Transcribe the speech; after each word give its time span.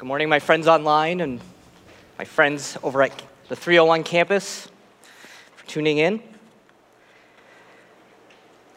Good 0.00 0.06
morning, 0.06 0.30
my 0.30 0.38
friends 0.38 0.66
online 0.66 1.20
and 1.20 1.42
my 2.16 2.24
friends 2.24 2.78
over 2.82 3.02
at 3.02 3.12
the 3.48 3.54
301 3.54 4.02
campus 4.02 4.66
for 5.54 5.66
tuning 5.66 5.98
in. 5.98 6.22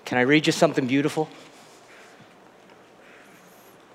Can 0.04 0.18
I 0.18 0.24
read 0.24 0.48
you 0.48 0.52
something 0.52 0.86
beautiful? 0.86 1.30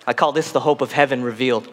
I 0.06 0.14
call 0.14 0.33
this 0.33 0.53
the 0.53 0.61
hope 0.61 0.80
of 0.80 0.93
heaven 0.93 1.22
revealed. 1.22 1.68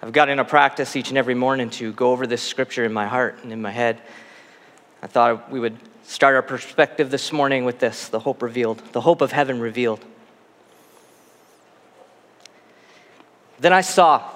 I've 0.00 0.12
got 0.12 0.28
in 0.28 0.38
a 0.38 0.44
practice 0.44 0.94
each 0.94 1.08
and 1.08 1.18
every 1.18 1.34
morning 1.34 1.68
to 1.70 1.92
go 1.94 2.12
over 2.12 2.24
this 2.24 2.40
scripture 2.40 2.84
in 2.84 2.92
my 2.92 3.08
heart 3.08 3.40
and 3.42 3.52
in 3.52 3.60
my 3.60 3.72
head. 3.72 4.00
I 5.02 5.08
thought 5.08 5.50
we 5.50 5.58
would 5.58 5.76
start 6.04 6.36
our 6.36 6.42
perspective 6.42 7.10
this 7.10 7.32
morning 7.32 7.64
with 7.64 7.80
this 7.80 8.06
the 8.06 8.20
hope 8.20 8.42
revealed, 8.42 8.80
the 8.92 9.00
hope 9.00 9.22
of 9.22 9.32
heaven 9.32 9.58
revealed. 9.58 10.04
Then 13.58 13.72
I 13.72 13.80
saw 13.80 14.35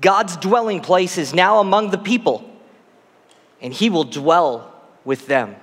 God's 0.00 0.36
dwelling 0.36 0.80
place 0.80 1.18
is 1.18 1.34
now 1.34 1.58
among 1.58 1.90
the 1.90 1.98
people, 1.98 2.48
and 3.60 3.72
he 3.72 3.90
will 3.90 4.04
dwell 4.04 4.72
with 5.04 5.26
them. 5.26 5.56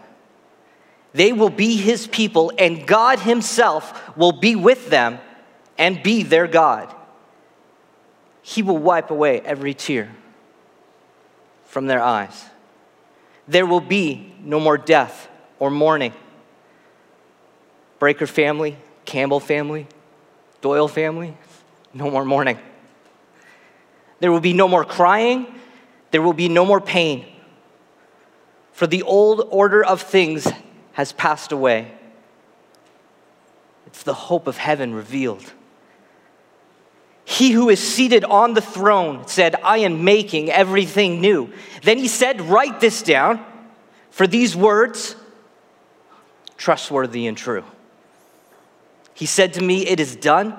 They 1.14 1.32
will 1.32 1.50
be 1.50 1.78
his 1.78 2.08
people, 2.08 2.52
and 2.58 2.86
God 2.86 3.20
himself 3.20 4.18
will 4.18 4.34
be 4.34 4.56
with 4.56 4.90
them 4.90 5.20
and 5.78 6.04
be 6.04 6.24
their 6.24 6.48
God. 6.48 6.94
He 8.42 8.62
will 8.62 8.78
wipe 8.78 9.12
away 9.12 9.40
every 9.42 9.74
tear 9.74 10.12
from 11.66 11.88
their 11.88 12.02
eyes. 12.02 12.46
There 13.48 13.66
will 13.66 13.82
be 13.82 14.34
no 14.42 14.60
more 14.60 14.78
death 14.78 15.30
or 15.60 15.70
mourning. 15.70 16.14
Breaker 18.00 18.28
family, 18.28 18.76
Campbell 19.06 19.40
family, 19.40 19.88
Doyle 20.62 20.88
family, 20.88 21.38
no 21.94 22.12
more 22.12 22.26
mourning. 22.26 22.60
There 24.20 24.32
will 24.32 24.40
be 24.40 24.54
no 24.54 24.68
more 24.68 24.86
crying. 24.86 25.48
There 26.12 26.22
will 26.22 26.34
be 26.34 26.50
no 26.50 26.66
more 26.66 26.82
pain. 26.82 27.26
For 28.72 28.88
the 28.88 29.04
old 29.04 29.48
order 29.52 29.84
of 29.84 30.02
things 30.02 30.48
has 30.94 31.14
passed 31.14 31.52
away. 31.52 31.92
It's 33.88 34.04
the 34.04 34.14
hope 34.14 34.48
of 34.48 34.58
heaven 34.58 34.94
revealed. 34.94 35.54
He 37.26 37.52
who 37.52 37.70
is 37.70 37.80
seated 37.80 38.24
on 38.24 38.54
the 38.54 38.62
throne 38.62 39.28
said, 39.28 39.56
I 39.64 39.80
am 39.80 40.04
making 40.04 40.52
everything 40.52 41.22
new. 41.22 41.52
Then 41.82 41.98
he 41.98 42.08
said, 42.08 42.42
Write 42.42 42.80
this 42.80 43.02
down, 43.02 43.44
for 44.12 44.28
these 44.28 44.56
words, 44.56 45.16
trustworthy 46.56 47.26
and 47.28 47.36
true. 47.36 47.64
He 49.14 49.26
said 49.26 49.54
to 49.54 49.64
me, 49.64 49.88
It 49.88 50.00
is 50.00 50.16
done. 50.16 50.56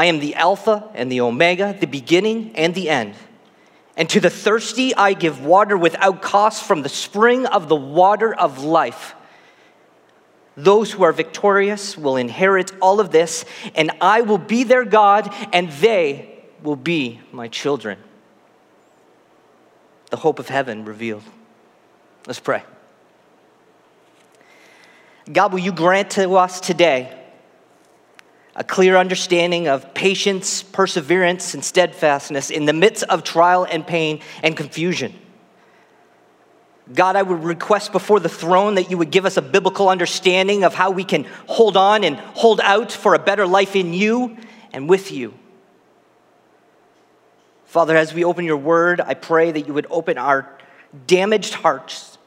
I 0.00 0.06
am 0.06 0.18
the 0.18 0.34
Alpha 0.34 0.90
and 0.94 1.12
the 1.12 1.20
Omega, 1.20 1.76
the 1.78 1.86
beginning 1.86 2.52
and 2.54 2.74
the 2.74 2.88
end. 2.88 3.16
And 3.98 4.08
to 4.08 4.18
the 4.18 4.30
thirsty, 4.30 4.94
I 4.94 5.12
give 5.12 5.44
water 5.44 5.76
without 5.76 6.22
cost 6.22 6.64
from 6.64 6.80
the 6.80 6.88
spring 6.88 7.44
of 7.44 7.68
the 7.68 7.76
water 7.76 8.32
of 8.34 8.64
life. 8.64 9.14
Those 10.56 10.90
who 10.90 11.02
are 11.02 11.12
victorious 11.12 11.98
will 11.98 12.16
inherit 12.16 12.72
all 12.80 12.98
of 12.98 13.10
this, 13.10 13.44
and 13.74 13.90
I 14.00 14.22
will 14.22 14.38
be 14.38 14.64
their 14.64 14.86
God, 14.86 15.34
and 15.52 15.68
they 15.68 16.44
will 16.62 16.76
be 16.76 17.20
my 17.30 17.48
children. 17.48 17.98
The 20.08 20.16
hope 20.16 20.38
of 20.38 20.48
heaven 20.48 20.86
revealed. 20.86 21.24
Let's 22.26 22.40
pray. 22.40 22.62
God, 25.30 25.52
will 25.52 25.60
you 25.60 25.72
grant 25.72 26.12
to 26.12 26.36
us 26.36 26.58
today 26.58 27.19
a 28.56 28.64
clear 28.64 28.96
understanding 28.96 29.68
of 29.68 29.94
patience, 29.94 30.62
perseverance, 30.62 31.54
and 31.54 31.64
steadfastness 31.64 32.50
in 32.50 32.64
the 32.64 32.72
midst 32.72 33.04
of 33.04 33.22
trial 33.22 33.66
and 33.70 33.86
pain 33.86 34.20
and 34.42 34.56
confusion? 34.56 35.14
God, 36.92 37.14
I 37.14 37.22
would 37.22 37.44
request 37.44 37.92
before 37.92 38.18
the 38.18 38.28
throne 38.28 38.74
that 38.74 38.90
you 38.90 38.98
would 38.98 39.10
give 39.10 39.24
us 39.24 39.36
a 39.36 39.42
biblical 39.42 39.88
understanding 39.88 40.64
of 40.64 40.74
how 40.74 40.90
we 40.90 41.04
can 41.04 41.24
hold 41.46 41.76
on 41.76 42.02
and 42.02 42.16
hold 42.16 42.60
out 42.60 42.90
for 42.90 43.14
a 43.14 43.18
better 43.18 43.46
life 43.46 43.76
in 43.76 43.94
you 43.94 44.36
and 44.72 44.88
with 44.88 45.12
you. 45.12 45.34
Father, 47.66 47.96
as 47.96 48.12
we 48.12 48.24
open 48.24 48.44
your 48.44 48.56
word, 48.56 49.00
I 49.00 49.14
pray 49.14 49.52
that 49.52 49.68
you 49.68 49.74
would 49.74 49.86
open 49.90 50.18
our 50.18 50.58
damaged 51.06 51.54
hearts. 51.54 52.18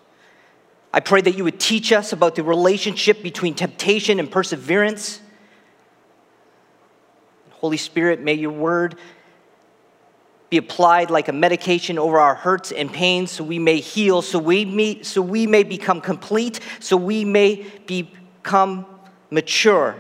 I 0.94 1.02
pray 1.02 1.20
that 1.20 1.36
you 1.36 1.44
would 1.44 1.60
teach 1.60 1.92
us 1.92 2.14
about 2.14 2.36
the 2.36 2.44
relationship 2.44 3.22
between 3.22 3.54
temptation 3.54 4.20
and 4.20 4.32
perseverance. 4.32 5.20
Holy 7.64 7.78
Spirit, 7.78 8.20
may 8.20 8.34
your 8.34 8.52
word 8.52 9.00
be 10.50 10.58
applied 10.58 11.10
like 11.10 11.30
a 11.30 11.32
medication 11.32 11.98
over 11.98 12.20
our 12.20 12.36
hurts 12.36 12.74
and 12.74 12.92
pains 12.92 13.32
so 13.32 13.42
we 13.42 13.58
may 13.58 13.80
heal, 13.80 14.22
so 14.22 14.38
we, 14.38 14.66
may, 14.66 15.02
so 15.02 15.22
we 15.22 15.48
may 15.48 15.64
become 15.64 16.02
complete, 16.02 16.60
so 16.82 16.98
we 16.98 17.24
may 17.24 17.66
become 17.86 18.86
mature 19.30 19.96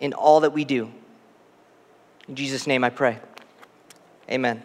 in 0.00 0.14
all 0.14 0.40
that 0.40 0.50
we 0.50 0.64
do. 0.64 0.90
In 2.26 2.34
Jesus' 2.34 2.66
name 2.66 2.82
I 2.82 2.90
pray. 2.90 3.20
Amen. 4.28 4.64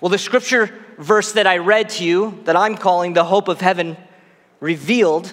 Well, 0.00 0.08
the 0.08 0.18
scripture 0.18 0.74
verse 0.98 1.34
that 1.34 1.46
I 1.46 1.58
read 1.58 1.88
to 1.90 2.04
you, 2.04 2.40
that 2.46 2.56
I'm 2.56 2.76
calling 2.76 3.12
the 3.12 3.22
hope 3.22 3.46
of 3.46 3.60
heaven 3.60 3.96
revealed, 4.58 5.32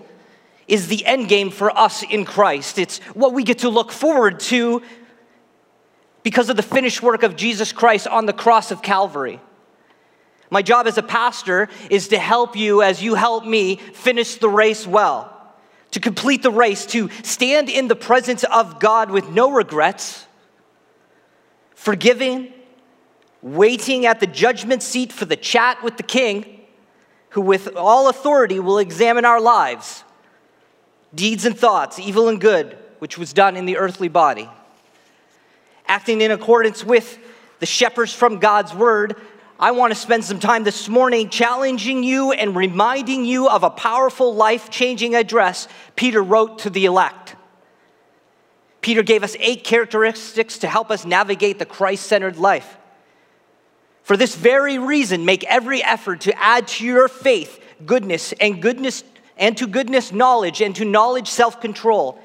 is 0.69 0.87
the 0.87 1.05
end 1.05 1.27
game 1.27 1.49
for 1.49 1.77
us 1.77 2.03
in 2.03 2.23
Christ. 2.23 2.77
It's 2.77 2.99
what 3.15 3.33
we 3.33 3.43
get 3.43 3.59
to 3.59 3.69
look 3.69 3.91
forward 3.91 4.39
to 4.41 4.81
because 6.23 6.49
of 6.49 6.55
the 6.55 6.63
finished 6.63 7.01
work 7.01 7.23
of 7.23 7.35
Jesus 7.35 7.71
Christ 7.71 8.07
on 8.07 8.25
the 8.25 8.33
cross 8.33 8.71
of 8.71 8.81
Calvary. 8.81 9.39
My 10.51 10.61
job 10.61 10.87
as 10.87 10.97
a 10.97 11.03
pastor 11.03 11.69
is 11.89 12.09
to 12.09 12.19
help 12.19 12.55
you 12.55 12.81
as 12.81 13.03
you 13.03 13.15
help 13.15 13.45
me 13.45 13.77
finish 13.77 14.35
the 14.35 14.49
race 14.49 14.85
well, 14.85 15.35
to 15.91 15.99
complete 15.99 16.43
the 16.43 16.51
race, 16.51 16.85
to 16.87 17.09
stand 17.23 17.69
in 17.69 17.87
the 17.87 17.95
presence 17.95 18.43
of 18.43 18.79
God 18.79 19.11
with 19.11 19.29
no 19.29 19.51
regrets, 19.51 20.25
forgiving, 21.73 22.53
waiting 23.41 24.05
at 24.05 24.19
the 24.19 24.27
judgment 24.27 24.83
seat 24.83 25.11
for 25.11 25.25
the 25.25 25.35
chat 25.35 25.83
with 25.83 25.97
the 25.97 26.03
King, 26.03 26.61
who 27.29 27.41
with 27.41 27.75
all 27.75 28.09
authority 28.09 28.59
will 28.59 28.79
examine 28.79 29.25
our 29.25 29.39
lives, 29.39 30.03
deeds 31.13 31.45
and 31.45 31.57
thoughts, 31.57 31.99
evil 31.99 32.27
and 32.27 32.39
good, 32.39 32.77
which 32.99 33.17
was 33.17 33.33
done 33.33 33.57
in 33.57 33.65
the 33.65 33.77
earthly 33.77 34.07
body 34.07 34.49
acting 35.89 36.21
in 36.21 36.29
accordance 36.31 36.85
with 36.85 37.17
the 37.57 37.65
shepherds 37.65 38.13
from 38.13 38.37
God's 38.37 38.73
word, 38.73 39.15
I 39.59 39.71
want 39.71 39.91
to 39.91 39.99
spend 39.99 40.23
some 40.23 40.39
time 40.39 40.63
this 40.63 40.87
morning 40.87 41.29
challenging 41.29 42.03
you 42.03 42.31
and 42.31 42.55
reminding 42.55 43.25
you 43.25 43.49
of 43.49 43.63
a 43.63 43.69
powerful 43.69 44.33
life 44.33 44.69
changing 44.69 45.15
address 45.15 45.67
Peter 45.97 46.23
wrote 46.23 46.59
to 46.59 46.69
the 46.69 46.85
elect. 46.85 47.35
Peter 48.81 49.03
gave 49.03 49.23
us 49.23 49.35
eight 49.39 49.65
characteristics 49.65 50.59
to 50.59 50.67
help 50.67 50.89
us 50.89 51.03
navigate 51.03 51.59
the 51.59 51.65
Christ 51.65 52.05
centered 52.05 52.37
life. 52.37 52.77
For 54.03 54.15
this 54.15 54.35
very 54.35 54.77
reason, 54.77 55.25
make 55.25 55.43
every 55.43 55.83
effort 55.83 56.21
to 56.21 56.41
add 56.41 56.67
to 56.69 56.85
your 56.85 57.09
faith 57.09 57.61
goodness 57.85 58.31
and 58.33 58.61
goodness 58.61 59.03
and 59.39 59.57
to 59.57 59.65
goodness 59.65 60.11
knowledge 60.11 60.61
and 60.61 60.75
to 60.75 60.85
knowledge 60.85 61.29
self 61.29 61.59
control. 61.59 62.19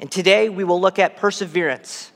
And 0.00 0.10
today 0.10 0.48
we 0.48 0.64
will 0.64 0.80
look 0.80 0.98
at 0.98 1.16
perseverance 1.16 2.10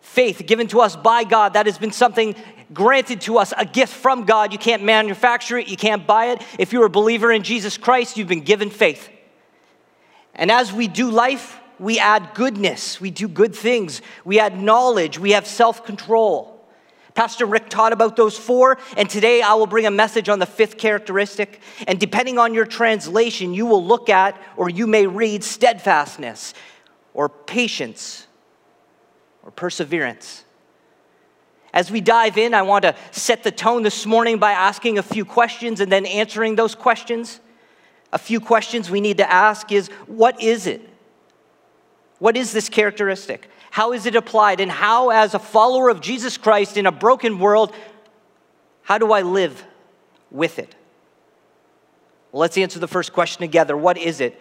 faith 0.00 0.42
given 0.44 0.66
to 0.66 0.80
us 0.80 0.96
by 0.96 1.22
God. 1.22 1.52
That 1.52 1.66
has 1.66 1.78
been 1.78 1.92
something 1.92 2.34
granted 2.72 3.20
to 3.22 3.38
us, 3.38 3.52
a 3.56 3.64
gift 3.64 3.92
from 3.92 4.24
God. 4.24 4.52
You 4.52 4.58
can't 4.58 4.82
manufacture 4.82 5.56
it, 5.56 5.68
you 5.68 5.76
can't 5.76 6.06
buy 6.06 6.26
it. 6.26 6.42
If 6.58 6.72
you're 6.72 6.86
a 6.86 6.90
believer 6.90 7.30
in 7.30 7.42
Jesus 7.42 7.78
Christ, 7.78 8.16
you've 8.16 8.28
been 8.28 8.42
given 8.42 8.70
faith. 8.70 9.08
And 10.34 10.50
as 10.50 10.72
we 10.72 10.88
do 10.88 11.10
life, 11.10 11.60
we 11.78 11.98
add 11.98 12.34
goodness, 12.34 13.00
we 13.00 13.10
do 13.10 13.28
good 13.28 13.54
things, 13.54 14.02
we 14.24 14.38
add 14.38 14.60
knowledge, 14.60 15.18
we 15.18 15.30
have 15.30 15.46
self 15.46 15.84
control. 15.84 16.49
Pastor 17.20 17.44
Rick 17.44 17.68
taught 17.68 17.92
about 17.92 18.16
those 18.16 18.38
four, 18.38 18.78
and 18.96 19.10
today 19.10 19.42
I 19.42 19.52
will 19.52 19.66
bring 19.66 19.84
a 19.84 19.90
message 19.90 20.30
on 20.30 20.38
the 20.38 20.46
fifth 20.46 20.78
characteristic. 20.78 21.60
And 21.86 22.00
depending 22.00 22.38
on 22.38 22.54
your 22.54 22.64
translation, 22.64 23.52
you 23.52 23.66
will 23.66 23.84
look 23.84 24.08
at 24.08 24.40
or 24.56 24.70
you 24.70 24.86
may 24.86 25.06
read 25.06 25.44
steadfastness 25.44 26.54
or 27.12 27.28
patience 27.28 28.26
or 29.42 29.50
perseverance. 29.50 30.44
As 31.74 31.90
we 31.90 32.00
dive 32.00 32.38
in, 32.38 32.54
I 32.54 32.62
want 32.62 32.84
to 32.84 32.96
set 33.10 33.42
the 33.42 33.50
tone 33.50 33.82
this 33.82 34.06
morning 34.06 34.38
by 34.38 34.52
asking 34.52 34.96
a 34.96 35.02
few 35.02 35.26
questions 35.26 35.80
and 35.80 35.92
then 35.92 36.06
answering 36.06 36.54
those 36.54 36.74
questions. 36.74 37.38
A 38.14 38.18
few 38.18 38.40
questions 38.40 38.90
we 38.90 39.02
need 39.02 39.18
to 39.18 39.30
ask 39.30 39.70
is 39.72 39.88
what 40.06 40.42
is 40.42 40.66
it? 40.66 40.88
What 42.18 42.38
is 42.38 42.54
this 42.54 42.70
characteristic? 42.70 43.50
How 43.70 43.92
is 43.92 44.06
it 44.06 44.16
applied? 44.16 44.60
And 44.60 44.70
how, 44.70 45.10
as 45.10 45.34
a 45.34 45.38
follower 45.38 45.88
of 45.88 46.00
Jesus 46.00 46.36
Christ 46.36 46.76
in 46.76 46.86
a 46.86 46.92
broken 46.92 47.38
world, 47.38 47.74
how 48.82 48.98
do 48.98 49.12
I 49.12 49.22
live 49.22 49.64
with 50.30 50.58
it? 50.58 50.74
Well, 52.32 52.40
let's 52.40 52.58
answer 52.58 52.78
the 52.78 52.88
first 52.88 53.12
question 53.12 53.40
together. 53.40 53.76
What 53.76 53.96
is 53.96 54.20
it? 54.20 54.40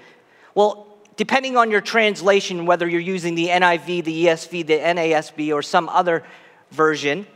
Well, 0.56 0.88
depending 1.16 1.58
on 1.58 1.72
your 1.72 1.82
translation, 1.82 2.66
whether 2.66 2.88
you're 2.88 3.00
using 3.00 3.36
the 3.36 3.48
NIV, 3.48 4.04
the 4.04 4.26
ESV, 4.26 4.66
the 4.66 4.80
NASB, 4.80 5.54
or 5.54 5.62
some 5.62 5.90
other 5.90 6.24
version, 6.72 7.28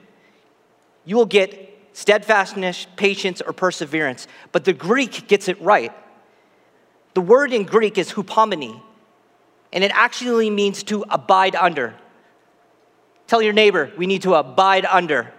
you 1.06 1.16
will 1.16 1.26
get 1.26 1.70
steadfastness, 1.94 2.88
patience, 2.96 3.42
or 3.42 3.54
perseverance. 3.54 4.28
But 4.52 4.66
the 4.66 4.74
Greek 4.74 5.28
gets 5.28 5.48
it 5.48 5.62
right. 5.62 5.92
The 7.14 7.22
word 7.22 7.54
in 7.54 7.64
Greek 7.66 7.98
is 7.98 8.12
hupomone, 8.12 8.82
and 9.74 9.84
it 9.84 9.92
actually 9.94 10.50
means 10.50 10.84
to 10.84 11.04
abide 11.10 11.56
under. 11.56 11.96
Tell 13.28 13.42
your 13.42 13.54
neighbor, 13.54 13.92
we 13.98 14.06
need 14.06 14.22
to 14.22 14.36
abide 14.36 14.86
under. 14.86 15.34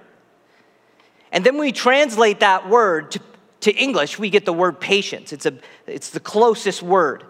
And 1.32 1.44
then 1.44 1.56
we 1.56 1.72
translate 1.72 2.40
that 2.40 2.68
word 2.68 3.12
to, 3.12 3.20
to 3.60 3.72
English, 3.72 4.18
we 4.18 4.30
get 4.30 4.44
the 4.44 4.52
word 4.52 4.80
patience. 4.80 5.32
It's, 5.32 5.46
a, 5.46 5.54
it's 5.86 6.10
the 6.10 6.20
closest 6.20 6.82
word. 6.82 7.24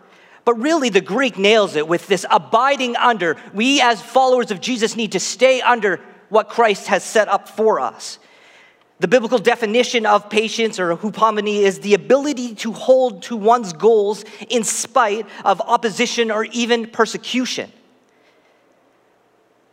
But 0.46 0.54
really, 0.54 0.88
the 0.88 1.00
Greek 1.00 1.38
nails 1.38 1.76
it 1.76 1.86
with 1.86 2.06
this 2.06 2.26
abiding 2.30 2.96
under. 2.96 3.36
We, 3.52 3.80
as 3.80 4.02
followers 4.02 4.50
of 4.50 4.60
Jesus, 4.60 4.96
need 4.96 5.12
to 5.12 5.20
stay 5.20 5.60
under 5.60 6.00
what 6.28 6.48
Christ 6.48 6.88
has 6.88 7.04
set 7.04 7.28
up 7.28 7.48
for 7.48 7.80
us. 7.80 8.18
The 9.00 9.08
biblical 9.08 9.38
definition 9.38 10.06
of 10.06 10.30
patience 10.30 10.78
or 10.78 10.96
hupomone 10.96 11.60
is 11.60 11.80
the 11.80 11.94
ability 11.94 12.54
to 12.56 12.72
hold 12.72 13.22
to 13.24 13.36
one's 13.36 13.72
goals 13.72 14.24
in 14.48 14.62
spite 14.62 15.26
of 15.44 15.60
opposition 15.60 16.30
or 16.30 16.44
even 16.44 16.86
persecution. 16.86 17.72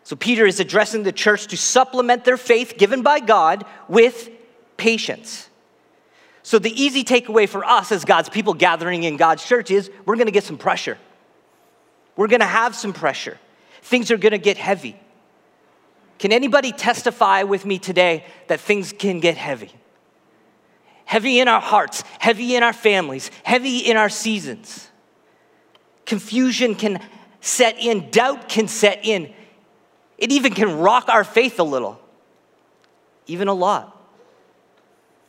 So, 0.04 0.16
Peter 0.16 0.46
is 0.46 0.60
addressing 0.60 1.04
the 1.04 1.12
church 1.12 1.48
to 1.48 1.58
supplement 1.58 2.26
their 2.26 2.36
faith 2.36 2.74
given 2.78 3.04
by 3.04 3.20
God 3.20 3.64
with 3.88 4.30
patience. 4.76 5.48
So, 6.44 6.58
the 6.58 6.72
easy 6.72 7.04
takeaway 7.04 7.48
for 7.48 7.64
us 7.64 7.92
as 7.92 8.04
God's 8.04 8.28
people 8.28 8.56
gathering 8.56 9.04
in 9.04 9.16
God's 9.16 9.46
church 9.46 9.70
is 9.70 9.92
we're 10.06 10.16
gonna 10.16 10.32
get 10.32 10.44
some 10.44 10.58
pressure. 10.58 10.98
We're 12.16 12.28
gonna 12.28 12.46
have 12.46 12.76
some 12.76 12.92
pressure. 12.92 13.38
Things 13.84 14.10
are 14.10 14.18
gonna 14.18 14.40
get 14.40 14.58
heavy. 14.58 15.00
Can 16.22 16.32
anybody 16.32 16.72
testify 16.72 17.42
with 17.42 17.66
me 17.66 17.80
today 17.80 18.26
that 18.46 18.60
things 18.60 18.94
can 18.94 19.20
get 19.20 19.38
heavy? 19.38 19.72
Heavy 21.06 21.40
in 21.40 21.48
our 21.48 21.60
hearts, 21.60 22.04
heavy 22.20 22.56
in 22.56 22.62
our 22.62 22.74
families, 22.74 23.32
heavy 23.42 23.80
in 23.80 23.98
our 23.98 24.08
seasons. 24.08 24.88
Confusion 26.06 26.76
can 26.76 27.00
set 27.40 27.80
in, 27.80 28.12
doubt 28.12 28.50
can 28.50 28.68
set 28.68 29.04
in. 29.04 29.34
It 30.20 30.32
even 30.32 30.54
can 30.54 30.78
rock 30.78 31.10
our 31.10 31.24
faith 31.24 31.60
a 31.60 31.64
little, 31.64 32.00
even 33.26 33.48
a 33.48 33.54
lot. 33.56 34.00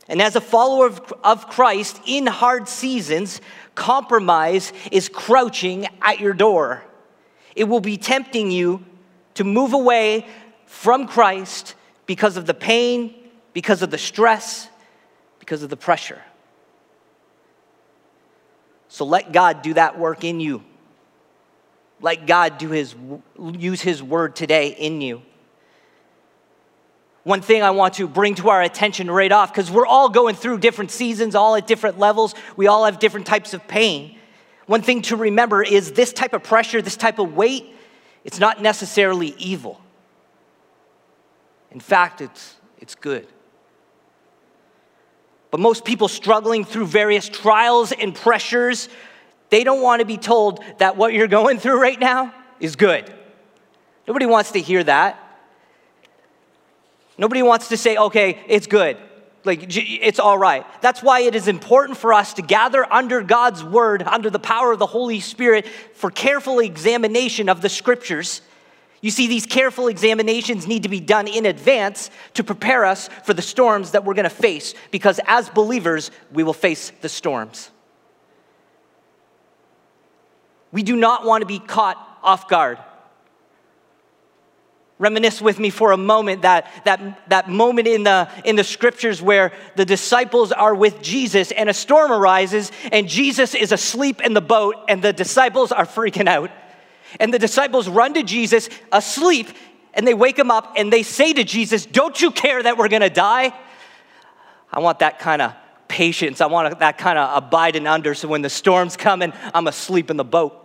And 0.07 0.21
as 0.21 0.35
a 0.35 0.41
follower 0.41 0.85
of, 0.85 1.11
of 1.23 1.49
Christ 1.49 2.01
in 2.05 2.27
hard 2.27 2.69
seasons, 2.69 3.41
compromise 3.73 4.71
is 4.91 5.09
crouching 5.09 5.87
at 6.03 6.19
your 6.19 6.33
door. 6.33 6.83
It 7.55 7.63
will 7.63 7.79
be 7.79 7.97
tempting 7.97 8.51
you 8.51 8.85
to 9.33 9.43
move 9.43 9.73
away 9.73 10.27
from 10.73 11.07
Christ 11.07 11.75
because 12.07 12.35
of 12.35 12.47
the 12.47 12.53
pain, 12.53 13.13
because 13.53 13.83
of 13.83 13.91
the 13.91 13.97
stress, 13.97 14.67
because 15.39 15.61
of 15.61 15.69
the 15.69 15.77
pressure. 15.77 16.21
So 18.89 19.05
let 19.05 19.31
God 19.31 19.61
do 19.61 19.75
that 19.75 19.99
work 19.99 20.23
in 20.23 20.39
you. 20.39 20.63
Let 22.01 22.25
God 22.25 22.57
do 22.57 22.71
his, 22.71 22.95
use 23.39 23.81
his 23.81 24.01
word 24.01 24.35
today 24.35 24.69
in 24.69 24.99
you. 24.99 25.21
One 27.23 27.41
thing 27.41 27.61
I 27.61 27.69
want 27.69 27.93
to 27.95 28.07
bring 28.07 28.35
to 28.35 28.49
our 28.49 28.61
attention 28.61 29.09
right 29.09 29.31
off, 29.31 29.53
because 29.53 29.69
we're 29.69 29.85
all 29.85 30.09
going 30.09 30.35
through 30.35 30.57
different 30.57 30.89
seasons, 30.89 31.35
all 31.35 31.55
at 31.55 31.67
different 31.67 31.99
levels, 31.99 32.33
we 32.57 32.65
all 32.65 32.85
have 32.85 32.99
different 32.99 33.27
types 33.27 33.53
of 33.53 33.67
pain. 33.67 34.17
One 34.65 34.81
thing 34.81 35.03
to 35.03 35.15
remember 35.15 35.61
is 35.61 35.91
this 35.91 36.11
type 36.11 36.33
of 36.33 36.43
pressure, 36.43 36.81
this 36.81 36.97
type 36.97 37.19
of 37.19 37.35
weight, 37.35 37.73
it's 38.25 38.39
not 38.39 38.61
necessarily 38.61 39.35
evil. 39.37 39.82
In 41.73 41.79
fact, 41.79 42.21
it's, 42.21 42.55
it's 42.79 42.95
good. 42.95 43.27
But 45.51 45.59
most 45.59 45.85
people 45.85 46.07
struggling 46.07 46.65
through 46.65 46.85
various 46.87 47.27
trials 47.27 47.91
and 47.91 48.15
pressures, 48.15 48.89
they 49.49 49.63
don't 49.63 49.81
want 49.81 49.99
to 49.99 50.05
be 50.05 50.17
told 50.17 50.63
that 50.77 50.97
what 50.97 51.13
you're 51.13 51.27
going 51.27 51.59
through 51.59 51.81
right 51.81 51.99
now 51.99 52.33
is 52.59 52.75
good. 52.75 53.11
Nobody 54.07 54.25
wants 54.25 54.51
to 54.51 54.59
hear 54.59 54.83
that. 54.83 55.19
Nobody 57.17 57.41
wants 57.41 57.69
to 57.69 57.77
say, 57.77 57.97
okay, 57.97 58.43
it's 58.47 58.67
good. 58.67 58.97
Like, 59.45 59.65
it's 59.67 60.19
all 60.19 60.37
right. 60.37 60.65
That's 60.81 61.03
why 61.03 61.21
it 61.21 61.35
is 61.35 61.47
important 61.47 61.97
for 61.97 62.13
us 62.13 62.33
to 62.35 62.41
gather 62.41 62.91
under 62.91 63.21
God's 63.21 63.63
word, 63.63 64.01
under 64.03 64.29
the 64.29 64.39
power 64.39 64.71
of 64.71 64.79
the 64.79 64.85
Holy 64.85 65.19
Spirit, 65.19 65.67
for 65.93 66.09
careful 66.09 66.59
examination 66.59 67.49
of 67.49 67.61
the 67.61 67.69
scriptures 67.69 68.41
you 69.03 69.11
see, 69.11 69.27
these 69.27 69.45
careful 69.45 69.89
examinations 69.89 70.65
need 70.65 70.83
to 70.83 70.89
be 70.89 71.01
done 71.01 71.27
in 71.27 71.45
advance 71.45 72.09
to 72.35 72.43
prepare 72.43 72.85
us 72.85 73.09
for 73.25 73.33
the 73.33 73.41
storms 73.41 73.91
that 73.91 74.05
we're 74.05 74.13
going 74.13 74.23
to 74.23 74.29
face, 74.29 74.73
because 74.91 75.19
as 75.27 75.49
believers, 75.49 76.09
we 76.31 76.41
will 76.41 76.53
face 76.53 76.89
the 77.01 77.09
storms. 77.09 77.69
We 80.71 80.83
do 80.83 80.95
not 80.95 81.25
want 81.25 81.41
to 81.41 81.45
be 81.45 81.59
caught 81.59 81.97
off 82.23 82.47
guard. 82.47 82.77
Reminisce 84.99 85.41
with 85.41 85.59
me 85.59 85.69
for 85.69 85.91
a 85.91 85.97
moment 85.97 86.43
that, 86.43 86.71
that, 86.85 87.29
that 87.29 87.49
moment 87.49 87.89
in 87.89 88.03
the, 88.03 88.29
in 88.45 88.55
the 88.55 88.63
scriptures 88.63 89.21
where 89.21 89.51
the 89.75 89.83
disciples 89.83 90.53
are 90.53 90.73
with 90.73 91.01
Jesus 91.01 91.51
and 91.51 91.69
a 91.69 91.73
storm 91.73 92.09
arises 92.09 92.71
and 92.89 93.09
Jesus 93.09 93.53
is 93.53 93.73
asleep 93.73 94.21
in 94.21 94.33
the 94.33 94.39
boat 94.39 94.77
and 94.87 95.01
the 95.01 95.11
disciples 95.11 95.73
are 95.73 95.85
freaking 95.85 96.29
out. 96.29 96.51
And 97.19 97.33
the 97.33 97.39
disciples 97.39 97.87
run 97.87 98.13
to 98.15 98.23
Jesus 98.23 98.69
asleep 98.91 99.47
and 99.93 100.07
they 100.07 100.13
wake 100.13 100.37
him 100.37 100.51
up 100.51 100.73
and 100.75 100.91
they 100.91 101.03
say 101.03 101.33
to 101.33 101.43
Jesus, 101.43 101.85
Don't 101.85 102.19
you 102.21 102.31
care 102.31 102.61
that 102.61 102.77
we're 102.77 102.87
gonna 102.87 103.09
die? 103.09 103.53
I 104.71 104.79
want 104.79 104.99
that 104.99 105.19
kind 105.19 105.41
of 105.41 105.53
patience. 105.87 106.41
I 106.41 106.47
want 106.47 106.79
that 106.79 106.97
kind 106.97 107.19
of 107.19 107.43
abiding 107.43 107.85
under 107.85 108.15
so 108.15 108.27
when 108.27 108.41
the 108.41 108.49
storm's 108.49 108.97
coming, 108.97 109.31
I'm 109.53 109.67
asleep 109.67 110.09
in 110.09 110.17
the 110.17 110.23
boat, 110.23 110.59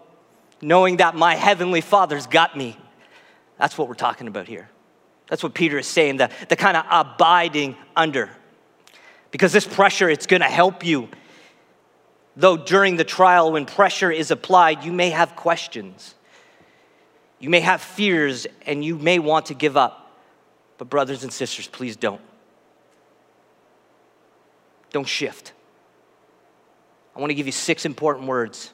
knowing 0.63 0.97
that 0.99 1.15
my 1.15 1.35
heavenly 1.35 1.83
Father's 1.83 2.27
got 2.27 2.57
me. 2.57 2.79
That's 3.59 3.77
what 3.77 3.89
we're 3.89 3.95
talking 3.95 4.29
about 4.29 4.49
here. 4.49 4.71
That's 5.29 5.43
what 5.43 5.53
Peter 5.53 5.79
is 5.79 5.87
saying, 5.87 6.17
the, 6.17 6.31
the 6.49 6.57
kind 6.57 6.77
of 6.77 6.87
abiding 6.91 7.77
under. 7.95 8.31
Because 9.31 9.53
this 9.53 9.67
pressure, 9.67 10.09
it's 10.09 10.27
gonna 10.27 10.47
help 10.47 10.85
you. 10.85 11.11
Though 12.35 12.57
during 12.57 12.97
the 12.97 13.05
trial, 13.05 13.53
when 13.53 13.67
pressure 13.67 14.11
is 14.11 14.31
applied, 14.31 14.85
you 14.85 14.93
may 14.93 15.11
have 15.11 15.37
questions. 15.37 16.15
You 17.41 17.51
may 17.51 17.61
have 17.61 17.81
fears 17.81 18.47
and 18.67 18.85
you 18.85 18.97
may 18.97 19.19
want 19.19 19.47
to 19.47 19.55
give 19.55 19.77
up. 19.77 20.17
But, 20.77 20.89
brothers 20.89 21.25
and 21.25 21.33
sisters, 21.33 21.67
please 21.67 21.97
don't. 21.97 22.21
Don't 24.91 25.07
shift. 25.07 25.53
I 27.17 27.21
want 27.21 27.31
to 27.31 27.35
give 27.35 27.47
you 27.47 27.53
six 27.53 27.85
important 27.85 28.29
words 28.29 28.73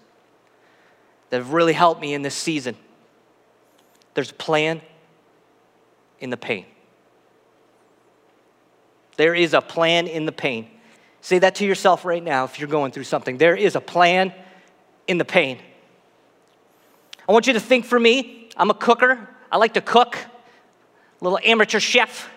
that 1.31 1.39
have 1.39 1.53
really 1.53 1.73
helped 1.73 2.01
me 2.01 2.13
in 2.13 2.23
this 2.23 2.35
season. 2.35 2.77
There's 4.13 4.31
a 4.31 4.35
plan 4.35 4.83
in 6.21 6.31
the 6.31 6.37
pain. 6.37 6.67
There 9.17 9.35
is 9.35 9.55
a 9.55 9.61
plan 9.61 10.07
in 10.07 10.27
the 10.27 10.33
pain. 10.33 10.69
Say 11.21 11.39
that 11.39 11.55
to 11.57 11.67
yourself 11.67 12.05
right 12.05 12.23
now 12.23 12.45
if 12.45 12.59
you're 12.59 12.69
going 12.69 12.93
through 12.93 13.05
something. 13.05 13.39
There 13.39 13.57
is 13.57 13.77
a 13.77 13.81
plan 13.81 14.33
in 15.07 15.19
the 15.19 15.25
pain. 15.25 15.59
I 17.27 17.33
want 17.33 17.47
you 17.47 17.55
to 17.55 17.61
think 17.61 17.87
for 17.87 17.99
me 17.99 18.44
I'm 18.57 18.71
a 18.71 18.75
cooker. 18.75 19.29
I 19.51 19.57
like 19.57 19.75
to 19.75 19.81
cook, 19.81 20.17
a 20.17 21.25
little 21.25 21.39
amateur 21.45 21.81
chef. 21.81 22.29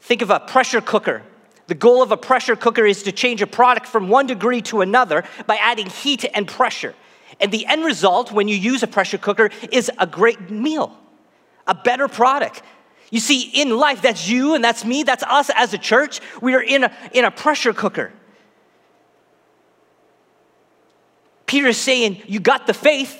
Think 0.00 0.22
of 0.22 0.30
a 0.30 0.40
pressure 0.40 0.80
cooker. 0.80 1.22
The 1.66 1.74
goal 1.74 2.02
of 2.02 2.10
a 2.10 2.16
pressure 2.16 2.56
cooker 2.56 2.84
is 2.84 3.04
to 3.04 3.12
change 3.12 3.42
a 3.42 3.46
product 3.46 3.86
from 3.86 4.08
one 4.08 4.26
degree 4.26 4.60
to 4.62 4.80
another 4.80 5.24
by 5.46 5.56
adding 5.56 5.86
heat 5.86 6.24
and 6.34 6.48
pressure. 6.48 6.94
And 7.38 7.52
the 7.52 7.64
end 7.66 7.84
result, 7.84 8.32
when 8.32 8.48
you 8.48 8.56
use 8.56 8.82
a 8.82 8.86
pressure 8.86 9.18
cooker, 9.18 9.50
is 9.70 9.90
a 9.98 10.06
great 10.06 10.50
meal, 10.50 10.96
a 11.66 11.74
better 11.74 12.08
product. 12.08 12.62
You 13.10 13.20
see, 13.20 13.42
in 13.42 13.76
life, 13.76 14.02
that's 14.02 14.28
you 14.28 14.54
and 14.54 14.64
that's 14.64 14.84
me, 14.84 15.02
that's 15.02 15.22
us 15.22 15.50
as 15.54 15.72
a 15.74 15.78
church. 15.78 16.20
We 16.40 16.54
are 16.54 16.62
in 16.62 16.84
a, 16.84 16.92
in 17.12 17.24
a 17.24 17.30
pressure 17.30 17.72
cooker. 17.72 18.12
Peter 21.46 21.68
is 21.68 21.76
saying, 21.76 22.22
You 22.26 22.40
got 22.40 22.66
the 22.66 22.74
faith, 22.74 23.19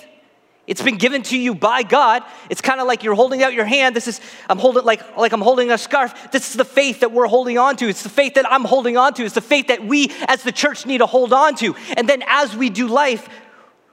It's 0.71 0.81
been 0.81 0.95
given 0.95 1.21
to 1.23 1.37
you 1.37 1.53
by 1.53 1.83
God. 1.83 2.23
It's 2.49 2.61
kind 2.61 2.79
of 2.79 2.87
like 2.87 3.03
you're 3.03 3.13
holding 3.13 3.43
out 3.43 3.51
your 3.51 3.65
hand. 3.65 3.93
This 3.93 4.07
is, 4.07 4.21
I'm 4.49 4.57
holding 4.57 4.85
like, 4.85 5.17
like 5.17 5.33
I'm 5.33 5.41
holding 5.41 5.69
a 5.69 5.77
scarf. 5.77 6.31
This 6.31 6.49
is 6.49 6.55
the 6.55 6.63
faith 6.63 7.01
that 7.01 7.11
we're 7.11 7.27
holding 7.27 7.57
on 7.57 7.75
to. 7.75 7.89
It's 7.89 8.03
the 8.03 8.09
faith 8.09 8.35
that 8.35 8.49
I'm 8.49 8.63
holding 8.63 8.95
on 8.95 9.13
to. 9.15 9.25
It's 9.25 9.35
the 9.35 9.41
faith 9.41 9.67
that 9.67 9.83
we 9.83 10.13
as 10.29 10.43
the 10.43 10.53
church 10.53 10.85
need 10.85 10.99
to 10.99 11.05
hold 11.05 11.33
on 11.33 11.55
to. 11.55 11.75
And 11.97 12.07
then 12.07 12.23
as 12.25 12.55
we 12.55 12.69
do 12.69 12.87
life, 12.87 13.27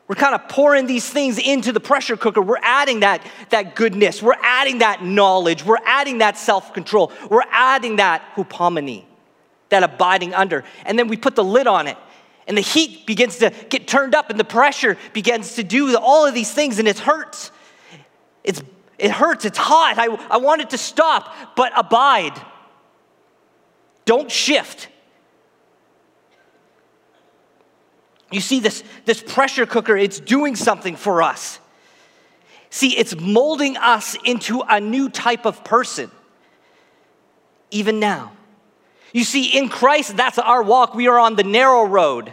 we're 0.06 0.14
kind 0.14 0.36
of 0.36 0.48
pouring 0.48 0.86
these 0.86 1.10
things 1.10 1.36
into 1.36 1.72
the 1.72 1.80
pressure 1.80 2.16
cooker. 2.16 2.40
We're 2.40 2.62
adding 2.62 3.00
that, 3.00 3.26
that 3.50 3.74
goodness. 3.74 4.22
We're 4.22 4.38
adding 4.40 4.78
that 4.78 5.02
knowledge. 5.02 5.64
We're 5.64 5.84
adding 5.84 6.18
that 6.18 6.38
self 6.38 6.72
control. 6.74 7.10
We're 7.28 7.42
adding 7.50 7.96
that 7.96 8.22
hupomone, 8.36 9.04
that 9.70 9.82
abiding 9.82 10.32
under. 10.32 10.62
And 10.86 10.96
then 10.96 11.08
we 11.08 11.16
put 11.16 11.34
the 11.34 11.42
lid 11.42 11.66
on 11.66 11.88
it. 11.88 11.96
And 12.48 12.56
the 12.56 12.62
heat 12.62 13.06
begins 13.06 13.36
to 13.38 13.52
get 13.68 13.86
turned 13.86 14.14
up, 14.14 14.30
and 14.30 14.40
the 14.40 14.44
pressure 14.44 14.96
begins 15.12 15.54
to 15.56 15.62
do 15.62 15.96
all 15.96 16.26
of 16.26 16.34
these 16.34 16.50
things, 16.50 16.78
and 16.78 16.88
it 16.88 16.98
hurts. 16.98 17.52
It's, 18.42 18.62
it 18.98 19.10
hurts. 19.10 19.44
It's 19.44 19.58
hot. 19.58 19.98
I, 19.98 20.06
I 20.30 20.38
want 20.38 20.62
it 20.62 20.70
to 20.70 20.78
stop, 20.78 21.32
but 21.54 21.72
abide. 21.76 22.32
Don't 24.06 24.32
shift. 24.32 24.88
You 28.32 28.40
see, 28.40 28.60
this, 28.60 28.82
this 29.04 29.22
pressure 29.22 29.66
cooker, 29.66 29.96
it's 29.96 30.18
doing 30.18 30.56
something 30.56 30.96
for 30.96 31.22
us. 31.22 31.60
See, 32.70 32.96
it's 32.96 33.14
molding 33.14 33.76
us 33.76 34.16
into 34.24 34.62
a 34.62 34.80
new 34.80 35.10
type 35.10 35.44
of 35.46 35.64
person, 35.64 36.10
even 37.70 38.00
now. 38.00 38.32
You 39.12 39.24
see, 39.24 39.58
in 39.58 39.68
Christ, 39.68 40.16
that's 40.16 40.38
our 40.38 40.62
walk. 40.62 40.94
We 40.94 41.08
are 41.08 41.18
on 41.18 41.36
the 41.36 41.44
narrow 41.44 41.84
road. 41.84 42.32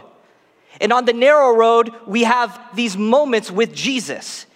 And 0.80 0.92
on 0.92 1.04
the 1.04 1.12
narrow 1.12 1.54
road, 1.54 1.92
we 2.06 2.24
have 2.24 2.60
these 2.74 2.96
moments 2.96 3.50
with 3.50 3.74
Jesus. 3.74 4.46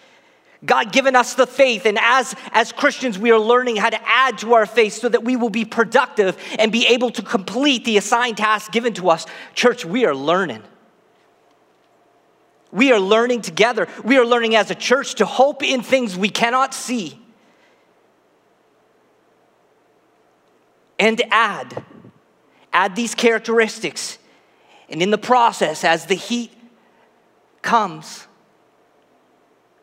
God 0.65 0.93
given 0.93 1.17
us 1.17 1.35
the 1.35 1.47
faith, 1.47 1.87
and 1.87 1.99
as, 1.99 2.35
as 2.53 2.71
Christians, 2.71 3.19
we 3.19 3.31
are 3.31 3.39
learning 3.39 3.77
how 3.77 3.89
to 3.89 4.01
add 4.07 4.37
to 4.39 4.55
our 4.55 4.67
faith 4.67 4.93
so 4.93 5.09
that 5.09 5.25
we 5.25 5.35
will 5.35 5.49
be 5.49 5.65
productive 5.65 6.37
and 6.59 6.71
be 6.71 6.87
able 6.89 7.11
to 7.13 7.23
complete 7.23 7.87
the 7.87 7.97
assigned 7.97 8.37
task 8.37 8.71
given 8.71 8.93
to 8.95 9.09
us. 9.09 9.25
Church, 9.55 9.87
we 9.87 10.05
are 10.05 10.15
learning. 10.15 10.63
We 12.73 12.93
are 12.93 13.01
learning 13.01 13.41
together. 13.41 13.89
We 14.05 14.19
are 14.19 14.27
learning 14.27 14.55
as 14.55 14.71
a 14.71 14.75
church 14.75 15.15
to 15.17 15.27
hope 15.27 15.63
in 15.63 15.83
things 15.83 16.17
we 16.17 16.29
cannot 16.29 16.75
see 16.75 17.19
and 21.01 21.21
add. 21.31 21.83
Add 22.73 22.95
these 22.95 23.17
characteristics. 23.17 24.19
And 24.91 25.01
in 25.01 25.11
the 25.11 25.19
process, 25.19 25.85
as 25.85 26.07
the 26.07 26.15
heat 26.15 26.53
comes, 27.63 28.27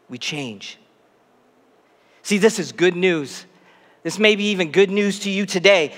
we 0.09 0.17
change. 0.17 0.77
See, 2.21 2.37
this 2.37 2.59
is 2.59 2.71
good 2.71 2.95
news. 2.95 3.45
This 4.03 4.19
may 4.19 4.35
be 4.35 4.51
even 4.51 4.71
good 4.71 4.91
news 4.91 5.19
to 5.19 5.29
you 5.29 5.45
today 5.45 5.93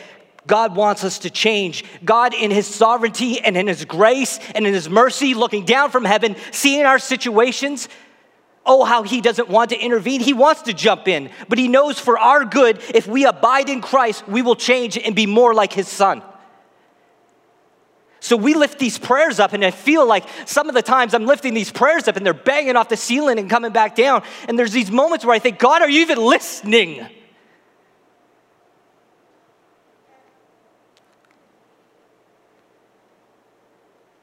God 0.49 0.75
wants 0.75 1.03
us 1.03 1.19
to 1.19 1.29
change. 1.29 1.85
God, 2.03 2.33
in 2.33 2.51
His 2.51 2.67
sovereignty 2.67 3.39
and 3.39 3.55
in 3.55 3.67
His 3.67 3.85
grace 3.85 4.39
and 4.55 4.65
in 4.65 4.73
His 4.73 4.89
mercy, 4.89 5.33
looking 5.33 5.63
down 5.63 5.91
from 5.91 6.03
heaven, 6.05 6.35
seeing 6.51 6.85
our 6.85 6.99
situations, 6.99 7.87
oh, 8.65 8.83
how 8.83 9.03
He 9.03 9.21
doesn't 9.21 9.47
want 9.47 9.69
to 9.69 9.77
intervene. 9.77 10.21
He 10.21 10.33
wants 10.33 10.63
to 10.63 10.73
jump 10.73 11.07
in, 11.07 11.29
but 11.47 11.57
He 11.57 11.67
knows 11.67 11.99
for 11.99 12.17
our 12.17 12.43
good, 12.45 12.81
if 12.93 13.07
we 13.07 13.25
abide 13.25 13.69
in 13.69 13.79
Christ, 13.79 14.27
we 14.27 14.41
will 14.41 14.55
change 14.55 14.97
and 14.97 15.15
be 15.15 15.27
more 15.27 15.53
like 15.53 15.71
His 15.71 15.87
Son. 15.87 16.23
So 18.21 18.35
we 18.35 18.53
lift 18.53 18.79
these 18.79 18.97
prayers 18.97 19.39
up, 19.39 19.53
and 19.53 19.63
I 19.63 19.71
feel 19.71 20.05
like 20.05 20.25
some 20.45 20.67
of 20.67 20.75
the 20.75 20.81
times 20.81 21.13
I'm 21.13 21.25
lifting 21.25 21.53
these 21.53 21.71
prayers 21.71 22.07
up 22.07 22.17
and 22.17 22.25
they're 22.25 22.33
banging 22.33 22.75
off 22.75 22.89
the 22.89 22.97
ceiling 22.97 23.39
and 23.39 23.49
coming 23.49 23.71
back 23.71 23.95
down. 23.95 24.23
And 24.47 24.59
there's 24.59 24.73
these 24.73 24.91
moments 24.91 25.23
where 25.23 25.33
I 25.33 25.39
think, 25.39 25.57
God, 25.57 25.81
are 25.81 25.89
you 25.89 26.01
even 26.01 26.17
listening? 26.17 27.07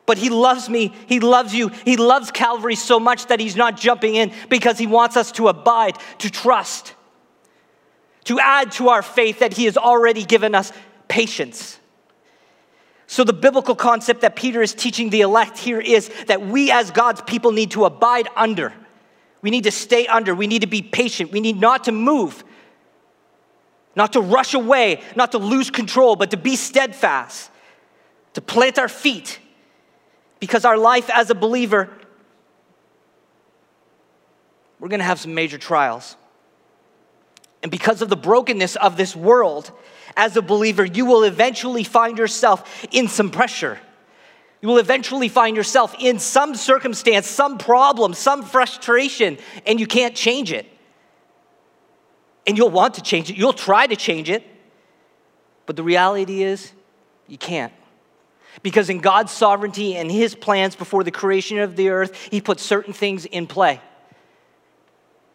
But 0.05 0.19
he 0.19 0.31
loves 0.31 0.69
me, 0.69 0.95
he 1.09 1.19
loves 1.19 1.53
you, 1.53 1.69
he 1.69 1.97
loves 1.97 2.31
Calvary 2.31 2.77
so 2.77 3.01
much 3.01 3.27
that 3.27 3.41
he's 3.41 3.57
not 3.57 3.77
jumping 3.77 4.15
in 4.15 4.33
because 4.49 4.79
he 4.79 4.87
wants 4.87 5.17
us 5.17 5.33
to 5.33 5.49
abide, 5.49 5.99
to 6.19 6.31
trust, 6.31 6.95
to 8.25 8.39
add 8.39 8.71
to 8.73 8.91
our 8.91 9.03
faith 9.03 9.41
that 9.41 9.55
he 9.55 9.65
has 9.65 9.77
already 9.77 10.25
given 10.25 10.55
us 10.55 10.73
patience. 11.09 11.81
So, 13.07 13.23
the 13.23 13.33
biblical 13.33 13.77
concept 13.77 14.23
that 14.23 14.35
Peter 14.35 14.61
is 14.63 14.75
teaching 14.75 15.11
the 15.11 15.21
elect 15.21 15.59
here 15.59 15.81
is 15.81 16.11
that 16.27 16.45
we 16.45 16.71
as 16.73 16.91
God's 16.91 17.23
people 17.23 17.53
need 17.53 17.71
to 17.73 17.85
abide 17.85 18.29
under. 18.35 18.73
We 19.43 19.51
need 19.51 19.65
to 19.65 19.71
stay 19.71 20.07
under. 20.07 20.35
We 20.35 20.49
need 20.49 20.63
to 20.63 20.67
be 20.67 20.83
patient. 20.83 21.31
We 21.31 21.41
need 21.41 21.61
not 21.61 21.85
to 21.85 21.93
move, 21.93 22.43
not 23.95 24.15
to 24.15 24.21
rush 24.21 24.55
away, 24.55 25.03
not 25.15 25.33
to 25.33 25.39
lose 25.39 25.71
control, 25.71 26.17
but 26.17 26.33
to 26.33 26.37
be 26.37 26.57
steadfast, 26.57 27.51
to 28.35 28.41
plant 28.41 28.79
our 28.79 28.89
feet 28.89 29.39
because 30.41 30.65
our 30.65 30.77
life 30.77 31.09
as 31.11 31.31
a 31.31 31.35
believer, 31.35 31.89
we're 34.81 34.89
going 34.89 35.01
to 35.01 35.07
have 35.07 35.21
some 35.21 35.35
major 35.35 35.59
trials. 35.59 36.17
And 37.63 37.71
because 37.71 38.03
of 38.03 38.09
the 38.09 38.17
brokenness 38.17 38.77
of 38.77 38.97
this 38.97 39.17
world, 39.17 39.71
as 40.17 40.37
a 40.37 40.43
believer, 40.43 40.85
you 40.85 41.05
will 41.05 41.25
eventually 41.25 41.85
find 41.85 42.17
yourself 42.17 42.87
in 42.91 43.07
some 43.07 43.31
pressure. 43.31 43.79
You 44.63 44.69
will 44.69 44.79
eventually 44.79 45.29
find 45.29 45.57
yourself 45.57 45.95
in 45.99 46.19
some 46.19 46.55
circumstance, 46.55 47.27
some 47.29 47.59
problem, 47.59 48.15
some 48.15 48.43
frustration, 48.43 49.39
and 49.67 49.79
you 49.79 49.87
can't 49.87 50.15
change 50.15 50.51
it. 50.51 50.67
And 52.47 52.57
you'll 52.57 52.71
want 52.71 52.95
to 52.95 53.03
change 53.03 53.31
it, 53.31 53.37
you'll 53.37 53.53
try 53.53 53.87
to 53.87 53.97
change 53.97 54.31
it, 54.31 54.43
but 55.67 55.77
the 55.77 55.83
reality 55.83 56.43
is, 56.43 56.73
you 57.27 57.37
can't. 57.37 57.73
Because 58.63 58.89
in 58.89 59.01
God's 59.01 59.33
sovereignty 59.33 59.97
and 59.97 60.11
His 60.11 60.35
plans 60.35 60.75
before 60.75 61.05
the 61.05 61.11
creation 61.11 61.59
of 61.59 61.77
the 61.77 61.91
earth, 61.91 62.29
He 62.31 62.41
put 62.41 62.59
certain 62.59 62.95
things 62.95 63.27
in 63.27 63.47
play. 63.47 63.81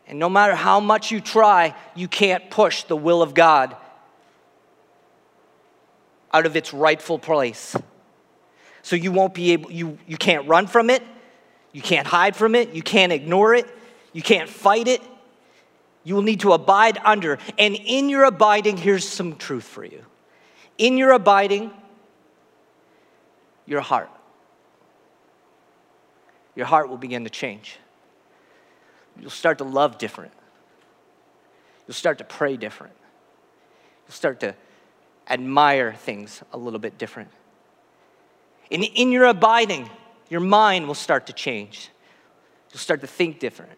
And 0.07 0.17
no 0.17 0.29
matter 0.29 0.55
how 0.55 0.79
much 0.79 1.11
you 1.11 1.21
try, 1.21 1.75
you 1.95 2.07
can't 2.07 2.49
push 2.49 2.83
the 2.83 2.95
will 2.95 3.21
of 3.21 3.33
God 3.33 3.75
out 6.33 6.45
of 6.45 6.55
its 6.55 6.73
rightful 6.73 7.19
place. 7.19 7.75
So 8.81 8.95
you 8.95 9.11
won't 9.11 9.33
be 9.33 9.51
able, 9.51 9.71
you, 9.71 9.97
you 10.07 10.17
can't 10.17 10.47
run 10.47 10.67
from 10.67 10.89
it, 10.89 11.03
you 11.71 11.81
can't 11.81 12.07
hide 12.07 12.35
from 12.35 12.55
it, 12.55 12.73
you 12.73 12.81
can't 12.81 13.11
ignore 13.11 13.53
it, 13.53 13.67
you 14.13 14.21
can't 14.21 14.49
fight 14.49 14.87
it. 14.87 15.01
You 16.03 16.15
will 16.15 16.23
need 16.23 16.39
to 16.39 16.53
abide 16.53 16.97
under. 17.03 17.37
And 17.59 17.75
in 17.75 18.09
your 18.09 18.23
abiding, 18.23 18.77
here's 18.77 19.07
some 19.07 19.35
truth 19.35 19.63
for 19.63 19.85
you. 19.85 20.03
In 20.77 20.97
your 20.97 21.11
abiding, 21.11 21.71
your 23.67 23.81
heart. 23.81 24.09
Your 26.55 26.65
heart 26.65 26.89
will 26.89 26.97
begin 26.97 27.23
to 27.23 27.29
change. 27.29 27.77
You'll 29.19 29.29
start 29.29 29.59
to 29.59 29.63
love 29.63 29.97
different. 29.97 30.33
You'll 31.87 31.93
start 31.93 32.17
to 32.17 32.23
pray 32.23 32.57
different. 32.57 32.95
You'll 34.07 34.13
start 34.13 34.39
to 34.39 34.55
admire 35.29 35.93
things 35.93 36.41
a 36.51 36.57
little 36.57 36.79
bit 36.79 36.97
different. 36.97 37.29
And 38.71 38.83
in 38.83 39.11
your 39.11 39.25
abiding, 39.25 39.89
your 40.29 40.39
mind 40.39 40.87
will 40.87 40.95
start 40.95 41.27
to 41.27 41.33
change. 41.33 41.89
You'll 42.71 42.79
start 42.79 43.01
to 43.01 43.07
think 43.07 43.39
different. 43.39 43.77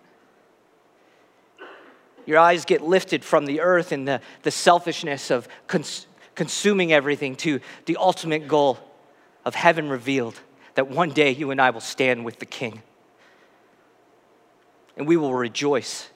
Your 2.25 2.39
eyes 2.39 2.63
get 2.63 2.81
lifted 2.81 3.23
from 3.23 3.45
the 3.45 3.59
earth 3.61 3.91
and 3.91 4.07
the, 4.07 4.21
the 4.43 4.51
selfishness 4.51 5.29
of 5.31 5.47
cons- 5.67 6.07
consuming 6.35 6.93
everything 6.93 7.35
to 7.37 7.59
the 7.85 7.97
ultimate 7.97 8.47
goal 8.47 8.79
of 9.45 9.55
heaven 9.55 9.89
revealed 9.89 10.39
that 10.75 10.89
one 10.89 11.09
day 11.09 11.31
you 11.31 11.51
and 11.51 11.59
I 11.61 11.69
will 11.71 11.81
stand 11.81 12.23
with 12.23 12.39
the 12.39 12.45
King. 12.45 12.81
And 14.95 15.07
we 15.07 15.17
will 15.17 15.33
rejoice 15.33 16.09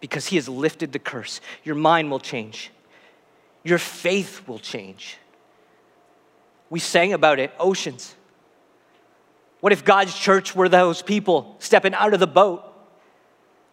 because 0.00 0.26
he 0.26 0.36
has 0.36 0.48
lifted 0.48 0.92
the 0.92 0.98
curse. 0.98 1.40
Your 1.64 1.74
mind 1.74 2.10
will 2.10 2.20
change, 2.20 2.70
your 3.68 3.78
faith 3.78 4.46
will 4.46 4.58
change. 4.58 5.16
We 6.70 6.80
sang 6.80 7.12
about 7.12 7.38
it, 7.38 7.52
oceans. 7.58 8.14
What 9.60 9.72
if 9.72 9.84
God's 9.84 10.14
church 10.14 10.54
were 10.54 10.68
those 10.68 11.02
people 11.02 11.56
stepping 11.58 11.94
out 11.94 12.14
of 12.14 12.20
the 12.20 12.26
boat? 12.26 12.68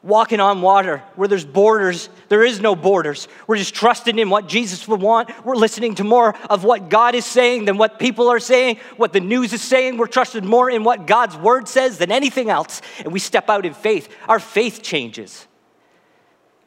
walking 0.06 0.40
on 0.40 0.62
water 0.62 1.00
where 1.16 1.28
there's 1.28 1.44
borders. 1.44 2.10
There 2.30 2.44
is 2.44 2.62
no 2.62 2.76
borders. 2.76 3.28
We're 3.48 3.58
just 3.58 3.74
trusting 3.74 4.20
in 4.20 4.30
what 4.30 4.48
Jesus 4.48 4.88
would 4.88 5.02
want. 5.02 5.32
We're 5.44 5.56
listening 5.56 5.96
to 5.96 6.04
more 6.04 6.38
of 6.48 6.64
what 6.64 6.90
God 6.90 7.16
is 7.16 7.26
saying 7.26 7.66
than 7.66 7.78
what 7.78 7.98
people 7.98 8.30
are 8.30 8.40
saying, 8.40 8.78
what 8.98 9.14
the 9.14 9.20
news 9.20 9.52
is 9.52 9.64
saying. 9.64 9.98
We're 9.98 10.06
trusting 10.08 10.46
more 10.46 10.70
in 10.70 10.84
what 10.84 11.08
God's 11.08 11.36
word 11.36 11.68
says 11.68 11.98
than 11.98 12.12
anything 12.12 12.52
else. 12.52 12.82
And 13.00 13.12
we 13.12 13.20
step 13.20 13.50
out 13.50 13.66
in 13.66 13.74
faith. 13.74 14.08
Our 14.30 14.40
faith 14.40 14.84
changes, 14.84 15.48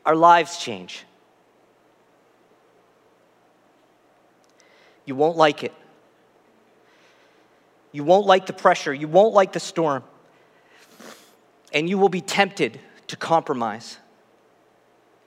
our 0.04 0.16
lives 0.16 0.58
change. 0.58 1.04
You 5.08 5.14
won't 5.14 5.38
like 5.38 5.64
it. 5.64 5.72
You 7.92 8.04
won't 8.04 8.26
like 8.26 8.44
the 8.44 8.52
pressure. 8.52 8.92
You 8.92 9.08
won't 9.08 9.32
like 9.32 9.54
the 9.54 9.60
storm. 9.60 10.04
And 11.72 11.88
you 11.88 11.96
will 11.96 12.10
be 12.10 12.20
tempted 12.20 12.78
to 13.06 13.16
compromise. 13.16 13.96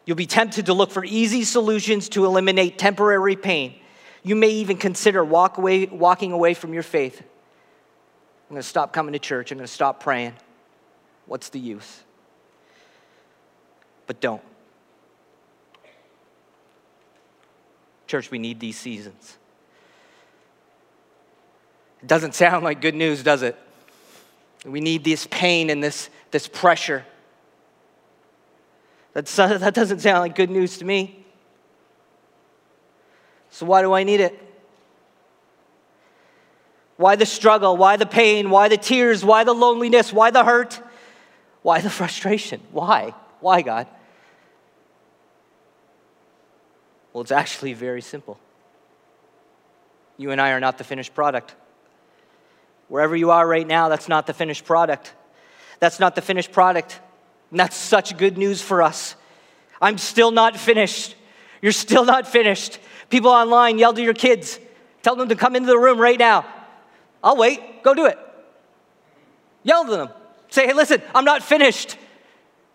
You'll 0.05 0.17
be 0.17 0.27
tempted 0.27 0.67
to 0.67 0.75
look 0.75 0.91
for 0.91 1.03
easy 1.03 1.43
solutions 1.43 2.09
to 2.09 2.25
eliminate 2.25 2.77
temporary 2.77 3.35
pain. 3.35 3.73
You 4.21 4.35
may 4.35 4.49
even 4.49 4.77
consider 4.77 5.25
walk 5.25 5.57
away, 5.57 5.87
walking 5.87 6.31
away 6.31 6.53
from 6.53 6.75
your 6.75 6.83
faith. 6.83 7.19
I'm 7.19 8.53
going 8.53 8.61
to 8.61 8.67
stop 8.67 8.93
coming 8.93 9.13
to 9.13 9.19
church. 9.19 9.51
I'm 9.51 9.57
going 9.57 9.65
to 9.67 9.73
stop 9.73 9.99
praying. 9.99 10.33
What's 11.25 11.49
the 11.49 11.59
use? 11.59 12.03
But 14.05 14.21
don't. 14.21 14.43
Church, 18.05 18.29
we 18.29 18.37
need 18.37 18.59
these 18.59 18.77
seasons. 18.77 19.39
It 22.01 22.07
doesn't 22.07 22.35
sound 22.35 22.63
like 22.63 22.81
good 22.81 22.95
news, 22.95 23.23
does 23.23 23.43
it? 23.43 23.57
We 24.65 24.81
need 24.81 25.03
this 25.03 25.27
pain 25.29 25.69
and 25.69 25.83
this, 25.83 26.09
this 26.31 26.47
pressure. 26.47 27.05
That's, 29.13 29.35
that 29.35 29.73
doesn't 29.73 29.99
sound 29.99 30.19
like 30.19 30.35
good 30.35 30.49
news 30.49 30.77
to 30.79 30.85
me. 30.85 31.25
So, 33.49 33.65
why 33.65 33.81
do 33.81 33.93
I 33.93 34.03
need 34.03 34.21
it? 34.21 34.39
Why 36.97 37.15
the 37.15 37.25
struggle? 37.25 37.75
Why 37.77 37.97
the 37.97 38.05
pain? 38.05 38.49
Why 38.49 38.69
the 38.69 38.77
tears? 38.77 39.25
Why 39.25 39.43
the 39.43 39.53
loneliness? 39.53 40.13
Why 40.13 40.31
the 40.31 40.43
hurt? 40.43 40.81
Why 41.61 41.81
the 41.81 41.89
frustration? 42.01 42.61
Why? 42.71 43.13
Why, 43.39 43.61
God? 43.61 43.87
Well, 47.11 47.21
it's 47.21 47.31
actually 47.31 47.73
very 47.73 48.01
simple. 48.01 48.39
You 50.17 50.31
and 50.31 50.39
I 50.39 50.51
are 50.51 50.59
not 50.59 50.77
the 50.77 50.83
finished 50.83 51.13
product. 51.13 51.55
Wherever 52.91 53.15
you 53.15 53.31
are 53.31 53.47
right 53.47 53.65
now, 53.65 53.87
that's 53.87 54.09
not 54.09 54.27
the 54.27 54.33
finished 54.33 54.65
product. 54.65 55.13
That's 55.79 55.97
not 55.97 56.13
the 56.13 56.21
finished 56.21 56.51
product. 56.51 56.99
And 57.49 57.57
that's 57.57 57.77
such 57.77 58.17
good 58.17 58.37
news 58.37 58.61
for 58.61 58.81
us. 58.81 59.15
I'm 59.81 59.97
still 59.97 60.29
not 60.29 60.57
finished. 60.57 61.15
You're 61.61 61.71
still 61.71 62.03
not 62.03 62.27
finished. 62.27 62.79
People 63.09 63.31
online 63.31 63.77
yell 63.77 63.93
to 63.93 64.01
your 64.01 64.13
kids, 64.13 64.59
tell 65.03 65.15
them 65.15 65.29
to 65.29 65.37
come 65.37 65.55
into 65.55 65.67
the 65.67 65.77
room 65.77 65.99
right 65.99 66.19
now. 66.19 66.45
I'll 67.23 67.37
wait. 67.37 67.81
Go 67.81 67.93
do 67.93 68.07
it. 68.07 68.19
Yell 69.63 69.85
to 69.85 69.91
them. 69.91 70.09
Say, 70.49 70.67
hey, 70.67 70.73
listen, 70.73 71.01
I'm 71.15 71.23
not 71.23 71.43
finished. 71.43 71.95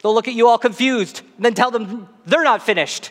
They'll 0.02 0.14
look 0.14 0.28
at 0.28 0.34
you 0.34 0.48
all 0.48 0.56
confused. 0.56 1.20
Then 1.38 1.52
tell 1.52 1.70
them 1.70 2.08
they're 2.24 2.42
not 2.42 2.62
finished. 2.62 3.10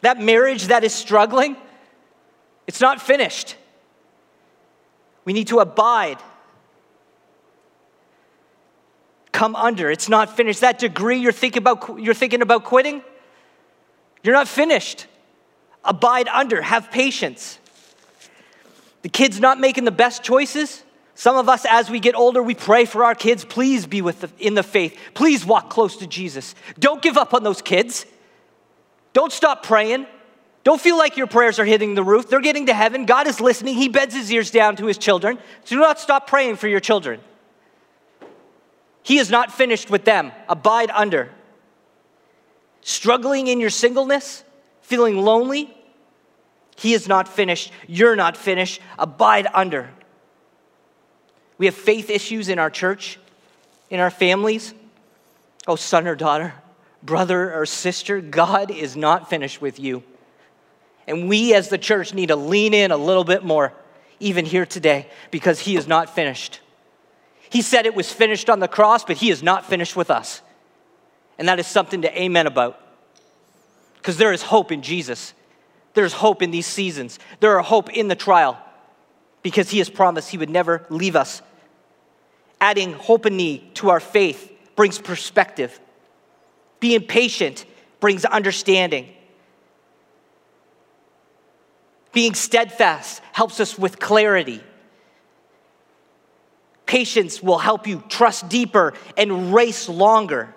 That 0.00 0.18
marriage 0.18 0.68
that 0.68 0.82
is 0.82 0.94
struggling, 0.94 1.58
it's 2.66 2.80
not 2.80 3.02
finished. 3.02 3.54
We 5.26 5.34
need 5.34 5.48
to 5.48 5.58
abide. 5.58 6.18
Come 9.32 9.54
under. 9.54 9.90
It's 9.90 10.08
not 10.08 10.34
finished. 10.34 10.62
That 10.62 10.78
degree 10.78 11.18
you're 11.18 11.32
thinking 11.32 11.62
about, 11.62 12.00
you're 12.00 12.14
thinking 12.14 12.40
about 12.40 12.64
quitting, 12.64 13.02
you're 14.22 14.34
not 14.34 14.48
finished. 14.48 15.06
Abide 15.84 16.28
under. 16.28 16.62
Have 16.62 16.90
patience. 16.90 17.58
The 19.02 19.10
kid's 19.10 19.38
not 19.38 19.60
making 19.60 19.84
the 19.84 19.90
best 19.90 20.22
choices. 20.22 20.82
Some 21.14 21.36
of 21.36 21.48
us, 21.48 21.66
as 21.68 21.90
we 21.90 22.00
get 22.00 22.14
older, 22.14 22.42
we 22.42 22.54
pray 22.54 22.84
for 22.84 23.04
our 23.04 23.14
kids. 23.14 23.44
Please 23.44 23.86
be 23.86 24.02
with 24.02 24.20
the, 24.20 24.30
in 24.38 24.54
the 24.54 24.62
faith. 24.62 24.98
Please 25.14 25.44
walk 25.44 25.70
close 25.70 25.96
to 25.98 26.06
Jesus. 26.06 26.54
Don't 26.78 27.02
give 27.02 27.16
up 27.16 27.34
on 27.34 27.42
those 27.42 27.62
kids. 27.62 28.06
Don't 29.12 29.32
stop 29.32 29.62
praying. 29.62 30.06
Don't 30.66 30.80
feel 30.80 30.98
like 30.98 31.16
your 31.16 31.28
prayers 31.28 31.60
are 31.60 31.64
hitting 31.64 31.94
the 31.94 32.02
roof. 32.02 32.28
They're 32.28 32.40
getting 32.40 32.66
to 32.66 32.74
heaven. 32.74 33.06
God 33.06 33.28
is 33.28 33.40
listening. 33.40 33.76
He 33.76 33.88
bends 33.88 34.12
his 34.12 34.32
ears 34.32 34.50
down 34.50 34.74
to 34.78 34.86
his 34.86 34.98
children. 34.98 35.38
Do 35.64 35.78
not 35.78 36.00
stop 36.00 36.26
praying 36.26 36.56
for 36.56 36.66
your 36.66 36.80
children. 36.80 37.20
He 39.04 39.18
is 39.18 39.30
not 39.30 39.52
finished 39.52 39.90
with 39.90 40.04
them. 40.04 40.32
Abide 40.48 40.90
under. 40.90 41.30
Struggling 42.80 43.46
in 43.46 43.60
your 43.60 43.70
singleness, 43.70 44.42
feeling 44.80 45.18
lonely, 45.22 45.72
he 46.74 46.94
is 46.94 47.06
not 47.06 47.28
finished. 47.28 47.70
You're 47.86 48.16
not 48.16 48.36
finished. 48.36 48.80
Abide 48.98 49.46
under. 49.54 49.90
We 51.58 51.66
have 51.66 51.76
faith 51.76 52.10
issues 52.10 52.48
in 52.48 52.58
our 52.58 52.70
church, 52.70 53.20
in 53.88 54.00
our 54.00 54.10
families. 54.10 54.74
Oh, 55.68 55.76
son 55.76 56.08
or 56.08 56.16
daughter, 56.16 56.54
brother 57.04 57.54
or 57.54 57.66
sister, 57.66 58.20
God 58.20 58.72
is 58.72 58.96
not 58.96 59.30
finished 59.30 59.60
with 59.60 59.78
you. 59.78 60.02
And 61.06 61.28
we 61.28 61.54
as 61.54 61.68
the 61.68 61.78
church 61.78 62.14
need 62.14 62.28
to 62.28 62.36
lean 62.36 62.74
in 62.74 62.90
a 62.90 62.96
little 62.96 63.24
bit 63.24 63.44
more, 63.44 63.72
even 64.18 64.44
here 64.44 64.66
today, 64.66 65.08
because 65.30 65.60
He 65.60 65.76
is 65.76 65.86
not 65.86 66.14
finished. 66.14 66.60
He 67.48 67.62
said 67.62 67.86
it 67.86 67.94
was 67.94 68.12
finished 68.12 68.50
on 68.50 68.60
the 68.60 68.68
cross, 68.68 69.04
but 69.04 69.16
He 69.16 69.30
is 69.30 69.42
not 69.42 69.66
finished 69.66 69.94
with 69.96 70.10
us. 70.10 70.42
And 71.38 71.48
that 71.48 71.58
is 71.58 71.66
something 71.66 72.02
to 72.02 72.20
amen 72.20 72.46
about. 72.46 72.80
Because 73.96 74.16
there 74.16 74.32
is 74.32 74.42
hope 74.42 74.72
in 74.72 74.82
Jesus. 74.82 75.32
There's 75.94 76.12
hope 76.12 76.42
in 76.42 76.50
these 76.50 76.66
seasons. 76.66 77.18
There 77.40 77.56
are 77.56 77.62
hope 77.62 77.90
in 77.90 78.08
the 78.08 78.14
trial 78.14 78.58
because 79.42 79.70
He 79.70 79.78
has 79.78 79.88
promised 79.88 80.30
He 80.30 80.38
would 80.38 80.50
never 80.50 80.86
leave 80.90 81.16
us. 81.16 81.42
Adding 82.60 82.96
need 83.30 83.74
to 83.76 83.90
our 83.90 84.00
faith 84.00 84.52
brings 84.76 84.98
perspective. 84.98 85.78
Being 86.80 87.06
patient 87.06 87.64
brings 88.00 88.24
understanding. 88.24 89.08
Being 92.16 92.32
steadfast 92.32 93.20
helps 93.32 93.60
us 93.60 93.78
with 93.78 93.98
clarity. 93.98 94.62
Patience 96.86 97.42
will 97.42 97.58
help 97.58 97.86
you 97.86 98.02
trust 98.08 98.48
deeper 98.48 98.94
and 99.18 99.52
race 99.52 99.86
longer. 99.86 100.54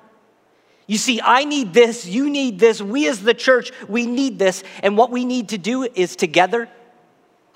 You 0.87 0.97
see, 0.97 1.19
I 1.21 1.43
need 1.43 1.73
this, 1.73 2.05
you 2.05 2.29
need 2.29 2.59
this, 2.59 2.81
we 2.81 3.09
as 3.09 3.21
the 3.21 3.33
church, 3.33 3.73
we 3.89 4.05
need 4.05 4.39
this. 4.39 4.63
And 4.83 4.95
what 4.95 5.11
we 5.11 5.25
need 5.25 5.49
to 5.49 5.57
do 5.57 5.83
is 5.83 6.15
together 6.15 6.69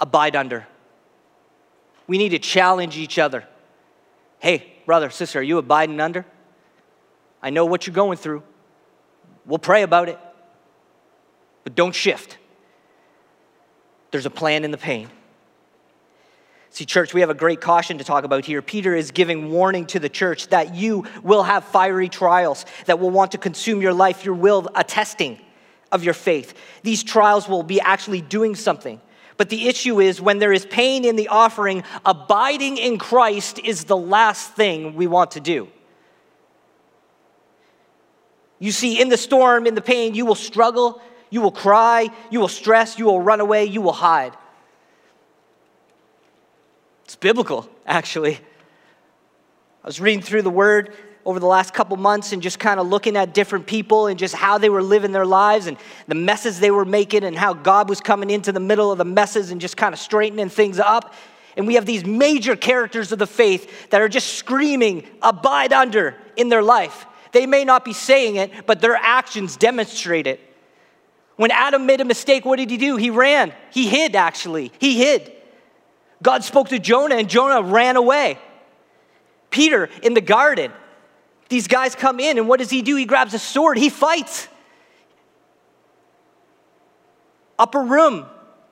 abide 0.01 0.35
under. 0.35 0.67
We 2.05 2.17
need 2.17 2.31
to 2.31 2.39
challenge 2.39 2.97
each 2.97 3.17
other. 3.17 3.47
Hey, 4.39 4.73
brother, 4.85 5.11
sister, 5.11 5.39
are 5.39 5.43
you 5.43 5.59
abiding 5.59 6.01
under? 6.01 6.25
I 7.41 7.51
know 7.51 7.63
what 7.63 7.87
you're 7.87 7.95
going 7.95 8.17
through. 8.17 8.43
We'll 9.45 9.59
pray 9.59 9.81
about 9.81 10.09
it. 10.09 10.19
But 11.63 11.75
don't 11.75 11.95
shift. 11.95 12.37
There's 14.13 14.27
a 14.27 14.29
plan 14.29 14.63
in 14.63 14.69
the 14.69 14.77
pain. 14.77 15.09
See, 16.69 16.85
church, 16.85 17.15
we 17.15 17.21
have 17.21 17.31
a 17.31 17.33
great 17.33 17.61
caution 17.61 17.97
to 17.97 18.03
talk 18.03 18.25
about 18.25 18.45
here. 18.45 18.61
Peter 18.61 18.95
is 18.95 19.09
giving 19.09 19.49
warning 19.49 19.87
to 19.87 19.99
the 19.99 20.07
church 20.07 20.49
that 20.49 20.75
you 20.75 21.05
will 21.23 21.41
have 21.41 21.63
fiery 21.63 22.09
trials 22.09 22.67
that 22.85 22.99
will 22.99 23.09
want 23.09 23.31
to 23.31 23.39
consume 23.39 23.81
your 23.81 23.91
life, 23.91 24.23
your 24.23 24.35
will, 24.35 24.69
a 24.75 24.83
testing 24.83 25.39
of 25.91 26.03
your 26.03 26.13
faith. 26.13 26.53
These 26.83 27.03
trials 27.03 27.49
will 27.49 27.63
be 27.63 27.81
actually 27.81 28.21
doing 28.21 28.53
something. 28.53 29.01
But 29.37 29.49
the 29.49 29.67
issue 29.67 29.99
is 29.99 30.21
when 30.21 30.37
there 30.37 30.53
is 30.53 30.67
pain 30.67 31.05
in 31.05 31.15
the 31.15 31.29
offering, 31.29 31.83
abiding 32.05 32.77
in 32.77 32.99
Christ 32.99 33.57
is 33.57 33.85
the 33.85 33.97
last 33.97 34.53
thing 34.53 34.93
we 34.93 35.07
want 35.07 35.31
to 35.31 35.39
do. 35.39 35.69
You 38.59 38.71
see, 38.71 39.01
in 39.01 39.09
the 39.09 39.17
storm, 39.17 39.65
in 39.65 39.73
the 39.73 39.81
pain, 39.81 40.13
you 40.13 40.27
will 40.27 40.35
struggle, 40.35 41.01
you 41.33 41.41
will 41.41 41.51
cry, 41.51 42.09
you 42.29 42.39
will 42.39 42.47
stress, 42.47 42.99
you 42.99 43.05
will 43.05 43.19
run 43.19 43.39
away, 43.41 43.65
you 43.65 43.81
will 43.81 43.91
hide. 43.91 44.37
It's 47.05 47.15
biblical, 47.15 47.67
actually. 47.87 48.35
I 49.83 49.87
was 49.87 49.99
reading 49.99 50.21
through 50.21 50.43
the 50.43 50.51
word 50.51 50.93
over 51.25 51.39
the 51.39 51.47
last 51.47 51.73
couple 51.73 51.97
months 51.97 52.33
and 52.33 52.41
just 52.43 52.59
kind 52.59 52.79
of 52.79 52.85
looking 52.85 53.17
at 53.17 53.33
different 53.33 53.65
people 53.65 54.05
and 54.05 54.19
just 54.19 54.35
how 54.35 54.59
they 54.59 54.69
were 54.69 54.83
living 54.83 55.11
their 55.11 55.25
lives 55.25 55.65
and 55.65 55.75
the 56.07 56.13
messes 56.13 56.59
they 56.59 56.69
were 56.69 56.85
making 56.85 57.23
and 57.23 57.35
how 57.35 57.55
God 57.55 57.89
was 57.89 57.99
coming 57.99 58.29
into 58.29 58.51
the 58.51 58.59
middle 58.59 58.91
of 58.91 58.99
the 58.99 59.03
messes 59.05 59.49
and 59.49 59.59
just 59.59 59.75
kind 59.75 59.91
of 59.91 59.99
straightening 59.99 60.49
things 60.49 60.77
up. 60.77 61.15
And 61.57 61.65
we 61.65 61.73
have 61.73 61.87
these 61.87 62.05
major 62.05 62.55
characters 62.55 63.11
of 63.11 63.17
the 63.17 63.25
faith 63.25 63.89
that 63.89 64.01
are 64.01 64.09
just 64.09 64.35
screaming, 64.35 65.07
abide 65.23 65.73
under 65.73 66.15
in 66.35 66.49
their 66.49 66.61
life. 66.61 67.07
They 67.31 67.47
may 67.47 67.65
not 67.65 67.83
be 67.83 67.93
saying 67.93 68.35
it, 68.35 68.67
but 68.67 68.81
their 68.81 68.95
actions 68.95 69.57
demonstrate 69.57 70.27
it. 70.27 70.52
When 71.35 71.51
Adam 71.51 71.85
made 71.85 71.99
a 72.01 72.05
mistake, 72.05 72.45
what 72.45 72.57
did 72.57 72.69
he 72.69 72.77
do? 72.77 72.95
He 72.95 73.09
ran. 73.09 73.53
He 73.71 73.87
hid, 73.87 74.15
actually. 74.15 74.71
He 74.79 74.97
hid. 74.97 75.31
God 76.21 76.43
spoke 76.43 76.69
to 76.69 76.79
Jonah, 76.79 77.15
and 77.15 77.29
Jonah 77.29 77.61
ran 77.61 77.95
away. 77.95 78.37
Peter 79.49 79.89
in 80.01 80.13
the 80.13 80.21
garden, 80.21 80.71
these 81.49 81.67
guys 81.67 81.95
come 81.95 82.19
in, 82.19 82.37
and 82.37 82.47
what 82.47 82.59
does 82.59 82.69
he 82.69 82.81
do? 82.81 82.95
He 82.95 83.05
grabs 83.05 83.33
a 83.33 83.39
sword, 83.39 83.77
he 83.77 83.89
fights. 83.89 84.47
Upper 87.59 87.81
room, 87.81 88.25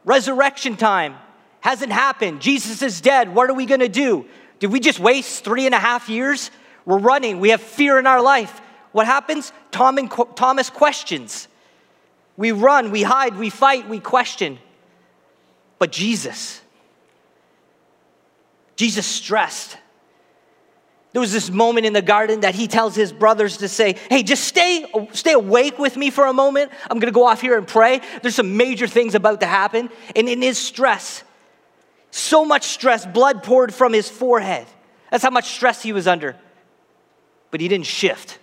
resurrection 0.06 0.78
time. 0.78 1.16
Hasn't 1.60 1.92
happened. 1.92 2.42
Jesus 2.42 2.82
is 2.82 3.02
dead. 3.02 3.36
What 3.36 3.50
are 3.50 3.54
we 3.54 3.68
going 3.68 3.82
to 3.82 3.90
do? 3.90 4.26
Did 4.60 4.72
we 4.72 4.80
just 4.80 5.00
waste 5.00 5.44
three 5.44 5.68
and 5.68 5.76
a 5.76 5.80
half 5.80 6.10
years? 6.10 6.50
We're 6.86 6.98
running. 6.98 7.40
We 7.40 7.50
have 7.50 7.62
fear 7.62 8.00
in 8.00 8.08
our 8.08 8.22
life. 8.22 8.62
What 8.92 9.06
happens? 9.06 9.54
Tom 9.70 10.00
and 10.00 10.12
Thomas 10.36 10.72
questions. 10.72 11.48
We 12.42 12.52
run, 12.54 12.90
we 12.90 13.04
hide, 13.04 13.38
we 13.38 13.52
fight, 13.52 13.88
we 13.88 14.00
question. 14.00 14.58
But 15.78 15.92
Jesus, 15.92 16.60
Jesus 18.76 19.06
stressed 19.06 19.78
There 21.14 21.22
was 21.22 21.32
this 21.32 21.52
moment 21.52 21.86
in 21.86 21.94
the 21.94 22.02
garden 22.02 22.40
that 22.40 22.56
he 22.56 22.68
tells 22.68 22.96
his 22.96 23.14
brothers 23.14 23.58
to 23.58 23.68
say, 23.68 23.96
Hey, 24.10 24.24
just 24.24 24.46
stay, 24.46 24.86
stay 25.12 25.34
awake 25.34 25.78
with 25.78 25.96
me 25.96 26.10
for 26.10 26.26
a 26.26 26.34
moment. 26.34 26.72
I'm 26.90 26.98
gonna 26.98 27.12
go 27.12 27.28
off 27.28 27.42
here 27.42 27.60
and 27.60 27.68
pray. 27.68 28.02
There's 28.24 28.34
some 28.34 28.58
major 28.58 28.88
things 28.88 29.14
about 29.14 29.42
to 29.42 29.46
happen. 29.46 29.92
And 30.16 30.28
in 30.28 30.42
his 30.42 30.58
stress, 30.58 31.24
so 32.10 32.44
much 32.44 32.64
stress, 32.64 33.06
blood 33.06 33.44
poured 33.44 33.72
from 33.72 33.94
his 33.94 34.10
forehead. 34.10 34.66
That's 35.12 35.24
how 35.24 35.30
much 35.30 35.54
stress 35.54 35.84
he 35.84 35.94
was 35.94 36.08
under. 36.08 36.36
But 37.52 37.62
he 37.62 37.68
didn't 37.68 37.86
shift. 37.86 38.40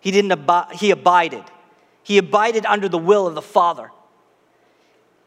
He 0.00 0.10
didn't 0.10 0.32
ab- 0.32 0.72
he 0.72 0.90
abided. 0.90 1.44
He 2.02 2.18
abided 2.18 2.66
under 2.66 2.88
the 2.88 2.98
will 2.98 3.26
of 3.26 3.34
the 3.34 3.42
Father. 3.42 3.90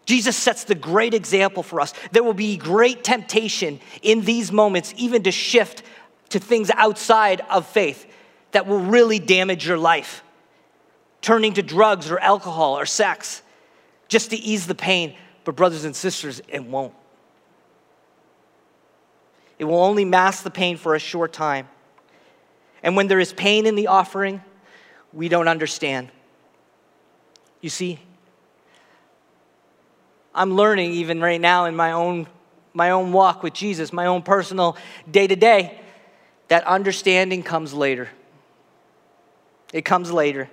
Jesus 0.05 0.37
sets 0.37 0.65
the 0.65 0.75
great 0.75 1.13
example 1.13 1.63
for 1.63 1.81
us. 1.81 1.93
There 2.11 2.23
will 2.23 2.33
be 2.33 2.57
great 2.57 3.03
temptation 3.03 3.79
in 4.01 4.21
these 4.21 4.51
moments, 4.51 4.93
even 4.97 5.23
to 5.23 5.31
shift 5.31 5.83
to 6.29 6.39
things 6.39 6.69
outside 6.71 7.41
of 7.49 7.65
faith 7.67 8.05
that 8.51 8.67
will 8.67 8.79
really 8.79 9.19
damage 9.19 9.67
your 9.67 9.77
life. 9.77 10.23
Turning 11.21 11.53
to 11.53 11.63
drugs 11.63 12.11
or 12.11 12.19
alcohol 12.19 12.77
or 12.77 12.85
sex 12.85 13.41
just 14.07 14.29
to 14.29 14.37
ease 14.37 14.67
the 14.67 14.75
pain. 14.75 15.15
But, 15.43 15.55
brothers 15.55 15.85
and 15.85 15.95
sisters, 15.95 16.41
it 16.47 16.63
won't. 16.63 16.93
It 19.57 19.65
will 19.65 19.83
only 19.83 20.05
mask 20.05 20.43
the 20.43 20.51
pain 20.51 20.77
for 20.77 20.95
a 20.95 20.99
short 20.99 21.33
time. 21.33 21.67
And 22.83 22.95
when 22.95 23.07
there 23.07 23.19
is 23.19 23.33
pain 23.33 23.65
in 23.65 23.75
the 23.75 23.87
offering, 23.87 24.41
we 25.13 25.29
don't 25.29 25.47
understand. 25.47 26.09
You 27.65 27.69
see, 27.71 27.97
I'm 30.35 30.53
learning 30.53 30.91
even 30.91 31.19
right 31.19 31.41
now 31.41 31.65
in 31.65 31.75
my 31.75 31.93
own, 31.93 32.27
my 32.75 32.91
own 32.91 33.11
walk 33.11 33.41
with 33.41 33.55
Jesus, 33.55 33.91
my 33.91 34.05
own 34.05 34.21
personal 34.21 34.77
day 35.09 35.25
to 35.25 35.35
day, 35.35 35.81
that 36.49 36.63
understanding 36.65 37.41
comes 37.41 37.73
later. 37.73 38.07
It 39.73 39.83
comes 39.83 40.11
later. 40.11 40.47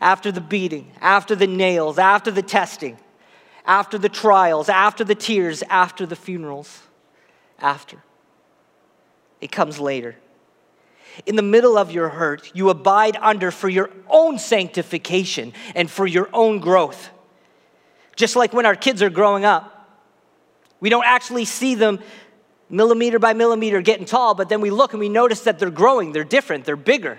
After 0.00 0.30
the 0.30 0.40
beating, 0.40 0.92
after 1.00 1.34
the 1.34 1.48
nails, 1.48 1.98
after 1.98 2.30
the 2.30 2.40
testing, 2.40 2.98
after 3.66 3.98
the 3.98 4.08
trials, 4.08 4.68
after 4.68 5.02
the 5.02 5.16
tears, 5.16 5.64
after 5.68 6.06
the 6.06 6.14
funerals. 6.14 6.82
After. 7.58 8.00
It 9.40 9.50
comes 9.50 9.80
later. 9.80 10.14
In 11.26 11.36
the 11.36 11.42
middle 11.42 11.76
of 11.76 11.90
your 11.90 12.08
hurt, 12.08 12.50
you 12.54 12.70
abide 12.70 13.16
under 13.20 13.50
for 13.50 13.68
your 13.68 13.90
own 14.08 14.38
sanctification 14.38 15.52
and 15.74 15.90
for 15.90 16.06
your 16.06 16.28
own 16.32 16.60
growth. 16.60 17.10
Just 18.16 18.36
like 18.36 18.52
when 18.52 18.66
our 18.66 18.76
kids 18.76 19.02
are 19.02 19.10
growing 19.10 19.44
up, 19.44 19.70
we 20.80 20.90
don't 20.90 21.04
actually 21.04 21.44
see 21.44 21.74
them 21.74 22.00
millimeter 22.68 23.18
by 23.18 23.32
millimeter 23.32 23.80
getting 23.80 24.06
tall, 24.06 24.34
but 24.34 24.48
then 24.48 24.60
we 24.60 24.70
look 24.70 24.92
and 24.92 25.00
we 25.00 25.08
notice 25.08 25.42
that 25.42 25.58
they're 25.58 25.70
growing, 25.70 26.12
they're 26.12 26.24
different, 26.24 26.64
they're 26.64 26.76
bigger. 26.76 27.18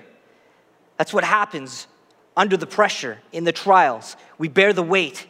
That's 0.98 1.14
what 1.14 1.24
happens 1.24 1.88
under 2.38 2.58
the 2.58 2.68
pressure, 2.68 3.20
in 3.32 3.44
the 3.44 3.52
trials. 3.52 4.18
We 4.38 4.48
bear 4.50 4.74
the 4.74 4.84
weight 4.84 5.26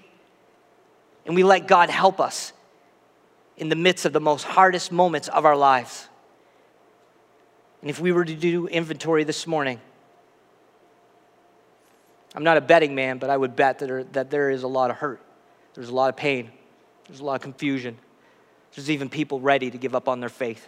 and 1.26 1.36
we 1.36 1.44
let 1.44 1.68
God 1.68 1.90
help 1.90 2.20
us 2.20 2.54
in 3.58 3.70
the 3.70 3.76
midst 3.76 4.06
of 4.06 4.14
the 4.14 4.20
most 4.20 4.44
hardest 4.44 4.92
moments 4.92 5.28
of 5.28 5.46
our 5.46 5.56
lives. 5.56 6.08
And 7.86 7.92
if 7.92 8.00
we 8.00 8.12
were 8.12 8.26
to 8.26 8.34
do 8.34 8.66
inventory 8.66 9.26
this 9.26 9.46
morning, 9.46 9.80
I'm 12.34 12.44
not 12.44 12.58
a 12.58 12.62
betting 12.62 12.96
man, 12.96 13.20
but 13.20 13.30
I 13.30 13.38
would 13.38 13.56
bet 13.56 13.78
that 13.78 13.86
there, 13.86 14.04
that 14.06 14.32
there 14.32 14.50
is 14.50 14.64
a 14.64 14.68
lot 14.68 14.90
of 14.90 14.98
hurt. 14.98 15.22
There's 15.76 15.90
a 15.90 15.94
lot 15.94 16.10
of 16.10 16.16
pain. 16.18 16.50
There's 17.08 17.20
a 17.20 17.24
lot 17.24 17.36
of 17.36 17.42
confusion. 17.42 18.00
There's 18.74 18.90
even 18.90 19.08
people 19.08 19.40
ready 19.40 19.70
to 19.70 19.78
give 19.78 19.94
up 19.94 20.10
on 20.10 20.20
their 20.20 20.30
faith. 20.30 20.68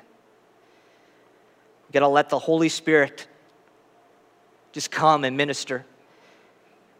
We've 1.88 1.94
got 1.94 2.02
to 2.02 2.08
let 2.08 2.30
the 2.30 2.38
Holy 2.38 2.70
Spirit 2.70 3.26
just 4.72 4.92
come 4.92 5.24
and 5.24 5.36
minister, 5.36 5.88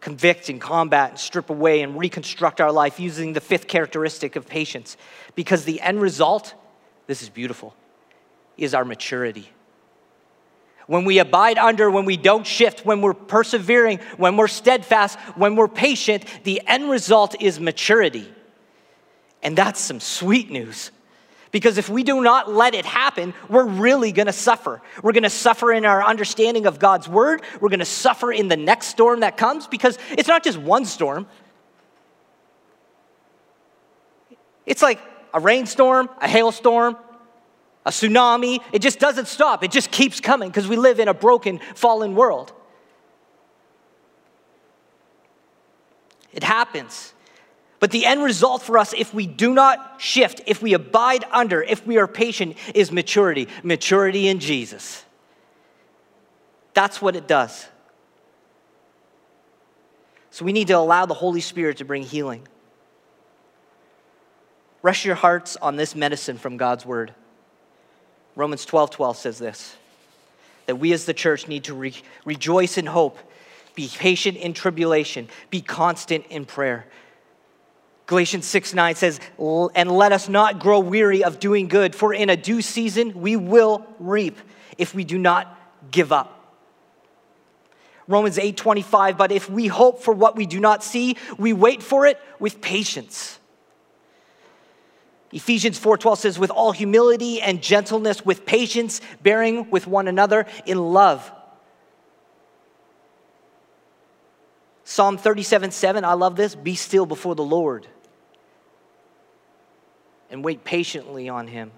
convict 0.02 0.50
and 0.50 0.60
combat 0.60 1.12
and 1.12 1.20
strip 1.20 1.52
away 1.52 1.84
and 1.84 1.96
reconstruct 1.96 2.60
our 2.60 2.72
life 2.72 3.00
using 3.00 3.34
the 3.34 3.42
fifth 3.42 3.68
characteristic 3.68 4.36
of 4.36 4.48
patience. 4.48 4.98
Because 5.36 5.64
the 5.64 5.80
end 5.80 6.02
result, 6.02 6.56
this 7.06 7.22
is 7.22 7.30
beautiful, 7.30 7.76
is 8.58 8.74
our 8.74 8.84
maturity 8.84 9.52
when 10.88 11.06
we 11.06 11.20
abide 11.20 11.58
under, 11.58 11.92
when 11.92 12.06
we 12.06 12.18
don't 12.18 12.48
shift, 12.48 12.86
when 12.86 13.02
we're 13.02 13.14
persevering, 13.14 14.00
when 14.16 14.38
we're 14.38 14.48
steadfast, 14.48 15.20
when 15.36 15.56
we're 15.56 15.68
patient, 15.68 16.26
the 16.44 16.62
end 16.66 16.90
result 16.90 17.36
is 17.42 17.60
maturity. 17.60 18.34
And 19.44 19.58
that's 19.58 19.80
some 19.80 20.00
sweet 20.00 20.50
news. 20.50 20.92
Because 21.52 21.78
if 21.78 21.90
we 21.90 22.04
do 22.04 22.22
not 22.22 22.52
let 22.52 22.74
it 22.74 22.86
happen, 22.86 23.34
we're 23.50 23.66
really 23.66 24.12
gonna 24.12 24.34
suffer. 24.34 24.82
We're 25.02 25.14
gonna 25.14 25.30
suffer 25.30 25.72
in 25.72 25.86
our 25.86 26.04
understanding 26.04 26.66
of 26.66 26.80
God's 26.80 27.08
word. 27.08 27.42
We're 27.62 27.70
gonna 27.70 27.86
suffer 27.86 28.32
in 28.32 28.48
the 28.48 28.58
next 28.58 28.88
storm 28.88 29.22
that 29.22 29.38
comes 29.38 29.68
because 29.68 29.98
it's 30.12 30.28
not 30.28 30.44
just 30.44 30.58
one 30.58 30.86
storm, 30.86 31.28
it's 34.66 34.82
like 34.82 35.00
a 35.34 35.40
rainstorm, 35.40 36.10
a 36.22 36.28
hailstorm, 36.28 36.98
a 37.88 37.90
tsunami. 37.90 38.60
It 38.74 38.82
just 38.82 39.00
doesn't 39.00 39.28
stop, 39.28 39.64
it 39.64 39.72
just 39.72 39.90
keeps 39.90 40.20
coming 40.20 40.50
because 40.50 40.68
we 40.68 40.76
live 40.76 41.00
in 41.00 41.08
a 41.08 41.14
broken, 41.14 41.60
fallen 41.74 42.14
world. 42.14 42.52
It 46.34 46.44
happens. 46.44 47.14
But 47.80 47.92
the 47.92 48.06
end 48.06 48.24
result 48.24 48.62
for 48.62 48.78
us, 48.78 48.94
if 48.94 49.14
we 49.14 49.26
do 49.26 49.54
not 49.54 50.02
shift, 50.02 50.42
if 50.46 50.62
we 50.62 50.74
abide 50.74 51.24
under, 51.32 51.62
if 51.62 51.86
we 51.88 51.98
are 51.98 52.08
patient, 52.08 52.58
is 52.76 52.92
maturity. 52.92 53.48
Maturity 53.64 54.28
in 54.28 54.40
Jesus. 54.40 55.04
That's 56.74 57.02
what 57.02 57.16
it 57.16 57.28
does. 57.28 57.68
So 60.32 60.44
we 60.44 60.54
need 60.54 60.68
to 60.68 60.74
allow 60.74 61.06
the 61.06 61.14
Holy 61.14 61.42
Spirit 61.42 61.78
to 61.78 61.86
bring 61.86 62.04
healing. 62.04 62.48
Rest 64.82 65.06
your 65.06 65.16
hearts 65.16 65.56
on 65.58 65.76
this 65.76 65.96
medicine 65.96 66.38
from 66.38 66.58
God's 66.58 66.86
word. 66.86 67.14
Romans 68.38 68.66
12 68.66 68.92
12 68.92 69.18
says 69.18 69.40
this 69.40 69.76
that 70.68 70.76
we 70.76 70.94
as 70.94 71.06
the 71.06 71.14
church 71.14 71.48
need 71.48 71.64
to 71.64 71.74
re- 71.74 71.94
rejoice 72.26 72.78
in 72.78 72.86
hope, 72.86 73.18
be 73.74 73.90
patient 73.98 74.38
in 74.38 74.54
tribulation, 74.54 75.28
be 75.50 75.62
constant 75.62 76.26
in 76.30 76.46
prayer. 76.46 76.86
Galatians 78.06 78.46
6 78.46 78.74
9 78.74 78.96
says, 78.96 79.20
And 79.40 79.92
let 79.92 80.12
us 80.12 80.30
not 80.30 80.60
grow 80.60 80.80
weary 80.80 81.24
of 81.24 81.40
doing 81.40 81.68
good, 81.68 81.96
for 81.96 82.14
in 82.14 82.30
a 82.30 82.38
due 82.38 82.62
season 82.62 83.20
we 83.20 83.36
will 83.36 83.86
reap 84.00 84.38
if 84.78 84.94
we 84.94 85.04
do 85.04 85.18
not 85.18 85.58
give 85.90 86.12
up. 86.12 86.34
Romans 88.08 88.38
8 88.38 88.56
25, 88.56 89.18
but 89.18 89.32
if 89.32 89.50
we 89.50 89.68
hope 89.68 90.02
for 90.04 90.14
what 90.14 90.36
we 90.36 90.46
do 90.46 90.60
not 90.60 90.84
see, 90.84 91.18
we 91.38 91.54
wait 91.54 91.82
for 91.82 92.06
it 92.06 92.20
with 92.40 92.62
patience. 92.62 93.40
Ephesians 95.32 95.78
4:12 95.80 96.18
says 96.18 96.40
with 96.40 96.52
all 96.52 96.72
humility 96.72 97.42
and 97.42 97.62
gentleness 97.62 98.26
with 98.26 98.46
patience 98.46 99.02
bearing 99.22 99.70
with 99.70 99.86
one 99.86 100.08
another 100.08 100.46
in 100.66 100.94
love. 100.94 101.32
Psalm 104.86 105.18
37:7 105.18 106.06
I 106.06 106.14
love 106.14 106.38
this 106.38 106.56
be 106.56 106.76
still 106.76 107.06
before 107.06 107.36
the 107.36 107.44
Lord 107.44 107.88
and 110.30 110.44
wait 110.44 110.64
patiently 110.64 111.28
on 111.28 111.48
him. 111.48 111.72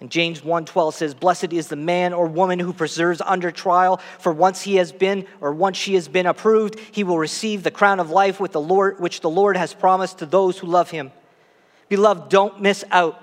And 0.00 0.10
James 0.10 0.42
1:12 0.42 0.92
says 0.92 1.14
blessed 1.14 1.54
is 1.54 1.68
the 1.68 1.76
man 1.76 2.12
or 2.12 2.26
woman 2.26 2.58
who 2.58 2.74
preserves 2.74 3.22
under 3.24 3.50
trial 3.50 4.00
for 4.18 4.34
once 4.34 4.60
he 4.62 4.76
has 4.76 4.92
been 4.92 5.26
or 5.40 5.54
once 5.54 5.78
she 5.78 5.94
has 5.94 6.08
been 6.08 6.26
approved 6.26 6.78
he 6.92 7.04
will 7.04 7.18
receive 7.18 7.62
the 7.62 7.70
crown 7.70 8.00
of 8.00 8.10
life 8.10 8.38
with 8.38 8.52
the 8.52 8.60
Lord 8.60 9.00
which 9.00 9.22
the 9.22 9.30
Lord 9.30 9.56
has 9.56 9.72
promised 9.72 10.18
to 10.18 10.26
those 10.26 10.58
who 10.58 10.66
love 10.66 10.90
him. 10.90 11.10
Beloved, 11.88 12.28
don't 12.28 12.60
miss 12.60 12.84
out. 12.90 13.20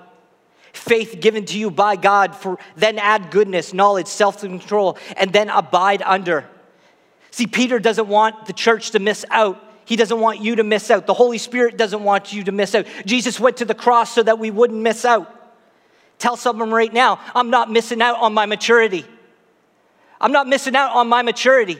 Faith 0.72 1.18
given 1.20 1.44
to 1.46 1.58
you 1.58 1.70
by 1.70 1.96
God, 1.96 2.34
for 2.34 2.58
then 2.76 2.98
add 2.98 3.30
goodness, 3.30 3.74
knowledge, 3.74 4.06
self 4.06 4.40
control, 4.40 4.96
and 5.16 5.32
then 5.32 5.50
abide 5.50 6.02
under. 6.02 6.48
See, 7.30 7.46
Peter 7.46 7.78
doesn't 7.78 8.08
want 8.08 8.46
the 8.46 8.52
church 8.52 8.92
to 8.92 8.98
miss 8.98 9.24
out. 9.30 9.62
He 9.84 9.96
doesn't 9.96 10.20
want 10.20 10.40
you 10.40 10.56
to 10.56 10.64
miss 10.64 10.90
out. 10.90 11.06
The 11.06 11.14
Holy 11.14 11.38
Spirit 11.38 11.76
doesn't 11.76 12.02
want 12.02 12.32
you 12.32 12.44
to 12.44 12.52
miss 12.52 12.74
out. 12.74 12.86
Jesus 13.04 13.38
went 13.38 13.58
to 13.58 13.64
the 13.64 13.74
cross 13.74 14.14
so 14.14 14.22
that 14.22 14.38
we 14.38 14.50
wouldn't 14.50 14.80
miss 14.80 15.04
out. 15.04 15.28
Tell 16.18 16.36
someone 16.36 16.70
right 16.70 16.92
now, 16.92 17.20
I'm 17.34 17.50
not 17.50 17.70
missing 17.70 18.00
out 18.00 18.18
on 18.20 18.32
my 18.32 18.46
maturity. 18.46 19.04
I'm 20.20 20.32
not 20.32 20.46
missing 20.46 20.76
out 20.76 20.94
on 20.94 21.08
my 21.08 21.22
maturity. 21.22 21.78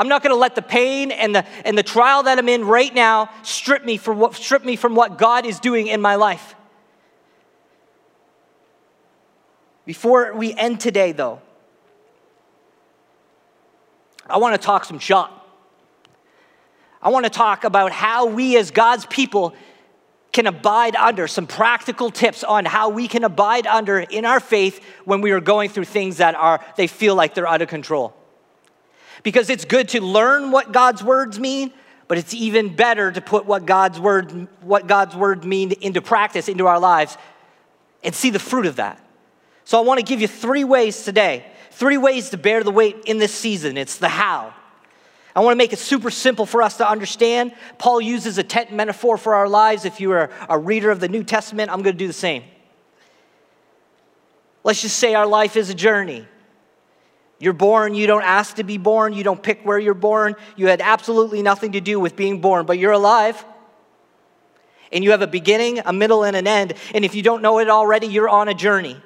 I'm 0.00 0.08
not 0.08 0.22
going 0.22 0.32
to 0.32 0.38
let 0.38 0.54
the 0.54 0.62
pain 0.62 1.10
and 1.10 1.34
the, 1.34 1.44
and 1.62 1.76
the 1.76 1.82
trial 1.82 2.22
that 2.22 2.38
I'm 2.38 2.48
in 2.48 2.64
right 2.64 2.94
now 2.94 3.28
strip 3.42 3.84
me, 3.84 3.98
from 3.98 4.18
what, 4.18 4.34
strip 4.34 4.64
me 4.64 4.74
from 4.74 4.94
what 4.94 5.18
God 5.18 5.44
is 5.44 5.60
doing 5.60 5.88
in 5.88 6.00
my 6.00 6.14
life. 6.14 6.54
Before 9.84 10.32
we 10.32 10.54
end 10.54 10.80
today, 10.80 11.12
though, 11.12 11.42
I 14.26 14.38
want 14.38 14.58
to 14.58 14.66
talk 14.66 14.86
some 14.86 14.98
shop. 14.98 15.36
I 17.02 17.10
want 17.10 17.26
to 17.26 17.30
talk 17.30 17.64
about 17.64 17.92
how 17.92 18.24
we, 18.24 18.56
as 18.56 18.70
God's 18.70 19.04
people, 19.04 19.52
can 20.32 20.46
abide 20.46 20.96
under, 20.96 21.28
some 21.28 21.46
practical 21.46 22.10
tips 22.10 22.42
on 22.42 22.64
how 22.64 22.88
we 22.88 23.06
can 23.06 23.22
abide 23.22 23.66
under 23.66 23.98
in 24.00 24.24
our 24.24 24.40
faith 24.40 24.82
when 25.04 25.20
we 25.20 25.32
are 25.32 25.40
going 25.40 25.68
through 25.68 25.84
things 25.84 26.16
that 26.16 26.34
are, 26.34 26.64
they 26.76 26.86
feel 26.86 27.14
like 27.14 27.34
they're 27.34 27.46
out 27.46 27.60
of 27.60 27.68
control. 27.68 28.16
Because 29.22 29.50
it's 29.50 29.64
good 29.64 29.88
to 29.90 30.00
learn 30.00 30.50
what 30.50 30.72
God's 30.72 31.02
words 31.02 31.38
mean, 31.38 31.72
but 32.08 32.18
it's 32.18 32.34
even 32.34 32.74
better 32.74 33.12
to 33.12 33.20
put 33.20 33.46
what 33.46 33.66
God's 33.66 34.00
word, 34.00 34.48
what 34.62 34.86
God's 34.86 35.14
word 35.14 35.44
mean 35.44 35.72
into 35.72 36.02
practice, 36.02 36.48
into 36.48 36.66
our 36.66 36.80
lives, 36.80 37.16
and 38.02 38.14
see 38.14 38.30
the 38.30 38.38
fruit 38.38 38.66
of 38.66 38.76
that. 38.76 39.04
So 39.64 39.78
I 39.78 39.82
want 39.82 40.00
to 40.00 40.04
give 40.04 40.20
you 40.20 40.26
three 40.26 40.64
ways 40.64 41.04
today, 41.04 41.44
three 41.70 41.98
ways 41.98 42.30
to 42.30 42.38
bear 42.38 42.64
the 42.64 42.72
weight 42.72 42.96
in 43.06 43.18
this 43.18 43.32
season. 43.32 43.76
It's 43.76 43.98
the 43.98 44.08
how. 44.08 44.54
I 45.34 45.40
want 45.40 45.52
to 45.52 45.58
make 45.58 45.72
it 45.72 45.78
super 45.78 46.10
simple 46.10 46.44
for 46.44 46.62
us 46.62 46.78
to 46.78 46.88
understand. 46.88 47.52
Paul 47.78 48.00
uses 48.00 48.38
a 48.38 48.42
tent 48.42 48.72
metaphor 48.72 49.16
for 49.16 49.34
our 49.34 49.48
lives. 49.48 49.84
If 49.84 50.00
you 50.00 50.10
are 50.12 50.30
a 50.48 50.58
reader 50.58 50.90
of 50.90 50.98
the 50.98 51.08
New 51.08 51.22
Testament, 51.22 51.70
I'm 51.70 51.82
going 51.82 51.94
to 51.94 51.98
do 51.98 52.08
the 52.08 52.12
same. 52.12 52.42
Let's 54.64 54.82
just 54.82 54.98
say 54.98 55.14
our 55.14 55.26
life 55.26 55.56
is 55.56 55.70
a 55.70 55.74
journey. 55.74 56.26
You're 57.40 57.54
born, 57.54 57.94
you 57.94 58.06
don't 58.06 58.22
ask 58.22 58.56
to 58.56 58.64
be 58.64 58.76
born, 58.76 59.14
you 59.14 59.24
don't 59.24 59.42
pick 59.42 59.62
where 59.62 59.78
you're 59.78 59.94
born, 59.94 60.36
you 60.56 60.66
had 60.66 60.82
absolutely 60.82 61.40
nothing 61.40 61.72
to 61.72 61.80
do 61.80 61.98
with 61.98 62.14
being 62.14 62.42
born, 62.42 62.66
but 62.66 62.78
you're 62.78 62.92
alive. 62.92 63.42
And 64.92 65.02
you 65.02 65.12
have 65.12 65.22
a 65.22 65.26
beginning, 65.26 65.78
a 65.78 65.92
middle, 65.92 66.22
and 66.24 66.36
an 66.36 66.46
end. 66.46 66.74
And 66.94 67.02
if 67.02 67.14
you 67.14 67.22
don't 67.22 67.40
know 67.40 67.58
it 67.58 67.70
already, 67.70 68.08
you're 68.08 68.28
on 68.28 68.48
a 68.48 68.54
journey. 68.54 69.00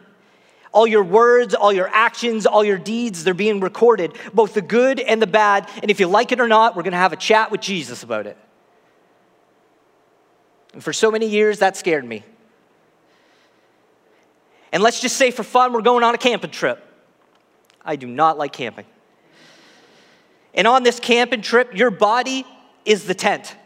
All 0.72 0.86
your 0.86 1.04
words, 1.04 1.54
all 1.54 1.72
your 1.72 1.88
actions, 1.88 2.44
all 2.44 2.64
your 2.64 2.78
deeds, 2.78 3.22
they're 3.22 3.34
being 3.34 3.60
recorded, 3.60 4.16
both 4.32 4.54
the 4.54 4.62
good 4.62 4.98
and 4.98 5.22
the 5.22 5.28
bad. 5.28 5.68
And 5.80 5.90
if 5.90 6.00
you 6.00 6.08
like 6.08 6.32
it 6.32 6.40
or 6.40 6.48
not, 6.48 6.74
we're 6.74 6.82
going 6.82 6.92
to 6.92 6.98
have 6.98 7.12
a 7.12 7.16
chat 7.16 7.52
with 7.52 7.60
Jesus 7.60 8.02
about 8.02 8.26
it. 8.26 8.36
And 10.72 10.82
for 10.82 10.92
so 10.92 11.12
many 11.12 11.26
years, 11.28 11.60
that 11.60 11.76
scared 11.76 12.04
me. 12.04 12.24
And 14.72 14.82
let's 14.82 15.00
just 15.00 15.16
say 15.16 15.30
for 15.30 15.44
fun, 15.44 15.72
we're 15.72 15.82
going 15.82 16.02
on 16.02 16.16
a 16.16 16.18
camping 16.18 16.50
trip. 16.50 16.83
I 17.84 17.96
do 17.96 18.06
not 18.06 18.38
like 18.38 18.52
camping. 18.52 18.86
And 20.54 20.66
on 20.66 20.82
this 20.82 21.00
camping 21.00 21.42
trip, 21.42 21.74
your 21.74 21.90
body 21.90 22.46
is 22.84 23.06
the 23.06 23.14
tent. 23.14 23.56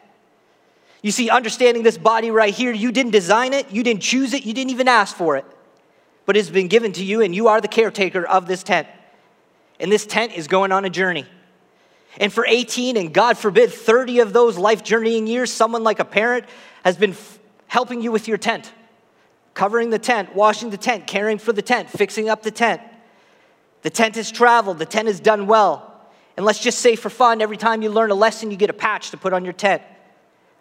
You 1.03 1.13
see, 1.13 1.31
understanding 1.31 1.83
this 1.83 1.99
body 1.99 2.31
right 2.31 2.53
here, 2.53 2.73
you 2.73 2.91
didn't 2.91 3.13
design 3.13 3.53
it, 3.53 3.71
you 3.71 3.83
didn't 3.83 4.03
choose 4.03 4.35
it, 4.35 4.45
you 4.45 4.53
didn't 4.53 4.71
even 4.71 4.89
ask 4.89 5.17
for 5.17 5.37
it 5.37 5.45
but 6.29 6.37
it's 6.37 6.51
been 6.51 6.69
given 6.69 6.93
to 6.93 7.03
you, 7.03 7.23
and 7.23 7.35
you 7.35 7.49
are 7.49 7.59
the 7.59 7.69
caretaker 7.69 8.23
of 8.23 8.47
this 8.47 8.63
tent. 8.63 8.87
And 9.81 9.91
this 9.91 10.05
tent 10.05 10.37
is 10.37 10.47
going 10.47 10.73
on 10.73 10.85
a 10.85 10.91
journey. 10.91 11.25
And 12.19 12.31
for 12.31 12.45
18, 12.47 12.99
and 12.99 13.15
God 13.15 13.39
forbid, 13.39 13.73
30 13.73 14.19
of 14.19 14.35
those 14.35 14.59
life 14.59 14.85
journeying 14.85 15.27
years, 15.27 15.51
someone 15.51 15.83
like 15.83 16.01
a 16.01 16.05
parent 16.05 16.45
has 16.85 16.99
been 16.99 17.13
f- 17.13 17.39
helping 17.67 18.03
you 18.03 18.13
with 18.13 18.29
your 18.29 18.37
tent, 18.37 18.75
covering 19.55 19.89
the 19.89 19.99
tent, 19.99 20.37
washing 20.37 20.69
the 20.69 20.77
tent, 20.77 21.07
caring 21.07 21.39
for 21.39 21.55
the 21.55 21.63
tent, 21.63 21.89
fixing 21.89 22.29
up 22.29 22.43
the 22.43 22.51
tent. 22.51 22.83
The 23.83 23.91
tent 23.91 24.17
has 24.17 24.31
traveled, 24.31 24.79
the 24.79 24.87
tent 24.87 25.09
has 25.09 25.21
done 25.21 25.47
well. 25.47 25.85
And 26.37 26.47
let's 26.47 26.61
just 26.61 26.79
say 26.79 26.95
for 26.95 27.11
fun, 27.11 27.41
every 27.41 27.57
time 27.57 27.83
you 27.83 27.91
learn 27.91 28.11
a 28.11 28.15
lesson, 28.15 28.51
you 28.51 28.57
get 28.57 28.71
a 28.71 28.75
patch 28.75 29.11
to 29.11 29.17
put 29.17 29.33
on 29.33 29.45
your 29.45 29.53
tent. 29.53 29.83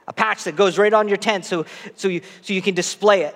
A 0.07 0.13
patch 0.13 0.45
that 0.45 0.55
goes 0.55 0.77
right 0.77 0.93
on 0.93 1.07
your 1.07 1.17
tent 1.17 1.45
so, 1.45 1.65
so, 1.95 2.07
you, 2.07 2.21
so 2.41 2.53
you 2.53 2.61
can 2.61 2.73
display 2.73 3.23
it. 3.23 3.35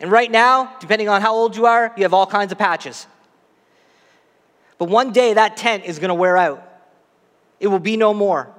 And 0.00 0.10
right 0.10 0.30
now, 0.30 0.76
depending 0.80 1.08
on 1.08 1.20
how 1.20 1.34
old 1.34 1.54
you 1.54 1.66
are, 1.66 1.92
you 1.96 2.02
have 2.02 2.14
all 2.14 2.26
kinds 2.26 2.50
of 2.50 2.58
patches. 2.58 3.06
But 4.78 4.86
one 4.86 5.12
day 5.12 5.34
that 5.34 5.56
tent 5.56 5.84
is 5.84 6.00
going 6.00 6.08
to 6.08 6.14
wear 6.14 6.36
out. 6.36 6.68
It 7.60 7.68
will 7.68 7.78
be 7.78 7.96
no 7.96 8.12
more. 8.12 8.52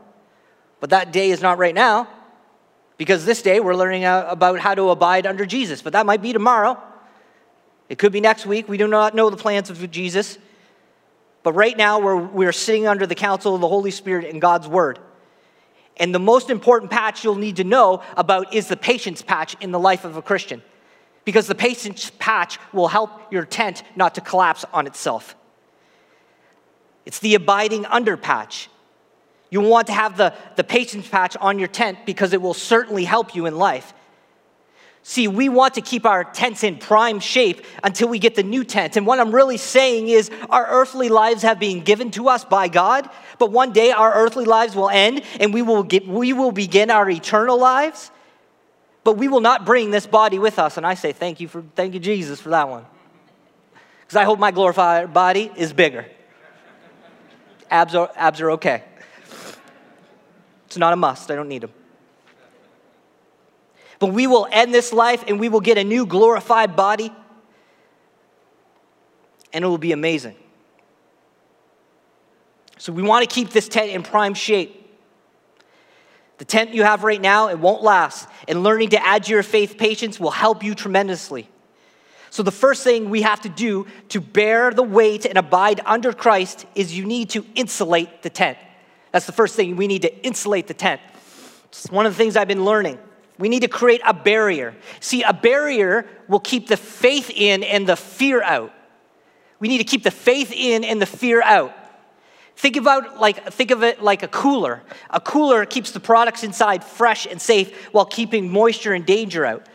But 0.79 0.91
that 0.91 1.11
day 1.11 1.31
is 1.31 1.41
not 1.41 1.57
right 1.57 1.75
now 1.75 2.07
because 2.97 3.25
this 3.25 3.41
day 3.41 3.59
we're 3.59 3.75
learning 3.75 4.05
about 4.05 4.59
how 4.59 4.75
to 4.75 4.89
abide 4.89 5.25
under 5.25 5.45
Jesus. 5.45 5.81
But 5.81 5.91
that 5.93 6.05
might 6.05 6.21
be 6.21 6.31
tomorrow. 6.31 6.81
It 7.93 7.99
could 7.99 8.11
be 8.11 8.21
next 8.21 8.47
week. 8.47 8.67
We 8.67 8.77
do 8.77 8.87
not 8.87 9.13
know 9.13 9.29
the 9.29 9.37
plans 9.37 9.69
of 9.69 9.91
Jesus. 9.91 10.39
But 11.43 11.53
right 11.53 11.77
now 11.77 11.99
we're, 11.99 12.15
we're 12.15 12.51
sitting 12.51 12.87
under 12.87 13.05
the 13.05 13.13
counsel 13.13 13.53
of 13.53 13.61
the 13.61 13.67
Holy 13.67 13.91
Spirit 13.91 14.25
and 14.25 14.41
God's 14.41 14.67
Word. 14.67 14.97
And 15.97 16.11
the 16.11 16.17
most 16.17 16.49
important 16.49 16.89
patch 16.89 17.23
you'll 17.23 17.35
need 17.35 17.57
to 17.57 17.63
know 17.63 18.01
about 18.17 18.51
is 18.51 18.67
the 18.67 18.75
patience 18.75 19.21
patch 19.21 19.55
in 19.61 19.69
the 19.69 19.79
life 19.79 20.05
of 20.05 20.17
a 20.17 20.23
Christian 20.23 20.63
because 21.23 21.45
the 21.45 21.53
patience 21.53 22.11
patch 22.17 22.57
will 22.73 22.87
help 22.87 23.31
your 23.31 23.45
tent 23.45 23.83
not 23.95 24.15
to 24.15 24.21
collapse 24.21 24.65
on 24.73 24.87
itself. 24.87 25.35
It's 27.05 27.19
the 27.19 27.35
abiding 27.35 27.85
under 27.85 28.17
patch. 28.17 28.71
You 29.51 29.61
want 29.61 29.85
to 29.85 29.93
have 29.93 30.17
the, 30.17 30.33
the 30.55 30.63
patience 30.63 31.07
patch 31.07 31.37
on 31.37 31.59
your 31.59 31.67
tent 31.67 31.99
because 32.07 32.33
it 32.33 32.41
will 32.41 32.55
certainly 32.55 33.03
help 33.03 33.35
you 33.35 33.45
in 33.45 33.55
life. 33.55 33.93
See, 35.05 35.27
we 35.27 35.49
want 35.49 35.73
to 35.73 35.81
keep 35.81 36.05
our 36.05 36.23
tents 36.23 36.63
in 36.63 36.77
prime 36.77 37.19
shape 37.19 37.65
until 37.83 38.07
we 38.07 38.19
get 38.19 38.35
the 38.35 38.43
new 38.43 38.63
tent. 38.63 38.95
And 38.95 39.05
what 39.05 39.19
I'm 39.19 39.35
really 39.35 39.57
saying 39.57 40.07
is, 40.07 40.31
our 40.49 40.65
earthly 40.65 41.09
lives 41.09 41.41
have 41.41 41.59
been 41.59 41.81
given 41.81 42.09
to 42.11 42.29
us 42.29 42.45
by 42.45 42.69
God, 42.69 43.09
but 43.37 43.51
one 43.51 43.73
day 43.73 43.91
our 43.91 44.13
earthly 44.13 44.45
lives 44.45 44.75
will 44.75 44.89
end 44.89 45.23
and 45.41 45.53
we 45.53 45.61
will, 45.61 45.83
get, 45.83 46.07
we 46.07 46.31
will 46.31 46.53
begin 46.53 46.89
our 46.89 47.09
eternal 47.09 47.59
lives 47.59 48.11
but 49.03 49.17
we 49.17 49.27
will 49.27 49.41
not 49.41 49.65
bring 49.65 49.91
this 49.91 50.07
body 50.07 50.39
with 50.39 50.57
us. 50.57 50.77
And 50.77 50.85
I 50.85 50.93
say 50.93 51.11
thank 51.11 51.39
you 51.39 51.47
for 51.47 51.63
thank 51.75 51.93
you, 51.93 51.99
Jesus, 51.99 52.39
for 52.39 52.49
that 52.49 52.69
one. 52.69 52.85
Because 54.01 54.15
I 54.15 54.23
hope 54.23 54.39
my 54.39 54.51
glorified 54.51 55.13
body 55.13 55.51
is 55.55 55.73
bigger. 55.73 56.05
Abs 57.69 57.95
are, 57.95 58.11
abs 58.15 58.39
are 58.41 58.51
okay. 58.51 58.83
It's 60.67 60.77
not 60.77 60.93
a 60.93 60.95
must, 60.95 61.29
I 61.29 61.35
don't 61.35 61.49
need 61.49 61.63
them. 61.63 61.73
But 64.03 64.11
we 64.11 64.27
will 64.27 64.49
end 64.51 64.73
this 64.73 64.91
life 64.91 65.23
and 65.29 65.39
we 65.39 65.47
will 65.47 65.61
get 65.61 65.77
a 65.77 65.83
new 65.85 66.05
glorified 66.05 66.75
body. 66.75 67.09
And 69.53 69.63
it 69.63 69.67
will 69.69 69.77
be 69.77 69.93
amazing. 69.93 70.35
So 72.77 72.91
we 72.91 73.01
want 73.01 73.23
to 73.23 73.33
keep 73.33 73.51
this 73.51 73.69
tent 73.69 73.91
in 73.91 74.03
prime 74.03 74.33
shape. 74.33 74.93
The 76.37 76.43
tent 76.43 76.73
you 76.73 76.83
have 76.83 77.05
right 77.05 77.21
now, 77.21 77.47
it 77.47 77.57
won't 77.57 77.81
last. 77.81 78.27
And 78.45 78.61
learning 78.61 78.89
to 78.89 79.01
add 79.01 79.23
to 79.23 79.31
your 79.31 79.41
faith 79.41 79.77
patience 79.77 80.19
will 80.19 80.31
help 80.31 80.65
you 80.65 80.75
tremendously. 80.75 81.47
So, 82.29 82.43
the 82.43 82.51
first 82.51 82.83
thing 82.83 83.09
we 83.09 83.21
have 83.21 83.39
to 83.43 83.49
do 83.49 83.87
to 84.09 84.19
bear 84.19 84.71
the 84.71 84.83
weight 84.83 85.23
and 85.25 85.37
abide 85.37 85.79
under 85.85 86.11
Christ 86.11 86.65
is 86.75 86.93
you 86.93 87.05
need 87.05 87.29
to 87.29 87.45
insulate 87.55 88.21
the 88.21 88.29
tent. 88.29 88.57
That's 89.13 89.27
the 89.27 89.31
first 89.31 89.55
thing. 89.55 89.77
We 89.77 89.87
need 89.87 90.01
to 90.01 90.25
insulate 90.25 90.67
the 90.67 90.73
tent. 90.73 90.99
It's 91.67 91.89
one 91.89 92.05
of 92.05 92.11
the 92.11 92.17
things 92.17 92.35
I've 92.35 92.49
been 92.49 92.65
learning. 92.65 92.99
We 93.37 93.49
need 93.49 93.61
to 93.61 93.67
create 93.67 94.01
a 94.05 94.13
barrier. 94.13 94.75
See, 94.99 95.23
a 95.23 95.33
barrier 95.33 96.05
will 96.27 96.39
keep 96.39 96.67
the 96.67 96.77
faith 96.77 97.31
in 97.33 97.63
and 97.63 97.87
the 97.87 97.95
fear 97.95 98.41
out. 98.43 98.71
We 99.59 99.67
need 99.67 99.79
to 99.79 99.83
keep 99.83 100.03
the 100.03 100.11
faith 100.11 100.51
in 100.51 100.83
and 100.83 101.01
the 101.01 101.05
fear 101.05 101.41
out. 101.41 101.73
Think 102.55 102.75
about 102.75 103.19
like 103.19 103.51
think 103.51 103.71
of 103.71 103.83
it 103.83 104.01
like 104.01 104.21
a 104.23 104.27
cooler. 104.27 104.83
A 105.09 105.19
cooler 105.19 105.65
keeps 105.65 105.91
the 105.91 105.99
products 105.99 106.43
inside 106.43 106.83
fresh 106.83 107.25
and 107.25 107.41
safe 107.41 107.87
while 107.93 108.05
keeping 108.05 108.51
moisture 108.51 108.93
and 108.93 109.05
danger 109.05 109.45
out. 109.45 109.65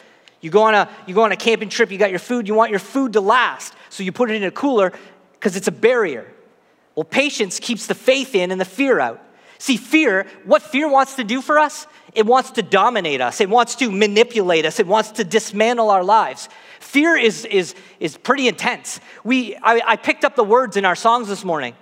You 0.40 0.50
go 0.50 0.62
on 0.62 0.74
a 0.74 0.88
you 1.06 1.14
go 1.14 1.22
on 1.22 1.32
a 1.32 1.36
camping 1.36 1.68
trip, 1.68 1.90
you 1.90 1.98
got 1.98 2.10
your 2.10 2.20
food, 2.20 2.46
you 2.46 2.54
want 2.54 2.70
your 2.70 2.78
food 2.78 3.14
to 3.14 3.20
last. 3.20 3.74
So 3.90 4.02
you 4.02 4.12
put 4.12 4.30
it 4.30 4.34
in 4.36 4.44
a 4.44 4.50
cooler 4.50 4.92
because 5.32 5.56
it's 5.56 5.66
a 5.68 5.72
barrier. 5.72 6.32
Well, 6.94 7.04
patience 7.04 7.58
keeps 7.58 7.86
the 7.86 7.94
faith 7.94 8.34
in 8.34 8.50
and 8.52 8.60
the 8.60 8.64
fear 8.64 9.00
out. 9.00 9.22
See, 9.58 9.76
fear, 9.76 10.26
what 10.44 10.62
fear 10.62 10.88
wants 10.88 11.16
to 11.16 11.24
do 11.24 11.40
for 11.40 11.58
us? 11.58 11.86
It 12.14 12.26
wants 12.26 12.52
to 12.52 12.62
dominate 12.62 13.20
us. 13.20 13.40
It 13.40 13.48
wants 13.48 13.76
to 13.76 13.90
manipulate 13.90 14.64
us. 14.64 14.80
It 14.80 14.86
wants 14.86 15.12
to 15.12 15.24
dismantle 15.24 15.90
our 15.90 16.02
lives. 16.02 16.48
Fear 16.80 17.16
is, 17.16 17.44
is, 17.44 17.74
is 18.00 18.16
pretty 18.16 18.48
intense. 18.48 19.00
We, 19.24 19.56
I, 19.56 19.80
I 19.86 19.96
picked 19.96 20.24
up 20.24 20.36
the 20.36 20.44
words 20.44 20.76
in 20.76 20.84
our 20.84 20.96
songs 20.96 21.28
this 21.28 21.44
morning. 21.44 21.74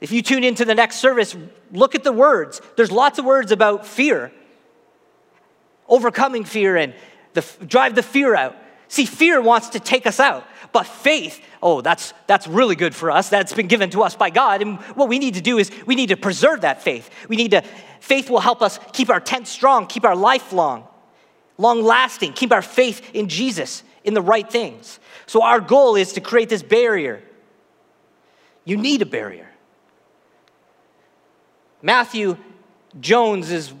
If 0.00 0.12
you 0.12 0.20
tune 0.20 0.44
into 0.44 0.64
the 0.64 0.74
next 0.74 0.96
service, 0.96 1.36
look 1.70 1.94
at 1.94 2.04
the 2.04 2.12
words. 2.12 2.60
There's 2.76 2.90
lots 2.90 3.18
of 3.18 3.24
words 3.24 3.52
about 3.52 3.86
fear, 3.86 4.32
overcoming 5.88 6.44
fear, 6.44 6.76
and 6.76 6.94
the, 7.34 7.46
drive 7.66 7.94
the 7.94 8.02
fear 8.02 8.34
out. 8.34 8.56
See, 8.92 9.06
fear 9.06 9.40
wants 9.40 9.70
to 9.70 9.80
take 9.80 10.06
us 10.06 10.20
out, 10.20 10.46
but 10.70 10.86
faith, 10.86 11.42
oh, 11.62 11.80
that's, 11.80 12.12
that's 12.26 12.46
really 12.46 12.76
good 12.76 12.94
for 12.94 13.10
us. 13.10 13.30
That's 13.30 13.54
been 13.54 13.66
given 13.66 13.88
to 13.88 14.02
us 14.02 14.14
by 14.14 14.28
God. 14.28 14.60
And 14.60 14.76
what 14.96 15.08
we 15.08 15.18
need 15.18 15.32
to 15.32 15.40
do 15.40 15.56
is 15.56 15.70
we 15.86 15.94
need 15.94 16.10
to 16.10 16.16
preserve 16.18 16.60
that 16.60 16.82
faith. 16.82 17.08
We 17.26 17.36
need 17.36 17.52
to, 17.52 17.62
faith 18.00 18.28
will 18.28 18.40
help 18.40 18.60
us 18.60 18.78
keep 18.92 19.08
our 19.08 19.18
tent 19.18 19.48
strong, 19.48 19.86
keep 19.86 20.04
our 20.04 20.14
life 20.14 20.52
long, 20.52 20.86
long 21.56 21.82
lasting, 21.82 22.34
keep 22.34 22.52
our 22.52 22.60
faith 22.60 23.14
in 23.14 23.30
Jesus, 23.30 23.82
in 24.04 24.12
the 24.12 24.20
right 24.20 24.46
things. 24.52 25.00
So 25.24 25.42
our 25.42 25.62
goal 25.62 25.96
is 25.96 26.12
to 26.12 26.20
create 26.20 26.50
this 26.50 26.62
barrier. 26.62 27.22
You 28.66 28.76
need 28.76 29.00
a 29.00 29.06
barrier. 29.06 29.48
Matthew 31.80 32.36
Jones 33.00 33.50
is 33.50 33.72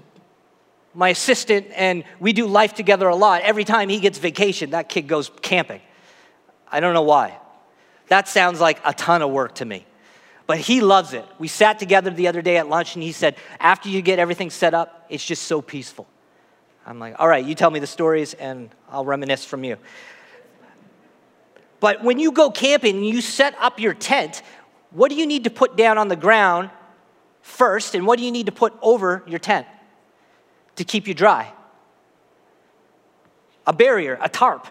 my 0.94 1.10
assistant, 1.10 1.66
and 1.74 2.04
we 2.20 2.32
do 2.32 2.46
life 2.46 2.74
together 2.74 3.08
a 3.08 3.16
lot. 3.16 3.42
Every 3.42 3.64
time 3.64 3.88
he 3.88 4.00
gets 4.00 4.18
vacation, 4.18 4.70
that 4.70 4.88
kid 4.88 5.08
goes 5.08 5.30
camping. 5.40 5.80
I 6.70 6.80
don't 6.80 6.94
know 6.94 7.02
why. 7.02 7.38
That 8.08 8.28
sounds 8.28 8.60
like 8.60 8.80
a 8.84 8.92
ton 8.92 9.22
of 9.22 9.30
work 9.30 9.56
to 9.56 9.64
me. 9.64 9.86
But 10.46 10.58
he 10.58 10.80
loves 10.80 11.12
it. 11.14 11.24
We 11.38 11.48
sat 11.48 11.78
together 11.78 12.10
the 12.10 12.28
other 12.28 12.42
day 12.42 12.56
at 12.56 12.68
lunch, 12.68 12.94
and 12.94 13.02
he 13.02 13.12
said, 13.12 13.36
After 13.58 13.88
you 13.88 14.02
get 14.02 14.18
everything 14.18 14.50
set 14.50 14.74
up, 14.74 15.06
it's 15.08 15.24
just 15.24 15.44
so 15.44 15.62
peaceful. 15.62 16.06
I'm 16.86 16.98
like, 16.98 17.14
all 17.18 17.28
right, 17.28 17.44
you 17.44 17.54
tell 17.54 17.70
me 17.70 17.78
the 17.78 17.86
stories 17.86 18.34
and 18.34 18.70
I'll 18.90 19.04
reminisce 19.04 19.44
from 19.44 19.64
you. 19.64 19.76
But 21.80 22.02
when 22.02 22.18
you 22.18 22.32
go 22.32 22.50
camping 22.50 22.96
and 22.96 23.06
you 23.06 23.20
set 23.20 23.54
up 23.60 23.80
your 23.80 23.94
tent, 23.94 24.42
what 24.90 25.08
do 25.08 25.16
you 25.16 25.26
need 25.26 25.44
to 25.44 25.50
put 25.50 25.76
down 25.76 25.98
on 25.98 26.08
the 26.08 26.16
ground 26.16 26.70
first, 27.40 27.94
and 27.94 28.06
what 28.06 28.18
do 28.18 28.24
you 28.24 28.30
need 28.30 28.46
to 28.46 28.52
put 28.52 28.72
over 28.82 29.22
your 29.26 29.40
tent 29.40 29.66
to 30.76 30.84
keep 30.84 31.06
you 31.06 31.14
dry? 31.14 31.52
A 33.66 33.72
barrier, 33.72 34.18
a 34.20 34.28
tarp. 34.28 34.66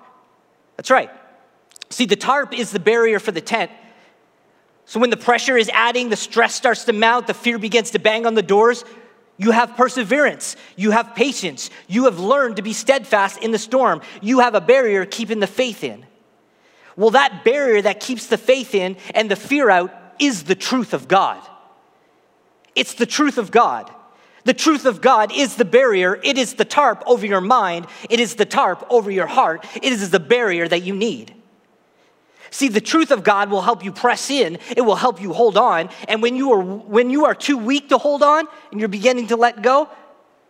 That's 0.78 0.90
right. 0.90 1.10
See, 1.90 2.06
the 2.06 2.16
tarp 2.16 2.54
is 2.54 2.72
the 2.72 2.80
barrier 2.80 3.20
for 3.20 3.32
the 3.32 3.42
tent. 3.42 3.72
So 4.86 5.00
when 5.00 5.10
the 5.10 5.18
pressure 5.18 5.58
is 5.58 5.70
adding, 5.70 6.10
the 6.10 6.16
stress 6.16 6.56
starts 6.56 6.86
to 6.86 6.94
mount, 6.94 7.28
the 7.28 7.34
fear 7.34 7.58
begins 7.58 7.92
to 7.92 8.00
bang 8.00 8.26
on 8.26 8.34
the 8.34 8.42
doors, 8.42 8.84
you 9.42 9.50
have 9.50 9.76
perseverance. 9.76 10.56
You 10.76 10.92
have 10.92 11.16
patience. 11.16 11.72
You 11.88 12.06
have 12.06 12.20
learned 12.20 12.58
to 12.58 12.62
be 12.62 12.74
steadfast 12.74 13.40
in 13.40 13.50
the 13.50 13.58
storm. 13.58 14.02
You 14.22 14.42
have 14.42 14.54
a 14.54 14.62
barrier 14.62 15.04
keeping 15.04 15.40
the 15.40 15.48
faith 15.48 15.84
in. 15.84 16.06
Well, 16.96 17.10
that 17.12 17.44
barrier 17.44 17.82
that 17.82 18.00
keeps 18.00 18.28
the 18.28 18.38
faith 18.38 18.76
in 18.76 18.98
and 19.16 19.32
the 19.32 19.36
fear 19.36 19.72
out 19.72 19.92
is 20.20 20.44
the 20.44 20.54
truth 20.54 20.94
of 20.94 21.08
God. 21.08 21.42
It's 22.76 22.94
the 22.94 23.08
truth 23.08 23.40
of 23.40 23.50
God. 23.50 23.92
The 24.44 24.54
truth 24.54 24.86
of 24.86 25.02
God 25.02 25.32
is 25.32 25.56
the 25.56 25.66
barrier. 25.66 26.20
It 26.24 26.38
is 26.38 26.56
the 26.56 26.66
tarp 26.66 27.04
over 27.06 27.26
your 27.26 27.42
mind. 27.42 27.88
It 28.10 28.20
is 28.20 28.36
the 28.36 28.46
tarp 28.46 28.86
over 28.90 29.12
your 29.12 29.28
heart. 29.28 29.66
It 29.76 29.94
is 29.94 30.10
the 30.10 30.20
barrier 30.20 30.68
that 30.68 30.82
you 30.82 30.96
need. 30.96 31.36
See, 32.50 32.68
the 32.68 32.82
truth 32.82 33.12
of 33.12 33.24
God 33.24 33.50
will 33.50 33.62
help 33.62 33.84
you 33.84 33.94
press 33.94 34.30
in. 34.30 34.60
It 34.76 34.82
will 34.82 34.96
help 34.96 35.22
you 35.22 35.32
hold 35.32 35.58
on. 35.58 35.90
And 36.10 36.22
when 36.22 36.36
you 36.36 36.52
are 36.52 36.62
when 36.62 37.10
you 37.10 37.26
are 37.26 37.36
too 37.36 37.58
weak 37.58 37.90
to 37.90 37.98
hold 37.98 38.22
on 38.22 38.46
and 38.72 38.80
you're 38.80 38.90
beginning 38.90 39.28
to 39.28 39.38
let 39.38 39.62
go, 39.62 39.88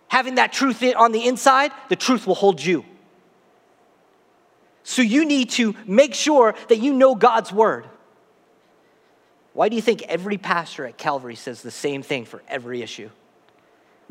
having 0.07 0.35
that 0.35 0.51
truth 0.51 0.83
on 0.95 1.11
the 1.11 1.25
inside, 1.25 1.71
the 1.89 1.95
truth 1.95 2.25
will 2.25 2.35
hold 2.35 2.63
you. 2.63 2.83
So 4.83 5.03
you 5.03 5.25
need 5.25 5.51
to 5.51 5.75
make 5.85 6.15
sure 6.15 6.55
that 6.69 6.79
you 6.79 6.93
know 6.93 7.13
God's 7.13 7.51
word. 7.51 7.85
Why 9.53 9.69
do 9.69 9.75
you 9.75 9.81
think 9.81 10.01
every 10.03 10.37
pastor 10.37 10.87
at 10.87 10.97
Calvary 10.97 11.35
says 11.35 11.61
the 11.61 11.71
same 11.71 12.01
thing 12.01 12.25
for 12.25 12.41
every 12.47 12.81
issue? 12.81 13.09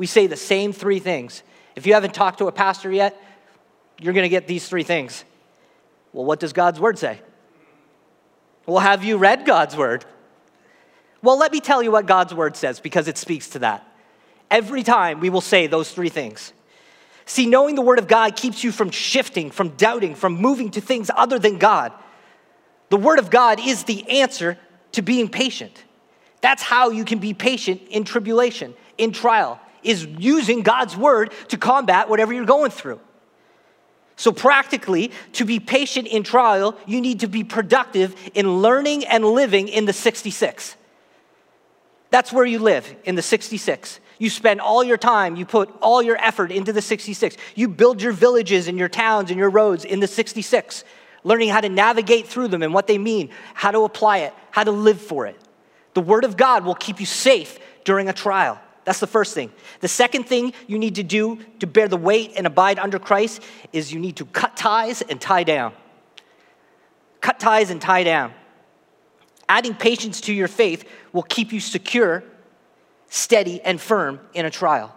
We 0.00 0.06
say 0.06 0.26
the 0.26 0.34
same 0.34 0.72
three 0.72 0.98
things. 0.98 1.42
If 1.76 1.86
you 1.86 1.92
haven't 1.92 2.14
talked 2.14 2.38
to 2.38 2.46
a 2.46 2.52
pastor 2.52 2.90
yet, 2.90 3.22
you're 4.00 4.14
going 4.14 4.24
to 4.24 4.30
get 4.30 4.46
these 4.46 4.66
three 4.66 4.82
things. 4.82 5.26
Well, 6.14 6.24
what 6.24 6.40
does 6.40 6.54
God's 6.54 6.80
word 6.80 6.98
say? 6.98 7.20
Well, 8.64 8.78
have 8.78 9.04
you 9.04 9.18
read 9.18 9.44
God's 9.44 9.76
word? 9.76 10.06
Well, 11.20 11.38
let 11.38 11.52
me 11.52 11.60
tell 11.60 11.82
you 11.82 11.90
what 11.90 12.06
God's 12.06 12.32
word 12.32 12.56
says 12.56 12.80
because 12.80 13.08
it 13.08 13.18
speaks 13.18 13.50
to 13.50 13.58
that. 13.58 13.86
Every 14.50 14.82
time 14.82 15.20
we 15.20 15.28
will 15.28 15.42
say 15.42 15.66
those 15.66 15.90
three 15.90 16.08
things. 16.08 16.54
See, 17.26 17.44
knowing 17.44 17.74
the 17.74 17.82
word 17.82 17.98
of 17.98 18.08
God 18.08 18.36
keeps 18.36 18.64
you 18.64 18.72
from 18.72 18.88
shifting, 18.88 19.50
from 19.50 19.68
doubting, 19.76 20.14
from 20.14 20.32
moving 20.32 20.70
to 20.70 20.80
things 20.80 21.10
other 21.14 21.38
than 21.38 21.58
God. 21.58 21.92
The 22.88 22.96
word 22.96 23.18
of 23.18 23.28
God 23.28 23.60
is 23.60 23.84
the 23.84 24.08
answer 24.08 24.56
to 24.92 25.02
being 25.02 25.28
patient. 25.28 25.84
That's 26.40 26.62
how 26.62 26.88
you 26.88 27.04
can 27.04 27.18
be 27.18 27.34
patient 27.34 27.82
in 27.90 28.04
tribulation, 28.04 28.72
in 28.96 29.12
trial, 29.12 29.60
is 29.82 30.04
using 30.04 30.62
God's 30.62 30.96
word 30.96 31.32
to 31.48 31.56
combat 31.56 32.08
whatever 32.08 32.32
you're 32.32 32.44
going 32.44 32.70
through. 32.70 33.00
So, 34.16 34.32
practically, 34.32 35.12
to 35.34 35.44
be 35.46 35.60
patient 35.60 36.06
in 36.06 36.22
trial, 36.22 36.76
you 36.86 37.00
need 37.00 37.20
to 37.20 37.26
be 37.26 37.42
productive 37.42 38.14
in 38.34 38.60
learning 38.60 39.06
and 39.06 39.24
living 39.24 39.68
in 39.68 39.86
the 39.86 39.94
66. 39.94 40.76
That's 42.10 42.32
where 42.32 42.44
you 42.44 42.58
live, 42.58 42.94
in 43.04 43.14
the 43.14 43.22
66. 43.22 44.00
You 44.18 44.28
spend 44.28 44.60
all 44.60 44.84
your 44.84 44.98
time, 44.98 45.36
you 45.36 45.46
put 45.46 45.70
all 45.80 46.02
your 46.02 46.16
effort 46.16 46.52
into 46.52 46.72
the 46.72 46.82
66. 46.82 47.36
You 47.54 47.68
build 47.68 48.02
your 48.02 48.12
villages 48.12 48.68
and 48.68 48.78
your 48.78 48.90
towns 48.90 49.30
and 49.30 49.38
your 49.38 49.48
roads 49.48 49.86
in 49.86 50.00
the 50.00 50.06
66 50.06 50.84
learning 51.24 51.50
how 51.50 51.60
to 51.60 51.68
navigate 51.68 52.26
through 52.26 52.48
them 52.48 52.62
and 52.62 52.72
what 52.72 52.86
they 52.86 52.98
mean, 52.98 53.30
how 53.54 53.70
to 53.70 53.84
apply 53.84 54.18
it, 54.18 54.34
how 54.50 54.64
to 54.64 54.70
live 54.70 55.00
for 55.00 55.26
it. 55.26 55.38
The 55.94 56.00
Word 56.00 56.24
of 56.24 56.36
God 56.36 56.64
will 56.64 56.74
keep 56.74 57.00
you 57.00 57.06
safe 57.06 57.58
during 57.84 58.08
a 58.08 58.12
trial. 58.12 58.60
That's 58.90 58.98
the 58.98 59.06
first 59.06 59.34
thing. 59.34 59.52
The 59.78 59.86
second 59.86 60.24
thing 60.24 60.52
you 60.66 60.76
need 60.76 60.96
to 60.96 61.04
do 61.04 61.38
to 61.60 61.68
bear 61.68 61.86
the 61.86 61.96
weight 61.96 62.32
and 62.36 62.44
abide 62.44 62.76
under 62.80 62.98
Christ 62.98 63.40
is 63.72 63.92
you 63.92 64.00
need 64.00 64.16
to 64.16 64.24
cut 64.24 64.56
ties 64.56 65.00
and 65.00 65.20
tie 65.20 65.44
down. 65.44 65.74
Cut 67.20 67.38
ties 67.38 67.70
and 67.70 67.80
tie 67.80 68.02
down. 68.02 68.34
Adding 69.48 69.76
patience 69.76 70.20
to 70.22 70.34
your 70.34 70.48
faith 70.48 70.88
will 71.12 71.22
keep 71.22 71.52
you 71.52 71.60
secure, 71.60 72.24
steady, 73.08 73.60
and 73.60 73.80
firm 73.80 74.18
in 74.34 74.44
a 74.44 74.50
trial. 74.50 74.92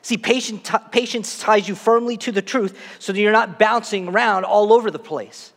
See, 0.00 0.16
patience, 0.16 0.70
patience 0.90 1.38
ties 1.38 1.68
you 1.68 1.74
firmly 1.74 2.16
to 2.16 2.32
the 2.32 2.40
truth 2.40 2.74
so 2.98 3.12
that 3.12 3.20
you're 3.20 3.32
not 3.32 3.58
bouncing 3.58 4.08
around 4.08 4.46
all 4.46 4.72
over 4.72 4.90
the 4.90 4.98
place. 4.98 5.52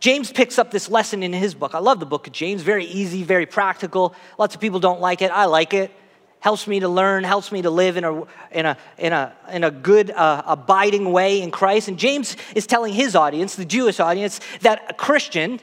James 0.00 0.30
picks 0.30 0.58
up 0.58 0.70
this 0.70 0.88
lesson 0.88 1.22
in 1.22 1.32
his 1.32 1.54
book. 1.54 1.74
I 1.74 1.78
love 1.78 1.98
the 1.98 2.06
book 2.06 2.26
of 2.28 2.32
James, 2.32 2.62
very 2.62 2.84
easy, 2.84 3.24
very 3.24 3.46
practical. 3.46 4.14
Lots 4.38 4.54
of 4.54 4.60
people 4.60 4.78
don't 4.78 5.00
like 5.00 5.22
it. 5.22 5.30
I 5.30 5.46
like 5.46 5.74
it. 5.74 5.90
Helps 6.40 6.68
me 6.68 6.78
to 6.80 6.88
learn, 6.88 7.24
helps 7.24 7.50
me 7.50 7.62
to 7.62 7.70
live 7.70 7.96
in 7.96 8.04
a, 8.04 8.22
in 8.52 8.64
a, 8.64 8.78
in 8.96 9.12
a, 9.12 9.34
in 9.50 9.64
a 9.64 9.72
good, 9.72 10.12
uh, 10.12 10.42
abiding 10.46 11.10
way 11.10 11.42
in 11.42 11.50
Christ. 11.50 11.88
And 11.88 11.98
James 11.98 12.36
is 12.54 12.64
telling 12.64 12.92
his 12.92 13.16
audience, 13.16 13.56
the 13.56 13.64
Jewish 13.64 13.98
audience, 13.98 14.38
that 14.60 14.84
a 14.88 14.94
Christian, 14.94 15.58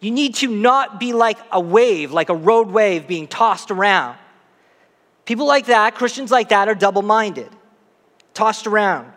you 0.00 0.10
need 0.10 0.34
to 0.36 0.48
not 0.48 0.98
be 0.98 1.12
like 1.12 1.38
a 1.52 1.60
wave, 1.60 2.10
like 2.10 2.28
a 2.28 2.34
road 2.34 2.72
wave 2.72 3.06
being 3.06 3.28
tossed 3.28 3.70
around. 3.70 4.18
People 5.26 5.46
like 5.46 5.66
that, 5.66 5.94
Christians 5.94 6.32
like 6.32 6.48
that, 6.48 6.66
are 6.66 6.74
double 6.74 7.02
minded, 7.02 7.50
tossed 8.34 8.66
around. 8.66 9.12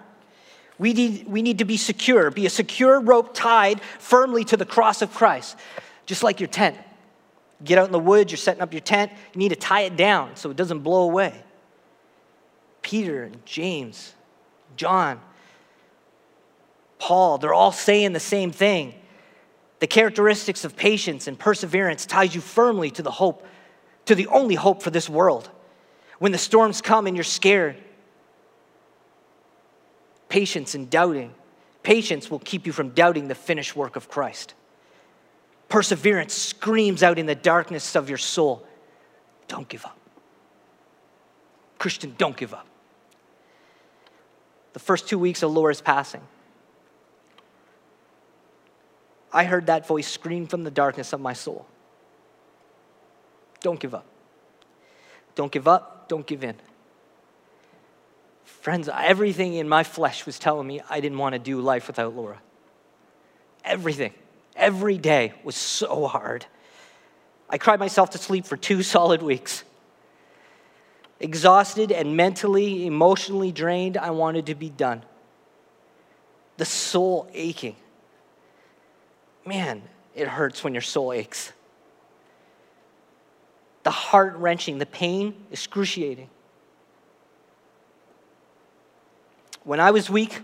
We 0.84 0.92
need, 0.92 1.30
we 1.30 1.42
need 1.42 1.60
to 1.60 1.66
be 1.66 1.78
secure, 1.78 2.30
be 2.30 2.46
a 2.46 2.50
secure 2.50 3.00
rope 3.00 3.34
tied 3.34 3.80
firmly 4.00 4.44
to 4.44 4.58
the 4.58 4.66
cross 4.66 5.02
of 5.02 5.14
Christ, 5.14 5.56
just 6.06 6.24
like 6.24 6.42
your 6.42 6.50
tent. 6.50 6.78
Get 7.64 7.78
out 7.78 7.86
in 7.86 7.94
the 7.94 8.00
woods, 8.00 8.34
you're 8.34 8.38
setting 8.38 8.62
up 8.62 8.74
your 8.74 8.82
tent, 8.82 9.10
you 9.34 9.40
need 9.40 9.48
to 9.48 9.56
tie 9.56 9.84
it 9.84 9.96
down 9.96 10.36
so 10.36 10.52
it 10.52 10.58
doesn't 10.58 10.80
blow 10.80 11.04
away. 11.04 11.42
Peter 12.82 13.24
and 13.24 13.46
James, 13.46 14.14
John, 14.76 15.22
Paul, 17.00 17.38
they're 17.38 17.54
all 17.54 17.72
saying 17.72 18.12
the 18.12 18.20
same 18.20 18.52
thing. 18.52 18.94
The 19.80 19.88
characteristics 19.88 20.66
of 20.66 20.76
patience 20.76 21.30
and 21.30 21.40
perseverance 21.40 22.06
ties 22.06 22.36
you 22.36 22.42
firmly 22.42 22.92
to 22.92 23.02
the 23.02 23.10
hope, 23.10 23.48
to 24.04 24.16
the 24.16 24.28
only 24.28 24.56
hope 24.56 24.84
for 24.84 24.90
this 24.90 25.08
world. 25.08 25.50
When 26.20 26.34
the 26.34 26.38
storms 26.38 26.82
come 26.82 27.08
and 27.08 27.16
you're 27.16 27.24
scared, 27.24 27.78
patience 30.34 30.74
and 30.74 30.90
doubting. 30.90 31.32
Patience 31.84 32.32
will 32.32 32.40
keep 32.40 32.66
you 32.66 32.74
from 32.74 32.90
doubting 32.90 33.28
the 33.28 33.36
finished 33.36 33.76
work 33.76 33.96
of 33.96 34.10
Christ. 34.10 34.56
Perseverance 35.70 36.34
screams 36.34 37.04
out 37.04 37.20
in 37.20 37.28
the 37.28 37.36
darkness 37.36 37.96
of 37.96 38.10
your 38.10 38.18
soul 38.18 38.66
don't 39.48 39.70
give 39.70 39.86
up. 39.86 39.96
Christian, 41.78 42.16
don't 42.18 42.36
give 42.36 42.52
up. 42.52 42.66
The 44.72 44.80
first 44.80 45.08
two 45.08 45.20
weeks 45.20 45.44
of 45.44 45.52
Laura's 45.52 45.82
passing, 45.82 46.22
I 49.32 49.44
heard 49.44 49.68
that 49.68 49.86
voice 49.86 50.08
scream 50.08 50.48
from 50.48 50.64
the 50.64 50.72
darkness 50.72 51.14
of 51.14 51.22
my 51.22 51.34
soul. 51.34 51.68
Don't 53.60 53.80
give 53.80 53.94
up. 53.94 54.06
Don't 55.36 55.52
give 55.52 55.68
up. 55.68 56.10
Don't 56.10 56.26
give 56.26 56.44
in. 56.44 56.56
Friends, 58.64 58.88
everything 58.90 59.56
in 59.56 59.68
my 59.68 59.84
flesh 59.84 60.26
was 60.26 60.40
telling 60.40 60.66
me 60.66 60.80
I 60.90 61.02
didn't 61.02 61.18
want 61.18 61.34
to 61.34 61.40
do 61.40 61.60
life 61.60 61.88
without 61.88 62.16
Laura. 62.16 62.40
Everything. 63.66 64.14
Every 64.56 64.98
day 64.98 65.34
was 65.44 65.58
so 65.58 66.08
hard. 66.08 66.46
I 67.50 67.58
cried 67.58 67.78
myself 67.78 68.12
to 68.12 68.18
sleep 68.18 68.46
for 68.46 68.56
two 68.56 68.82
solid 68.96 69.22
weeks. 69.22 69.66
Exhausted 71.20 71.92
and 71.92 72.16
mentally, 72.16 72.88
emotionally 72.88 73.52
drained, 73.52 73.98
I 73.98 74.12
wanted 74.12 74.46
to 74.46 74.56
be 74.56 74.70
done. 74.70 75.04
The 76.56 76.64
soul 76.64 77.30
aching. 77.34 77.76
Man, 79.46 79.82
it 80.16 80.30
hurts 80.30 80.64
when 80.64 80.74
your 80.74 80.82
soul 80.82 81.12
aches 81.12 81.52
the 83.84 83.92
heart 83.92 84.38
wrenching, 84.38 84.78
the 84.78 84.86
pain, 84.86 85.36
excruciating. 85.52 86.30
When 89.64 89.80
I 89.80 89.92
was 89.92 90.10
weak, 90.10 90.42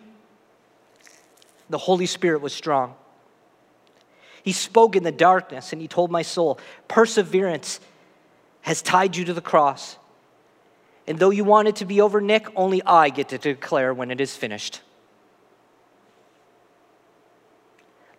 the 1.70 1.78
Holy 1.78 2.06
Spirit 2.06 2.42
was 2.42 2.54
strong. 2.54 2.96
He 4.44 4.54
spoke 4.54 4.96
in 4.96 5.04
the 5.04 5.12
darkness 5.12 5.74
and 5.74 5.82
he 5.82 5.88
told 5.88 6.10
my 6.10 6.22
soul, 6.22 6.60
Perseverance 6.88 7.80
has 8.62 8.82
tied 8.82 9.16
you 9.16 9.26
to 9.26 9.34
the 9.34 9.42
cross. 9.42 9.98
And 11.08 11.20
though 11.20 11.32
you 11.32 11.44
want 11.44 11.68
it 11.68 11.78
to 11.78 11.86
be 11.86 12.02
over, 12.02 12.22
Nick, 12.22 12.48
only 12.56 12.82
I 12.84 13.10
get 13.10 13.30
to 13.30 13.38
declare 13.38 13.94
when 13.94 14.12
it 14.12 14.22
is 14.22 14.36
finished. 14.36 14.82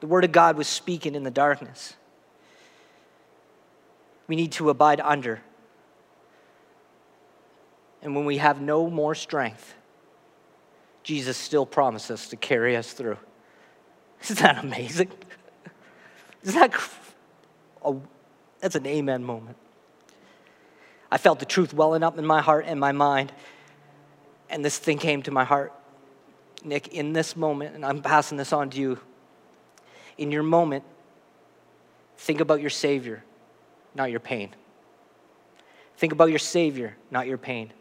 The 0.00 0.06
Word 0.06 0.24
of 0.24 0.32
God 0.32 0.56
was 0.56 0.66
speaking 0.66 1.14
in 1.14 1.24
the 1.24 1.30
darkness 1.30 1.94
we 4.30 4.36
need 4.36 4.52
to 4.52 4.70
abide 4.70 5.00
under. 5.00 5.40
And 8.00 8.14
when 8.14 8.24
we 8.24 8.36
have 8.36 8.60
no 8.60 8.88
more 8.88 9.16
strength, 9.16 9.74
Jesus 11.02 11.36
still 11.36 11.66
promises 11.66 12.28
to 12.28 12.36
carry 12.36 12.76
us 12.76 12.92
through. 12.92 13.18
Isn't 14.22 14.38
that 14.40 14.62
amazing? 14.62 15.10
Isn't 16.42 16.60
that 16.60 16.80
a, 17.84 17.94
that's 18.60 18.74
an 18.74 18.86
amen 18.86 19.24
moment? 19.24 19.56
I 21.10 21.18
felt 21.18 21.40
the 21.40 21.46
truth 21.46 21.74
welling 21.74 22.02
up 22.02 22.18
in 22.18 22.26
my 22.26 22.40
heart 22.40 22.66
and 22.68 22.78
my 22.78 22.92
mind, 22.92 23.32
and 24.48 24.64
this 24.64 24.78
thing 24.78 24.98
came 24.98 25.22
to 25.22 25.30
my 25.30 25.44
heart. 25.44 25.72
Nick, 26.62 26.88
in 26.88 27.12
this 27.12 27.36
moment, 27.36 27.74
and 27.74 27.84
I'm 27.84 28.02
passing 28.02 28.36
this 28.36 28.52
on 28.52 28.70
to 28.70 28.78
you, 28.78 29.00
in 30.18 30.30
your 30.30 30.42
moment, 30.42 30.84
think 32.18 32.40
about 32.40 32.60
your 32.60 32.70
Savior, 32.70 33.24
not 33.94 34.10
your 34.10 34.20
pain. 34.20 34.50
Think 35.96 36.12
about 36.12 36.30
your 36.30 36.38
Savior, 36.38 36.96
not 37.10 37.26
your 37.26 37.38
pain. 37.38 37.72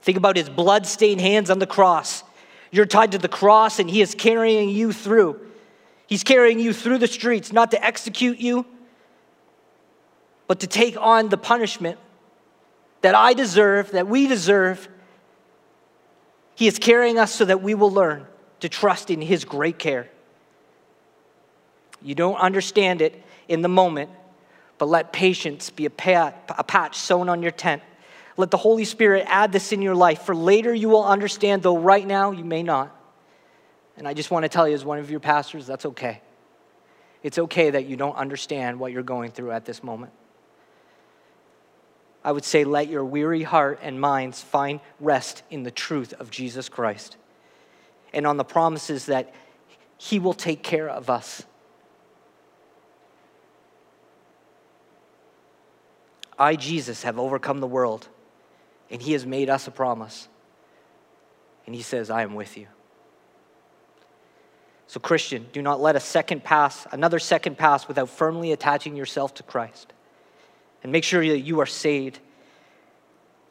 Think 0.00 0.16
about 0.16 0.36
his 0.36 0.48
blood-stained 0.48 1.20
hands 1.20 1.50
on 1.50 1.58
the 1.58 1.66
cross. 1.66 2.24
You're 2.72 2.86
tied 2.86 3.12
to 3.12 3.18
the 3.18 3.28
cross, 3.28 3.78
and 3.78 3.88
he 3.88 4.00
is 4.00 4.14
carrying 4.14 4.70
you 4.70 4.92
through. 4.92 5.38
He's 6.06 6.24
carrying 6.24 6.58
you 6.58 6.72
through 6.72 6.98
the 6.98 7.06
streets, 7.06 7.52
not 7.52 7.70
to 7.70 7.84
execute 7.84 8.38
you, 8.38 8.66
but 10.48 10.60
to 10.60 10.66
take 10.66 10.96
on 10.98 11.28
the 11.28 11.36
punishment 11.36 11.98
that 13.02 13.14
I 13.14 13.34
deserve, 13.34 13.92
that 13.92 14.08
we 14.08 14.26
deserve. 14.26 14.88
He 16.54 16.66
is 16.66 16.78
carrying 16.78 17.18
us 17.18 17.32
so 17.32 17.44
that 17.44 17.62
we 17.62 17.74
will 17.74 17.90
learn 17.90 18.26
to 18.60 18.68
trust 18.68 19.10
in 19.10 19.20
his 19.20 19.44
great 19.44 19.78
care. 19.78 20.08
You 22.00 22.14
don't 22.14 22.36
understand 22.36 23.02
it 23.02 23.22
in 23.48 23.60
the 23.60 23.68
moment, 23.68 24.10
but 24.78 24.88
let 24.88 25.12
patience 25.12 25.68
be 25.68 25.84
a, 25.84 25.90
pat, 25.90 26.50
a 26.56 26.64
patch 26.64 26.96
sewn 26.96 27.28
on 27.28 27.42
your 27.42 27.52
tent 27.52 27.82
let 28.36 28.50
the 28.50 28.56
Holy 28.56 28.84
Spirit 28.84 29.26
add 29.28 29.52
this 29.52 29.72
in 29.72 29.82
your 29.82 29.94
life, 29.94 30.22
for 30.22 30.34
later 30.34 30.74
you 30.74 30.88
will 30.88 31.04
understand, 31.04 31.62
though 31.62 31.78
right 31.78 32.06
now 32.06 32.30
you 32.30 32.44
may 32.44 32.62
not. 32.62 32.96
And 33.96 34.08
I 34.08 34.14
just 34.14 34.30
want 34.30 34.44
to 34.44 34.48
tell 34.48 34.66
you, 34.66 34.74
as 34.74 34.84
one 34.84 34.98
of 34.98 35.10
your 35.10 35.20
pastors, 35.20 35.66
that's 35.66 35.84
okay. 35.84 36.22
It's 37.22 37.38
okay 37.38 37.70
that 37.70 37.86
you 37.86 37.96
don't 37.96 38.16
understand 38.16 38.80
what 38.80 38.92
you're 38.92 39.02
going 39.02 39.30
through 39.30 39.52
at 39.52 39.64
this 39.64 39.82
moment. 39.82 40.12
I 42.24 42.32
would 42.32 42.44
say, 42.44 42.64
let 42.64 42.88
your 42.88 43.04
weary 43.04 43.42
heart 43.42 43.80
and 43.82 44.00
minds 44.00 44.40
find 44.40 44.80
rest 45.00 45.42
in 45.50 45.64
the 45.64 45.70
truth 45.70 46.14
of 46.18 46.30
Jesus 46.30 46.68
Christ 46.68 47.16
and 48.12 48.26
on 48.26 48.36
the 48.36 48.44
promises 48.44 49.06
that 49.06 49.34
He 49.98 50.18
will 50.18 50.34
take 50.34 50.62
care 50.62 50.88
of 50.88 51.10
us. 51.10 51.44
I, 56.38 56.56
Jesus, 56.56 57.02
have 57.02 57.18
overcome 57.18 57.60
the 57.60 57.66
world 57.66 58.08
and 58.92 59.02
He 59.02 59.12
has 59.14 59.26
made 59.26 59.50
us 59.50 59.66
a 59.66 59.72
promise. 59.72 60.28
And 61.66 61.74
He 61.74 61.82
says, 61.82 62.10
I 62.10 62.22
am 62.22 62.34
with 62.34 62.56
you. 62.56 62.68
So, 64.86 65.00
Christian, 65.00 65.46
do 65.52 65.62
not 65.62 65.80
let 65.80 65.96
a 65.96 66.00
second 66.00 66.44
pass, 66.44 66.86
another 66.92 67.18
second 67.18 67.56
pass, 67.56 67.88
without 67.88 68.10
firmly 68.10 68.52
attaching 68.52 68.94
yourself 68.94 69.34
to 69.34 69.42
Christ. 69.42 69.92
And 70.82 70.92
make 70.92 71.02
sure 71.02 71.26
that 71.26 71.40
you 71.40 71.60
are 71.60 71.66
saved. 71.66 72.18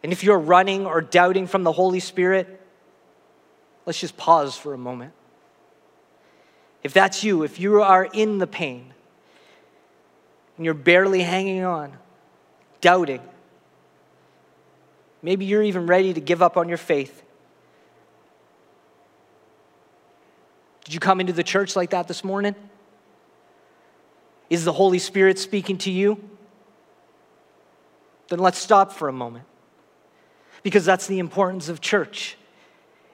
And 0.03 0.11
if 0.11 0.23
you're 0.23 0.37
running 0.37 0.85
or 0.85 1.01
doubting 1.01 1.47
from 1.47 1.63
the 1.63 1.71
Holy 1.71 1.99
Spirit, 1.99 2.61
let's 3.87 3.99
just 3.99 4.17
pause 4.17 4.55
for 4.55 4.73
a 4.73 4.77
moment. 4.77 5.13
If 6.83 6.93
that's 6.93 7.23
you, 7.23 7.43
if 7.43 7.59
you 7.59 7.81
are 7.81 8.05
in 8.05 8.37
the 8.37 8.47
pain 8.47 8.93
and 10.57 10.65
you're 10.65 10.73
barely 10.73 11.21
hanging 11.23 11.63
on, 11.63 11.97
doubting, 12.81 13.21
Maybe 15.21 15.45
you're 15.45 15.63
even 15.63 15.87
ready 15.87 16.13
to 16.13 16.21
give 16.21 16.41
up 16.41 16.57
on 16.57 16.67
your 16.67 16.77
faith. 16.77 17.23
Did 20.85 20.93
you 20.93 20.99
come 20.99 21.19
into 21.19 21.33
the 21.33 21.43
church 21.43 21.75
like 21.75 21.91
that 21.91 22.07
this 22.07 22.23
morning? 22.23 22.55
Is 24.49 24.65
the 24.65 24.73
Holy 24.73 24.99
Spirit 24.99 25.39
speaking 25.39 25.77
to 25.79 25.91
you? 25.91 26.21
Then 28.29 28.39
let's 28.39 28.57
stop 28.57 28.91
for 28.91 29.07
a 29.07 29.13
moment. 29.13 29.45
Because 30.63 30.85
that's 30.85 31.07
the 31.07 31.19
importance 31.19 31.69
of 31.69 31.81
church. 31.81 32.37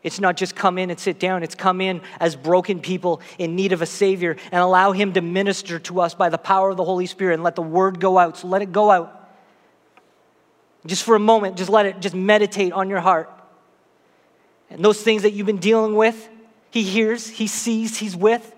It's 0.04 0.20
not 0.20 0.38
just 0.38 0.56
come 0.56 0.78
in 0.78 0.90
and 0.90 1.00
sit 1.00 1.20
down, 1.20 1.44
it's 1.44 1.56
come 1.56 1.82
in 1.82 2.02
as 2.20 2.36
broken 2.36 2.80
people 2.80 3.22
in 3.38 3.56
need 3.56 3.74
of 3.74 3.82
a 3.82 3.86
Savior 3.86 4.38
and 4.52 4.62
allow 4.62 4.92
Him 4.92 5.14
to 5.14 5.22
minister 5.22 5.80
to 5.80 6.02
us 6.02 6.14
by 6.14 6.30
the 6.30 6.38
power 6.38 6.70
of 6.70 6.78
the 6.78 6.86
Holy 6.86 7.08
Spirit 7.08 7.34
and 7.34 7.44
let 7.44 7.56
the 7.56 7.62
Word 7.62 8.00
go 8.00 8.18
out. 8.18 8.38
So 8.38 8.48
let 8.48 8.62
it 8.62 8.72
go 8.72 8.90
out. 8.90 9.17
Just 10.88 11.04
for 11.04 11.16
a 11.16 11.20
moment, 11.20 11.58
just 11.58 11.70
let 11.70 11.86
it, 11.86 12.00
just 12.00 12.16
meditate 12.16 12.72
on 12.72 12.90
your 12.90 13.02
heart. 13.02 13.30
And 14.70 14.84
those 14.84 15.02
things 15.02 15.22
that 15.24 15.32
you've 15.32 15.46
been 15.46 15.60
dealing 15.60 15.96
with, 15.96 16.30
He 16.72 16.82
hears, 16.82 17.28
He 17.28 17.48
sees, 17.48 17.98
He's 17.98 18.16
with. 18.16 18.56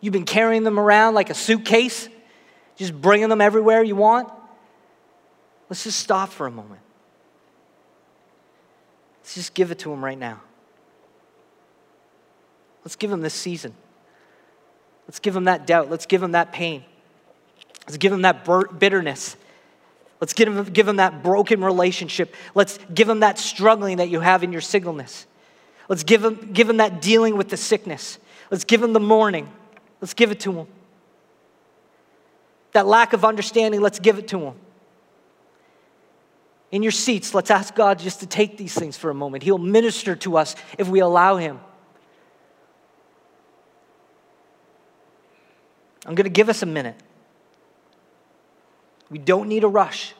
You've 0.00 0.12
been 0.12 0.26
carrying 0.26 0.62
them 0.62 0.78
around 0.78 1.14
like 1.14 1.30
a 1.30 1.34
suitcase, 1.34 2.08
just 2.76 2.98
bringing 2.98 3.28
them 3.28 3.40
everywhere 3.40 3.82
you 3.82 3.96
want. 3.96 4.30
Let's 5.68 5.84
just 5.84 5.98
stop 5.98 6.28
for 6.28 6.46
a 6.46 6.50
moment. 6.50 6.80
Let's 9.20 9.34
just 9.34 9.54
give 9.54 9.70
it 9.72 9.78
to 9.80 9.92
Him 9.92 10.04
right 10.04 10.18
now. 10.18 10.40
Let's 12.84 12.96
give 12.96 13.10
Him 13.10 13.22
this 13.22 13.34
season. 13.34 13.74
Let's 15.06 15.18
give 15.18 15.34
Him 15.34 15.44
that 15.44 15.66
doubt. 15.66 15.90
Let's 15.90 16.06
give 16.06 16.22
Him 16.22 16.32
that 16.32 16.52
pain. 16.52 16.84
Let's 17.86 17.96
give 17.96 18.12
Him 18.12 18.22
that 18.22 18.46
bitterness. 18.78 19.36
Let's 20.20 20.32
give 20.32 20.52
them, 20.52 20.64
give 20.64 20.86
them 20.86 20.96
that 20.96 21.22
broken 21.22 21.62
relationship. 21.62 22.34
Let's 22.54 22.78
give 22.92 23.06
them 23.06 23.20
that 23.20 23.38
struggling 23.38 23.98
that 23.98 24.08
you 24.08 24.20
have 24.20 24.42
in 24.42 24.52
your 24.52 24.60
singleness. 24.60 25.26
Let's 25.88 26.02
give 26.02 26.22
them, 26.22 26.50
give 26.52 26.66
them 26.66 26.78
that 26.78 27.00
dealing 27.00 27.36
with 27.36 27.48
the 27.48 27.56
sickness. 27.56 28.18
Let's 28.50 28.64
give 28.64 28.80
them 28.80 28.92
the 28.92 29.00
mourning. 29.00 29.48
Let's 30.00 30.14
give 30.14 30.30
it 30.30 30.40
to 30.40 30.52
them. 30.52 30.66
That 32.72 32.86
lack 32.86 33.12
of 33.12 33.24
understanding, 33.24 33.80
let's 33.80 33.98
give 33.98 34.18
it 34.18 34.28
to 34.28 34.38
them. 34.38 34.54
In 36.70 36.82
your 36.82 36.92
seats, 36.92 37.32
let's 37.32 37.50
ask 37.50 37.74
God 37.74 37.98
just 37.98 38.20
to 38.20 38.26
take 38.26 38.58
these 38.58 38.74
things 38.74 38.96
for 38.96 39.08
a 39.08 39.14
moment. 39.14 39.42
He'll 39.42 39.56
minister 39.56 40.14
to 40.16 40.36
us 40.36 40.54
if 40.76 40.88
we 40.88 41.00
allow 41.00 41.36
Him. 41.36 41.60
I'm 46.04 46.14
going 46.14 46.24
to 46.24 46.30
give 46.30 46.48
us 46.48 46.62
a 46.62 46.66
minute. 46.66 46.96
We 49.10 49.18
don't 49.18 49.48
need 49.48 49.64
a 49.64 49.68
rush. 49.68 50.14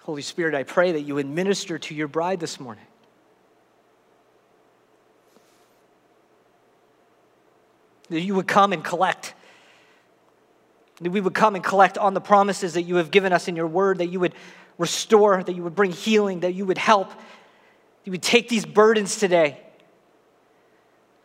Holy 0.00 0.22
Spirit, 0.22 0.56
I 0.56 0.64
pray 0.64 0.92
that 0.92 1.02
you 1.02 1.14
would 1.14 1.28
minister 1.28 1.78
to 1.78 1.94
your 1.94 2.08
bride 2.08 2.40
this 2.40 2.58
morning. 2.58 2.86
That 8.10 8.20
you 8.20 8.34
would 8.34 8.46
come 8.46 8.72
and 8.72 8.84
collect. 8.84 9.34
That 11.00 11.10
we 11.10 11.20
would 11.20 11.34
come 11.34 11.54
and 11.54 11.64
collect 11.64 11.96
on 11.96 12.12
the 12.12 12.20
promises 12.20 12.74
that 12.74 12.82
you 12.82 12.96
have 12.96 13.10
given 13.10 13.32
us 13.32 13.48
in 13.48 13.56
your 13.56 13.66
word, 13.66 13.98
that 13.98 14.08
you 14.08 14.20
would 14.20 14.34
restore, 14.76 15.42
that 15.42 15.52
you 15.54 15.62
would 15.62 15.74
bring 15.74 15.92
healing, 15.92 16.40
that 16.40 16.52
you 16.52 16.66
would 16.66 16.78
help. 16.78 17.10
You 18.04 18.12
would 18.12 18.22
take 18.22 18.48
these 18.48 18.66
burdens 18.66 19.16
today. 19.16 19.60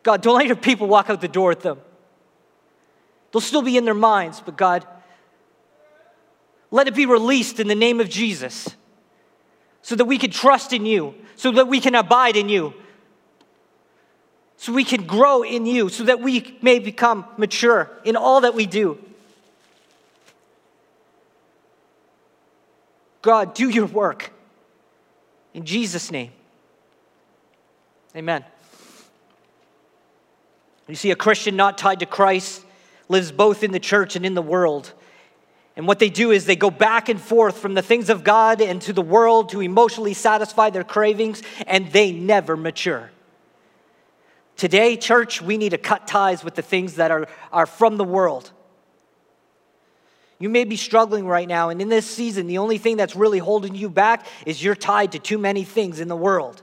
God, 0.04 0.22
don't 0.22 0.36
let 0.36 0.46
your 0.46 0.56
people 0.56 0.88
walk 0.88 1.10
out 1.10 1.20
the 1.20 1.28
door 1.28 1.50
with 1.50 1.62
them. 1.62 1.80
They'll 3.32 3.42
still 3.42 3.64
be 3.64 3.76
in 3.76 3.86
their 3.86 3.94
minds, 3.94 4.42
but 4.46 4.56
God, 4.56 4.86
let 6.72 6.88
it 6.88 6.96
be 6.96 7.06
released 7.06 7.60
in 7.60 7.68
the 7.68 7.76
name 7.76 8.00
of 8.00 8.10
Jesus 8.10 8.76
so 9.82 9.96
that 9.96 10.06
we 10.06 10.18
can 10.18 10.32
trust 10.32 10.74
in 10.74 10.86
you, 10.86 11.16
so 11.36 11.52
that 11.52 11.68
we 11.68 11.80
can 11.80 11.96
abide 11.96 12.38
in 12.38 12.50
you, 12.50 12.74
so 14.58 14.74
we 14.74 14.84
can 14.84 15.06
grow 15.06 15.44
in 15.44 15.66
you, 15.66 15.90
so 15.90 16.04
that 16.06 16.22
we 16.22 16.58
may 16.62 16.80
become 16.80 17.26
mature 17.38 17.90
in 18.04 18.16
all 18.16 18.42
that 18.42 18.56
we 18.56 18.66
do. 18.66 18.98
God, 23.22 23.54
do 23.54 23.70
your 23.70 23.88
work. 23.88 24.32
In 25.54 25.66
Jesus' 25.66 26.12
name. 26.12 26.32
Amen. 28.16 28.46
You 30.88 30.96
see, 30.96 31.12
a 31.12 31.16
Christian 31.16 31.56
not 31.56 31.78
tied 31.78 32.00
to 32.02 32.06
Christ 32.06 32.64
lives 33.10 33.32
both 33.32 33.64
in 33.64 33.72
the 33.72 33.80
church 33.80 34.16
and 34.16 34.26
in 34.26 34.36
the 34.36 34.42
world. 34.42 34.94
And 35.76 35.88
what 35.88 36.00
they 36.00 36.10
do 36.10 36.32
is 36.32 36.46
they 36.46 36.56
go 36.56 36.70
back 36.70 37.10
and 37.10 37.20
forth 37.20 37.58
from 37.58 37.74
the 37.74 37.82
things 37.82 38.10
of 38.10 38.24
God 38.24 38.62
and 38.62 38.82
to 38.84 38.94
the 38.94 39.02
world 39.02 39.50
to 39.50 39.62
emotionally 39.62 40.14
satisfy 40.14 40.70
their 40.70 40.84
cravings, 40.84 41.42
and 41.68 41.92
they 41.92 42.12
never 42.12 42.56
mature. 42.56 43.12
Today, 44.58 44.96
church, 44.96 45.42
we 45.42 45.58
need 45.58 45.70
to 45.70 45.78
cut 45.78 46.08
ties 46.08 46.44
with 46.44 46.56
the 46.56 46.62
things 46.62 46.96
that 46.96 47.12
are, 47.12 47.28
are 47.52 47.66
from 47.66 47.98
the 47.98 48.04
world. 48.04 48.52
You 50.40 50.50
may 50.50 50.64
be 50.64 50.76
struggling 50.76 51.28
right 51.28 51.48
now, 51.48 51.70
and 51.70 51.82
in 51.82 51.90
this 51.90 52.06
season, 52.06 52.48
the 52.48 52.58
only 52.58 52.78
thing 52.78 52.98
that's 52.98 53.16
really 53.16 53.40
holding 53.40 53.76
you 53.76 53.90
back 53.90 54.26
is 54.46 54.64
you're 54.64 54.76
tied 54.76 55.14
to 55.14 55.20
too 55.20 55.38
many 55.38 55.64
things 55.64 56.00
in 56.00 56.08
the 56.08 56.16
world. 56.16 56.62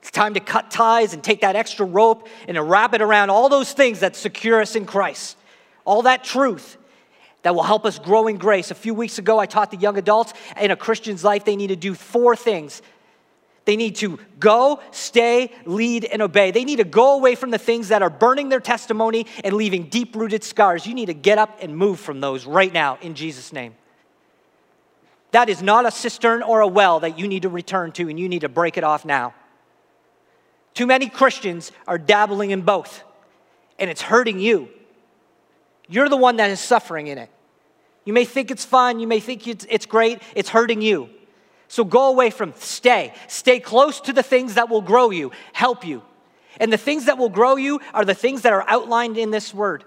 It's 0.00 0.10
time 0.10 0.34
to 0.34 0.40
cut 0.40 0.70
ties 0.70 1.14
and 1.14 1.24
take 1.24 1.40
that 1.40 1.56
extra 1.56 1.84
rope 1.84 2.28
and 2.46 2.54
to 2.54 2.62
wrap 2.62 2.94
it 2.94 3.02
around 3.02 3.30
all 3.30 3.48
those 3.48 3.72
things 3.72 4.00
that 4.00 4.14
secure 4.14 4.60
us 4.60 4.76
in 4.76 4.84
Christ, 4.84 5.36
all 5.84 6.02
that 6.02 6.22
truth 6.22 6.76
that 7.42 7.54
will 7.54 7.62
help 7.62 7.84
us 7.84 7.98
grow 7.98 8.26
in 8.26 8.36
grace. 8.38 8.70
A 8.70 8.74
few 8.74 8.94
weeks 8.94 9.18
ago, 9.18 9.38
I 9.38 9.46
taught 9.46 9.70
the 9.70 9.76
young 9.76 9.98
adults 9.98 10.32
in 10.60 10.70
a 10.70 10.76
Christian's 10.76 11.24
life 11.24 11.44
they 11.44 11.56
need 11.56 11.68
to 11.68 11.76
do 11.76 11.94
four 11.94 12.36
things 12.36 12.82
they 13.66 13.76
need 13.76 13.96
to 13.96 14.18
go, 14.38 14.80
stay, 14.92 15.52
lead, 15.66 16.04
and 16.04 16.22
obey. 16.22 16.52
They 16.52 16.64
need 16.64 16.76
to 16.76 16.84
go 16.84 17.16
away 17.16 17.34
from 17.34 17.50
the 17.50 17.58
things 17.58 17.88
that 17.88 18.00
are 18.00 18.08
burning 18.08 18.48
their 18.48 18.60
testimony 18.60 19.26
and 19.42 19.54
leaving 19.54 19.88
deep 19.88 20.14
rooted 20.14 20.44
scars. 20.44 20.86
You 20.86 20.94
need 20.94 21.06
to 21.06 21.14
get 21.14 21.36
up 21.36 21.58
and 21.60 21.76
move 21.76 21.98
from 21.98 22.20
those 22.20 22.46
right 22.46 22.72
now 22.72 22.96
in 23.02 23.16
Jesus' 23.16 23.52
name. 23.52 23.74
That 25.32 25.48
is 25.48 25.62
not 25.62 25.84
a 25.84 25.90
cistern 25.90 26.42
or 26.42 26.60
a 26.60 26.68
well 26.68 27.00
that 27.00 27.18
you 27.18 27.26
need 27.26 27.42
to 27.42 27.48
return 27.48 27.90
to, 27.92 28.08
and 28.08 28.18
you 28.18 28.28
need 28.28 28.42
to 28.42 28.48
break 28.48 28.78
it 28.78 28.84
off 28.84 29.04
now. 29.04 29.34
Too 30.72 30.86
many 30.86 31.08
Christians 31.08 31.72
are 31.88 31.98
dabbling 31.98 32.52
in 32.52 32.62
both, 32.62 33.02
and 33.80 33.90
it's 33.90 34.00
hurting 34.00 34.38
you. 34.38 34.68
You're 35.88 36.08
the 36.08 36.16
one 36.16 36.36
that 36.36 36.50
is 36.50 36.60
suffering 36.60 37.08
in 37.08 37.18
it. 37.18 37.30
You 38.04 38.12
may 38.12 38.24
think 38.24 38.52
it's 38.52 38.64
fun, 38.64 39.00
you 39.00 39.08
may 39.08 39.18
think 39.18 39.48
it's, 39.48 39.66
it's 39.68 39.86
great, 39.86 40.22
it's 40.36 40.50
hurting 40.50 40.80
you. 40.80 41.10
So 41.68 41.84
go 41.84 42.08
away 42.08 42.30
from 42.30 42.54
stay. 42.56 43.12
Stay 43.28 43.60
close 43.60 44.00
to 44.02 44.12
the 44.12 44.22
things 44.22 44.54
that 44.54 44.68
will 44.68 44.82
grow 44.82 45.10
you, 45.10 45.32
help 45.52 45.84
you. 45.86 46.02
And 46.58 46.72
the 46.72 46.78
things 46.78 47.06
that 47.06 47.18
will 47.18 47.28
grow 47.28 47.56
you 47.56 47.80
are 47.92 48.04
the 48.04 48.14
things 48.14 48.42
that 48.42 48.52
are 48.52 48.64
outlined 48.68 49.18
in 49.18 49.30
this 49.30 49.52
word. 49.52 49.84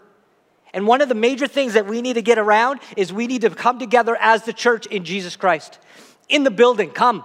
And 0.73 0.85
one 0.85 1.01
of 1.01 1.09
the 1.09 1.15
major 1.15 1.47
things 1.47 1.73
that 1.73 1.87
we 1.87 2.01
need 2.01 2.13
to 2.13 2.21
get 2.21 2.37
around 2.37 2.79
is 2.95 3.11
we 3.11 3.27
need 3.27 3.41
to 3.41 3.49
come 3.49 3.79
together 3.79 4.15
as 4.19 4.43
the 4.43 4.53
church 4.53 4.85
in 4.85 5.03
Jesus 5.03 5.35
Christ. 5.35 5.79
In 6.27 6.43
the 6.43 6.51
building, 6.51 6.91
come. 6.91 7.23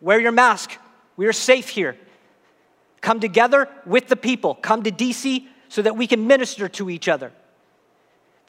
Wear 0.00 0.20
your 0.20 0.32
mask. 0.32 0.76
We 1.16 1.26
are 1.26 1.32
safe 1.32 1.68
here. 1.68 1.96
Come 3.00 3.18
together 3.18 3.68
with 3.86 4.08
the 4.08 4.16
people. 4.16 4.54
Come 4.54 4.82
to 4.84 4.92
DC 4.92 5.46
so 5.68 5.82
that 5.82 5.96
we 5.96 6.06
can 6.06 6.26
minister 6.26 6.68
to 6.68 6.90
each 6.90 7.08
other. 7.08 7.32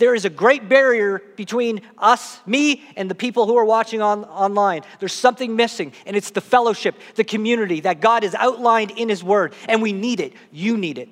There 0.01 0.15
is 0.15 0.25
a 0.25 0.31
great 0.31 0.67
barrier 0.67 1.21
between 1.35 1.81
us, 1.95 2.39
me, 2.47 2.83
and 2.95 3.07
the 3.07 3.13
people 3.13 3.45
who 3.45 3.55
are 3.55 3.65
watching 3.65 4.01
on, 4.01 4.25
online. 4.25 4.81
There's 4.97 5.13
something 5.13 5.55
missing, 5.55 5.93
and 6.07 6.15
it's 6.15 6.31
the 6.31 6.41
fellowship, 6.41 6.95
the 7.13 7.23
community 7.23 7.81
that 7.81 8.01
God 8.01 8.23
has 8.23 8.33
outlined 8.33 8.89
in 8.97 9.09
His 9.09 9.23
Word, 9.23 9.53
and 9.69 9.79
we 9.79 9.93
need 9.93 10.19
it. 10.19 10.33
You 10.51 10.75
need 10.75 10.97
it. 10.97 11.09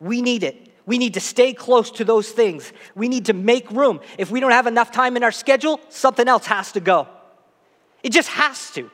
We 0.00 0.22
need 0.22 0.44
it. 0.44 0.72
We 0.86 0.96
need 0.96 1.12
to 1.12 1.20
stay 1.20 1.52
close 1.52 1.90
to 1.90 2.06
those 2.06 2.30
things. 2.30 2.72
We 2.94 3.10
need 3.10 3.26
to 3.26 3.34
make 3.34 3.70
room. 3.70 4.00
If 4.16 4.30
we 4.30 4.40
don't 4.40 4.52
have 4.52 4.66
enough 4.66 4.90
time 4.90 5.18
in 5.18 5.22
our 5.22 5.30
schedule, 5.30 5.80
something 5.90 6.26
else 6.26 6.46
has 6.46 6.72
to 6.72 6.80
go. 6.80 7.06
It 8.02 8.12
just 8.12 8.30
has 8.30 8.70
to. 8.70 8.90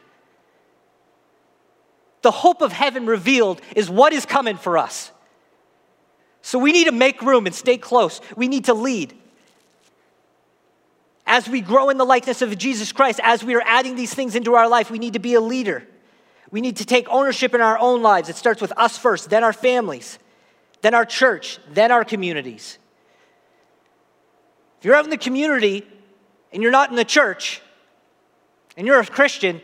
The 2.23 2.33
hope 2.33 2.61
of 2.61 2.73
heaven 2.73 3.07
revealed 3.07 3.61
is 3.77 3.89
what 3.89 4.13
is 4.13 4.27
coming 4.27 4.57
for 4.57 4.79
us. 4.79 5.13
So 6.43 6.59
we 6.59 6.73
need 6.73 6.85
to 6.85 6.93
make 6.93 7.23
room 7.23 7.47
and 7.47 7.55
stay 7.55 7.77
close. 7.77 8.21
We 8.37 8.49
need 8.49 8.67
to 8.67 8.75
lead. 8.75 9.15
As 11.27 11.49
we 11.49 11.61
grow 11.61 11.91
in 11.91 11.99
the 11.99 12.05
likeness 12.05 12.43
of 12.43 12.57
Jesus 12.59 12.93
Christ, 12.93 13.21
as 13.23 13.45
we 13.45 13.55
are 13.55 13.63
adding 13.65 13.95
these 13.95 14.13
things 14.13 14.35
into 14.35 14.55
our 14.55 14.69
life, 14.69 14.91
we 14.91 14.99
need 14.99 15.13
to 15.13 15.19
be 15.19 15.35
a 15.35 15.41
leader. 15.41 15.87
We 16.51 16.61
need 16.61 16.77
to 16.79 16.85
take 16.85 17.09
ownership 17.09 17.55
in 17.55 17.61
our 17.61 17.79
own 17.79 18.03
lives. 18.03 18.29
It 18.29 18.37
starts 18.37 18.61
with 18.61 18.73
us 18.77 18.99
first, 18.99 19.31
then 19.31 19.45
our 19.45 19.53
families, 19.53 20.19
then 20.81 20.95
our 20.95 21.05
church, 21.05 21.59
then 21.71 21.93
our 21.93 22.05
communities. 22.05 22.79
If 24.79 24.87
you're 24.87 24.97
out 24.97 25.05
in 25.05 25.11
the 25.11 25.19
community 25.19 25.87
and 26.53 26.63
you're 26.63 26.73
not 26.73 26.91
in 26.91 26.97
the 26.97 27.05
church 27.05 27.61
and 28.77 28.87
you're 28.87 28.99
a 28.99 29.07
Christian, 29.07 29.61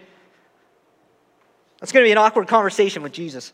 that's 1.80 1.90
going 1.90 2.04
to 2.04 2.06
be 2.06 2.12
an 2.12 2.18
awkward 2.18 2.48
conversation 2.48 3.02
with 3.02 3.12
Jesus. 3.12 3.52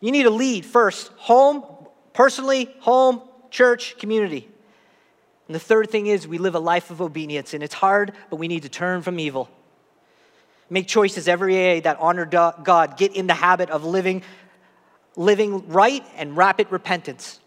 You 0.00 0.12
need 0.12 0.22
to 0.22 0.30
lead 0.30 0.64
first 0.64 1.08
home, 1.16 1.64
personally, 2.12 2.74
home, 2.80 3.22
church, 3.50 3.98
community. 3.98 4.48
And 5.46 5.54
the 5.54 5.60
third 5.60 5.90
thing 5.90 6.06
is 6.06 6.26
we 6.26 6.38
live 6.38 6.54
a 6.54 6.60
life 6.60 6.90
of 6.90 7.00
obedience, 7.02 7.54
and 7.54 7.62
it's 7.62 7.74
hard, 7.74 8.12
but 8.30 8.36
we 8.36 8.48
need 8.48 8.62
to 8.62 8.68
turn 8.68 9.02
from 9.02 9.18
evil. 9.18 9.48
Make 10.70 10.86
choices 10.86 11.26
every 11.26 11.52
day 11.52 11.80
that 11.80 11.98
honor 11.98 12.24
God. 12.24 12.96
Get 12.96 13.16
in 13.16 13.26
the 13.26 13.34
habit 13.34 13.70
of 13.70 13.84
living, 13.84 14.22
living 15.16 15.68
right 15.68 16.04
and 16.16 16.36
rapid 16.36 16.70
repentance. 16.70 17.40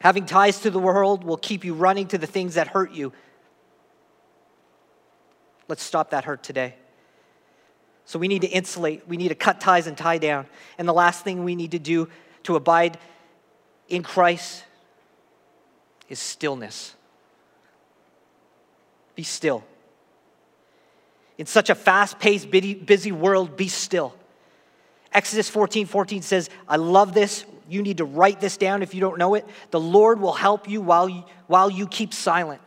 Having 0.00 0.26
ties 0.26 0.60
to 0.60 0.70
the 0.70 0.78
world 0.78 1.24
will 1.24 1.38
keep 1.38 1.64
you 1.64 1.72
running 1.72 2.06
to 2.08 2.18
the 2.18 2.26
things 2.26 2.54
that 2.54 2.68
hurt 2.68 2.92
you. 2.92 3.12
Let's 5.66 5.82
stop 5.82 6.10
that 6.10 6.24
hurt 6.24 6.42
today. 6.42 6.74
So 8.06 8.18
we 8.18 8.28
need 8.28 8.42
to 8.42 8.48
insulate, 8.48 9.08
we 9.08 9.16
need 9.16 9.28
to 9.28 9.34
cut 9.34 9.60
ties 9.60 9.86
and 9.86 9.96
tie 9.96 10.18
down. 10.18 10.46
And 10.78 10.86
the 10.86 10.92
last 10.92 11.24
thing 11.24 11.44
we 11.44 11.56
need 11.56 11.70
to 11.72 11.78
do 11.78 12.08
to 12.44 12.56
abide 12.56 12.98
in 13.88 14.02
Christ 14.02 14.64
is 16.08 16.18
stillness. 16.18 16.94
Be 19.14 19.22
still. 19.22 19.64
In 21.38 21.46
such 21.46 21.70
a 21.70 21.74
fast 21.74 22.18
paced, 22.18 22.50
busy 22.50 23.12
world, 23.12 23.56
be 23.56 23.68
still. 23.68 24.14
Exodus 25.12 25.48
14 25.48 25.86
14 25.86 26.22
says, 26.22 26.50
I 26.68 26.76
love 26.76 27.14
this. 27.14 27.44
You 27.68 27.82
need 27.82 27.98
to 27.98 28.04
write 28.04 28.40
this 28.40 28.56
down 28.56 28.82
if 28.82 28.94
you 28.94 29.00
don't 29.00 29.16
know 29.16 29.34
it. 29.34 29.46
The 29.70 29.80
Lord 29.80 30.20
will 30.20 30.32
help 30.32 30.68
you 30.68 30.82
while 30.82 31.08
you, 31.08 31.24
while 31.46 31.70
you 31.70 31.86
keep 31.86 32.12
silent. 32.12 32.60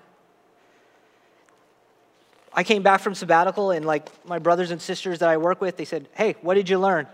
I 2.58 2.64
came 2.64 2.82
back 2.82 3.02
from 3.02 3.14
sabbatical, 3.14 3.70
and 3.70 3.86
like 3.86 4.10
my 4.26 4.40
brothers 4.40 4.72
and 4.72 4.82
sisters 4.82 5.20
that 5.20 5.30
I 5.30 5.38
work 5.38 5.62
with, 5.62 5.78
they 5.78 5.86
said, 5.86 6.10
Hey, 6.16 6.36
what 6.42 6.56
did 6.56 6.68
you 6.68 6.80
learn? 6.80 7.06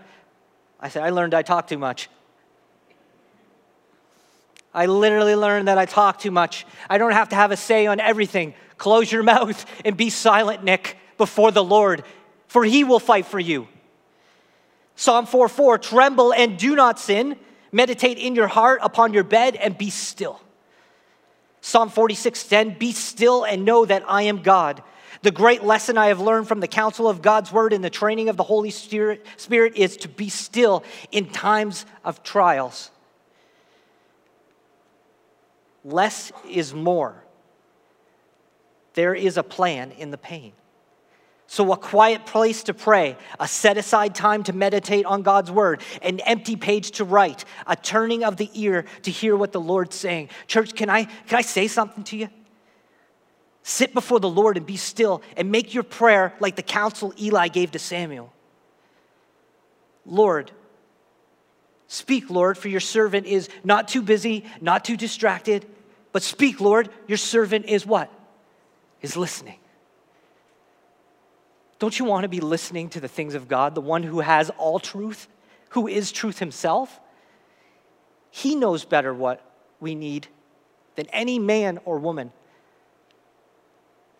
I 0.80 0.88
said, 0.88 1.02
I 1.02 1.10
learned 1.10 1.34
I 1.34 1.42
talk 1.42 1.68
too 1.68 1.76
much. 1.76 2.08
I 4.72 4.86
literally 4.86 5.36
learned 5.36 5.68
that 5.68 5.76
I 5.76 5.84
talk 5.84 6.18
too 6.18 6.30
much. 6.30 6.64
I 6.88 6.96
don't 6.96 7.12
have 7.12 7.28
to 7.28 7.36
have 7.36 7.50
a 7.50 7.58
say 7.58 7.86
on 7.86 8.00
everything. 8.00 8.54
Close 8.78 9.12
your 9.12 9.22
mouth 9.34 9.66
and 9.84 9.98
be 9.98 10.08
silent, 10.08 10.64
Nick, 10.64 10.96
before 11.18 11.50
the 11.50 11.62
Lord, 11.62 12.04
for 12.48 12.64
he 12.64 12.82
will 12.82 12.98
fight 12.98 13.26
for 13.26 13.38
you. 13.38 13.68
Psalm 14.96 15.26
4 15.26 15.50
4 15.50 15.76
Tremble 15.76 16.32
and 16.32 16.58
do 16.58 16.74
not 16.74 16.98
sin. 16.98 17.36
Meditate 17.70 18.16
in 18.16 18.34
your 18.34 18.48
heart 18.48 18.80
upon 18.82 19.12
your 19.12 19.24
bed 19.24 19.56
and 19.56 19.76
be 19.76 19.90
still. 19.90 20.40
Psalm 21.60 21.90
46 21.90 22.46
10 22.46 22.78
Be 22.78 22.92
still 22.92 23.44
and 23.44 23.66
know 23.66 23.84
that 23.84 24.04
I 24.08 24.22
am 24.22 24.40
God. 24.40 24.82
The 25.24 25.30
great 25.30 25.64
lesson 25.64 25.96
I 25.96 26.08
have 26.08 26.20
learned 26.20 26.48
from 26.48 26.60
the 26.60 26.68
counsel 26.68 27.08
of 27.08 27.22
God's 27.22 27.50
word 27.50 27.72
and 27.72 27.82
the 27.82 27.88
training 27.88 28.28
of 28.28 28.36
the 28.36 28.42
Holy 28.42 28.68
Spirit, 28.68 29.24
Spirit 29.38 29.74
is 29.74 29.96
to 29.98 30.08
be 30.08 30.28
still 30.28 30.84
in 31.10 31.30
times 31.30 31.86
of 32.04 32.22
trials. 32.22 32.90
Less 35.82 36.30
is 36.50 36.74
more. 36.74 37.24
There 38.92 39.14
is 39.14 39.38
a 39.38 39.42
plan 39.42 39.92
in 39.92 40.10
the 40.10 40.18
pain. 40.18 40.52
So, 41.46 41.72
a 41.72 41.76
quiet 41.78 42.26
place 42.26 42.64
to 42.64 42.74
pray, 42.74 43.16
a 43.40 43.48
set 43.48 43.78
aside 43.78 44.14
time 44.14 44.42
to 44.42 44.52
meditate 44.52 45.06
on 45.06 45.22
God's 45.22 45.50
word, 45.50 45.80
an 46.02 46.20
empty 46.20 46.56
page 46.56 46.90
to 46.92 47.04
write, 47.04 47.46
a 47.66 47.76
turning 47.76 48.24
of 48.24 48.36
the 48.36 48.50
ear 48.52 48.84
to 49.04 49.10
hear 49.10 49.36
what 49.36 49.52
the 49.52 49.60
Lord's 49.60 49.96
saying. 49.96 50.28
Church, 50.48 50.74
can 50.74 50.90
I, 50.90 51.04
can 51.04 51.38
I 51.38 51.42
say 51.42 51.66
something 51.66 52.04
to 52.04 52.16
you? 52.18 52.28
Sit 53.66 53.94
before 53.94 54.20
the 54.20 54.28
Lord 54.28 54.58
and 54.58 54.66
be 54.66 54.76
still 54.76 55.22
and 55.38 55.50
make 55.50 55.72
your 55.72 55.84
prayer 55.84 56.34
like 56.38 56.54
the 56.54 56.62
counsel 56.62 57.14
Eli 57.18 57.48
gave 57.48 57.70
to 57.70 57.78
Samuel. 57.78 58.30
Lord, 60.04 60.50
speak, 61.88 62.28
Lord, 62.28 62.58
for 62.58 62.68
your 62.68 62.80
servant 62.80 63.26
is 63.26 63.48
not 63.64 63.88
too 63.88 64.02
busy, 64.02 64.44
not 64.60 64.84
too 64.84 64.98
distracted, 64.98 65.64
but 66.12 66.22
speak, 66.22 66.60
Lord, 66.60 66.90
your 67.08 67.16
servant 67.16 67.64
is 67.64 67.86
what? 67.86 68.12
Is 69.00 69.16
listening. 69.16 69.58
Don't 71.78 71.98
you 71.98 72.04
want 72.04 72.24
to 72.24 72.28
be 72.28 72.40
listening 72.40 72.90
to 72.90 73.00
the 73.00 73.08
things 73.08 73.34
of 73.34 73.48
God, 73.48 73.74
the 73.74 73.80
one 73.80 74.02
who 74.02 74.20
has 74.20 74.50
all 74.58 74.78
truth, 74.78 75.26
who 75.70 75.88
is 75.88 76.12
truth 76.12 76.38
himself? 76.38 77.00
He 78.30 78.56
knows 78.56 78.84
better 78.84 79.14
what 79.14 79.40
we 79.80 79.94
need 79.94 80.28
than 80.96 81.06
any 81.06 81.38
man 81.38 81.78
or 81.86 81.98
woman 81.98 82.30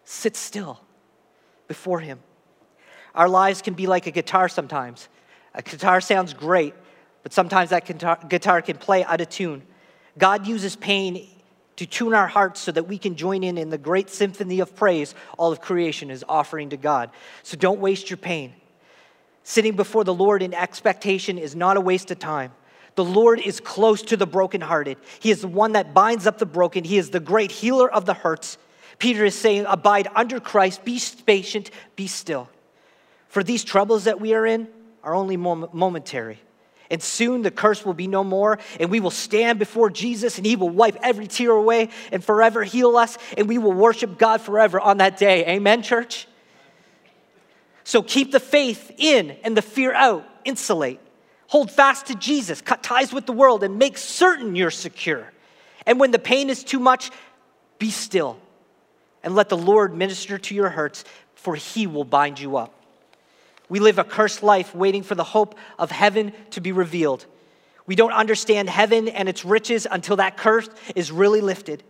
sit 0.04 0.36
still 0.36 0.80
before 1.68 2.00
Him. 2.00 2.20
Our 3.14 3.28
lives 3.28 3.62
can 3.62 3.74
be 3.74 3.86
like 3.86 4.06
a 4.06 4.10
guitar 4.10 4.48
sometimes. 4.48 5.08
A 5.54 5.62
guitar 5.62 6.00
sounds 6.00 6.34
great, 6.34 6.74
but 7.22 7.32
sometimes 7.32 7.70
that 7.70 7.86
guitar, 8.28 8.62
can 8.62 8.76
play 8.76 9.04
out 9.04 9.20
of 9.20 9.28
tune. 9.28 9.62
God 10.18 10.46
uses 10.46 10.76
pain 10.76 11.28
to 11.76 11.86
tune 11.86 12.14
our 12.14 12.26
hearts 12.26 12.60
so 12.60 12.72
that 12.72 12.84
we 12.84 12.98
can 12.98 13.16
join 13.16 13.42
in 13.42 13.58
in 13.58 13.70
the 13.70 13.78
great 13.78 14.10
symphony 14.10 14.60
of 14.60 14.76
praise 14.76 15.14
all 15.38 15.50
of 15.50 15.60
creation 15.60 16.10
is 16.10 16.24
offering 16.28 16.70
to 16.70 16.76
God. 16.76 17.10
So 17.42 17.56
don't 17.56 17.80
waste 17.80 18.10
your 18.10 18.16
pain. 18.16 18.52
Sitting 19.42 19.76
before 19.76 20.04
the 20.04 20.14
Lord 20.14 20.42
in 20.42 20.54
expectation 20.54 21.38
is 21.38 21.54
not 21.54 21.76
a 21.76 21.80
waste 21.80 22.10
of 22.10 22.18
time. 22.18 22.52
The 22.94 23.04
Lord 23.04 23.40
is 23.40 23.58
close 23.60 24.02
to 24.02 24.16
the 24.16 24.26
brokenhearted. 24.26 24.98
He 25.18 25.30
is 25.30 25.40
the 25.40 25.48
one 25.48 25.72
that 25.72 25.94
binds 25.94 26.26
up 26.26 26.38
the 26.38 26.46
broken. 26.46 26.84
He 26.84 26.96
is 26.96 27.10
the 27.10 27.20
great 27.20 27.50
healer 27.50 27.90
of 27.90 28.06
the 28.06 28.14
hurts. 28.14 28.56
Peter 28.98 29.24
is 29.24 29.34
saying, 29.34 29.66
Abide 29.68 30.08
under 30.14 30.40
Christ, 30.40 30.84
be 30.84 31.00
patient, 31.26 31.70
be 31.96 32.06
still. 32.06 32.48
For 33.28 33.42
these 33.42 33.64
troubles 33.64 34.04
that 34.04 34.20
we 34.20 34.34
are 34.34 34.46
in 34.46 34.68
are 35.02 35.14
only 35.14 35.36
momentary. 35.36 36.38
And 36.90 37.02
soon 37.02 37.42
the 37.42 37.50
curse 37.50 37.84
will 37.84 37.94
be 37.94 38.06
no 38.06 38.22
more, 38.22 38.58
and 38.78 38.90
we 38.90 39.00
will 39.00 39.10
stand 39.10 39.58
before 39.58 39.90
Jesus, 39.90 40.36
and 40.36 40.46
He 40.46 40.54
will 40.56 40.70
wipe 40.70 40.96
every 41.02 41.26
tear 41.26 41.50
away 41.50 41.88
and 42.12 42.22
forever 42.22 42.62
heal 42.62 42.96
us, 42.96 43.18
and 43.36 43.48
we 43.48 43.58
will 43.58 43.72
worship 43.72 44.18
God 44.18 44.40
forever 44.40 44.78
on 44.78 44.98
that 44.98 45.16
day. 45.16 45.46
Amen, 45.46 45.82
church? 45.82 46.28
So 47.82 48.02
keep 48.02 48.32
the 48.32 48.40
faith 48.40 48.92
in 48.96 49.32
and 49.42 49.56
the 49.56 49.62
fear 49.62 49.92
out, 49.92 50.24
insulate. 50.44 51.00
Hold 51.48 51.70
fast 51.70 52.06
to 52.06 52.14
Jesus, 52.14 52.60
cut 52.60 52.82
ties 52.82 53.12
with 53.12 53.26
the 53.26 53.32
world, 53.32 53.62
and 53.62 53.78
make 53.78 53.98
certain 53.98 54.56
you're 54.56 54.70
secure. 54.70 55.30
And 55.86 56.00
when 56.00 56.10
the 56.10 56.18
pain 56.18 56.50
is 56.50 56.64
too 56.64 56.78
much, 56.78 57.10
be 57.78 57.90
still 57.90 58.38
and 59.24 59.34
let 59.34 59.48
the 59.48 59.56
Lord 59.56 59.92
minister 59.94 60.38
to 60.38 60.54
your 60.54 60.68
hurts, 60.68 61.04
for 61.34 61.56
he 61.56 61.88
will 61.88 62.04
bind 62.04 62.38
you 62.38 62.56
up. 62.56 62.72
We 63.68 63.80
live 63.80 63.98
a 63.98 64.04
cursed 64.04 64.42
life 64.42 64.74
waiting 64.74 65.02
for 65.02 65.16
the 65.16 65.24
hope 65.24 65.56
of 65.78 65.90
heaven 65.90 66.32
to 66.50 66.60
be 66.60 66.70
revealed. 66.70 67.26
We 67.86 67.96
don't 67.96 68.12
understand 68.12 68.68
heaven 68.68 69.08
and 69.08 69.28
its 69.28 69.44
riches 69.44 69.86
until 69.90 70.16
that 70.16 70.36
curse 70.36 70.68
is 70.94 71.10
really 71.10 71.40
lifted. 71.40 71.82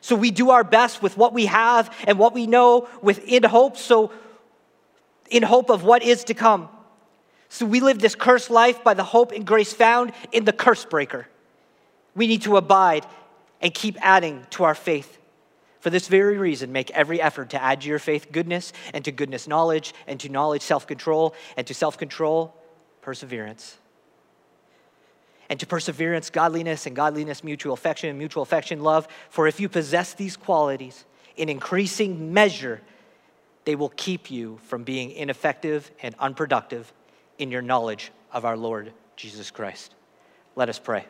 So 0.00 0.14
we 0.14 0.30
do 0.30 0.50
our 0.50 0.64
best 0.64 1.02
with 1.02 1.16
what 1.16 1.34
we 1.34 1.46
have 1.46 1.94
and 2.06 2.18
what 2.18 2.32
we 2.32 2.46
know 2.46 2.88
within 3.02 3.42
hope, 3.42 3.76
so 3.76 4.12
in 5.28 5.42
hope 5.42 5.70
of 5.70 5.82
what 5.82 6.02
is 6.02 6.24
to 6.24 6.34
come. 6.34 6.68
So 7.48 7.66
we 7.66 7.80
live 7.80 7.98
this 7.98 8.14
cursed 8.14 8.50
life 8.50 8.84
by 8.84 8.94
the 8.94 9.04
hope 9.04 9.32
and 9.32 9.44
grace 9.44 9.72
found 9.72 10.12
in 10.30 10.44
the 10.44 10.52
curse 10.52 10.84
breaker. 10.84 11.26
We 12.14 12.28
need 12.28 12.42
to 12.42 12.56
abide 12.56 13.04
and 13.60 13.74
keep 13.74 13.96
adding 14.00 14.46
to 14.50 14.64
our 14.64 14.74
faith. 14.74 15.17
For 15.80 15.90
this 15.90 16.08
very 16.08 16.38
reason, 16.38 16.72
make 16.72 16.90
every 16.90 17.20
effort 17.20 17.50
to 17.50 17.62
add 17.62 17.82
to 17.82 17.88
your 17.88 17.98
faith 17.98 18.32
goodness, 18.32 18.72
and 18.92 19.04
to 19.04 19.12
goodness, 19.12 19.46
knowledge, 19.46 19.94
and 20.06 20.18
to 20.20 20.28
knowledge, 20.28 20.62
self 20.62 20.86
control, 20.86 21.34
and 21.56 21.66
to 21.66 21.74
self 21.74 21.96
control, 21.98 22.54
perseverance. 23.00 23.78
And 25.50 25.58
to 25.60 25.66
perseverance, 25.66 26.28
godliness, 26.28 26.86
and 26.86 26.94
godliness, 26.94 27.42
mutual 27.42 27.72
affection, 27.72 28.10
and 28.10 28.18
mutual 28.18 28.42
affection, 28.42 28.82
love. 28.82 29.08
For 29.30 29.46
if 29.46 29.60
you 29.60 29.68
possess 29.68 30.12
these 30.14 30.36
qualities 30.36 31.04
in 31.36 31.48
increasing 31.48 32.34
measure, 32.34 32.82
they 33.64 33.74
will 33.74 33.92
keep 33.96 34.30
you 34.30 34.58
from 34.64 34.82
being 34.82 35.10
ineffective 35.10 35.90
and 36.02 36.14
unproductive 36.18 36.92
in 37.38 37.50
your 37.50 37.62
knowledge 37.62 38.10
of 38.32 38.44
our 38.44 38.56
Lord 38.56 38.92
Jesus 39.16 39.50
Christ. 39.50 39.94
Let 40.54 40.68
us 40.68 40.78
pray. 40.78 41.06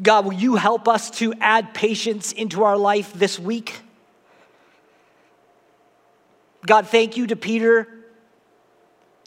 God, 0.00 0.24
will 0.24 0.32
you 0.32 0.56
help 0.56 0.88
us 0.88 1.10
to 1.12 1.34
add 1.40 1.74
patience 1.74 2.32
into 2.32 2.64
our 2.64 2.78
life 2.78 3.12
this 3.12 3.38
week? 3.38 3.80
God, 6.64 6.86
thank 6.86 7.16
you 7.16 7.26
to 7.26 7.36
Peter 7.36 7.88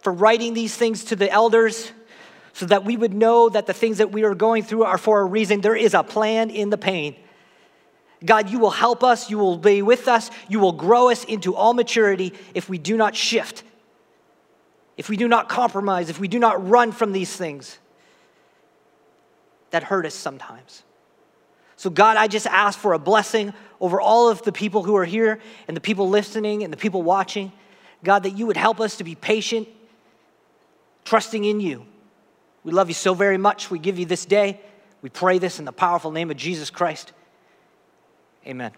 for 0.02 0.12
writing 0.12 0.54
these 0.54 0.76
things 0.76 1.06
to 1.06 1.16
the 1.16 1.30
elders 1.30 1.92
so 2.54 2.66
that 2.66 2.86
we 2.86 2.98
would 2.98 3.14
know 3.14 3.50
that 3.50 3.68
the 3.68 3.74
things 3.74 3.98
that 3.98 4.12
we 4.12 4.24
are 4.24 4.34
going 4.34 4.64
through 4.64 4.84
are 4.84 4.98
for 4.98 5.22
a 5.22 5.26
reason. 5.26 5.62
There 5.62 5.76
is 5.76 5.94
a 5.94 6.04
plan 6.04 6.50
in 6.50 6.70
the 6.70 6.78
pain. 6.78 7.16
God, 8.24 8.50
you 8.50 8.58
will 8.58 8.72
help 8.72 9.04
us, 9.04 9.30
you 9.30 9.38
will 9.38 9.58
be 9.58 9.82
with 9.82 10.08
us, 10.08 10.32
you 10.48 10.60
will 10.60 10.72
grow 10.72 11.12
us 11.12 11.26
into 11.26 11.54
all 11.54 11.74
maturity 11.74 12.34
if 12.56 12.70
we 12.70 12.78
do 12.78 12.98
not 12.98 13.16
shift, 13.16 13.64
if 14.98 15.10
we 15.10 15.18
do 15.18 15.28
not 15.28 15.50
compromise, 15.50 16.10
if 16.10 16.20
we 16.20 16.28
do 16.28 16.40
not 16.40 16.68
run 16.68 16.92
from 16.92 17.12
these 17.12 17.36
things 17.36 17.78
that 19.76 19.84
hurt 19.84 20.06
us 20.06 20.14
sometimes. 20.14 20.84
So, 21.76 21.90
God, 21.90 22.16
I 22.16 22.30
just 22.30 22.48
ask 22.48 22.80
for 22.80 22.94
a 22.94 23.00
blessing 23.00 23.54
over 23.82 24.00
all 24.00 24.30
of 24.30 24.42
the 24.44 24.54
people 24.54 24.84
who 24.84 24.96
are 24.96 25.04
here 25.04 25.42
and 25.68 25.76
the 25.76 25.82
people 25.82 26.08
listening 26.08 26.64
and 26.64 26.72
the 26.72 26.78
people 26.78 27.04
watching. 27.04 27.52
God, 28.02 28.24
that 28.24 28.38
you 28.38 28.48
would 28.48 28.56
help 28.56 28.80
us 28.80 28.96
to 28.98 29.04
be 29.04 29.16
patient, 29.16 29.68
trusting 31.04 31.44
in 31.44 31.60
you. 31.60 31.86
We 32.64 32.72
love 32.72 32.88
you 32.88 32.94
so 32.94 33.14
very 33.14 33.38
much. 33.38 33.70
We 33.70 33.78
give 33.78 34.00
you 34.00 34.06
this 34.06 34.26
day. 34.26 34.62
We 35.02 35.10
pray 35.10 35.40
this 35.40 35.60
in 35.60 35.66
the 35.66 35.74
powerful 35.74 36.12
name 36.12 36.32
of 36.32 36.38
Jesus 36.38 36.70
Christ. 36.70 37.12
Amen. 38.48 38.72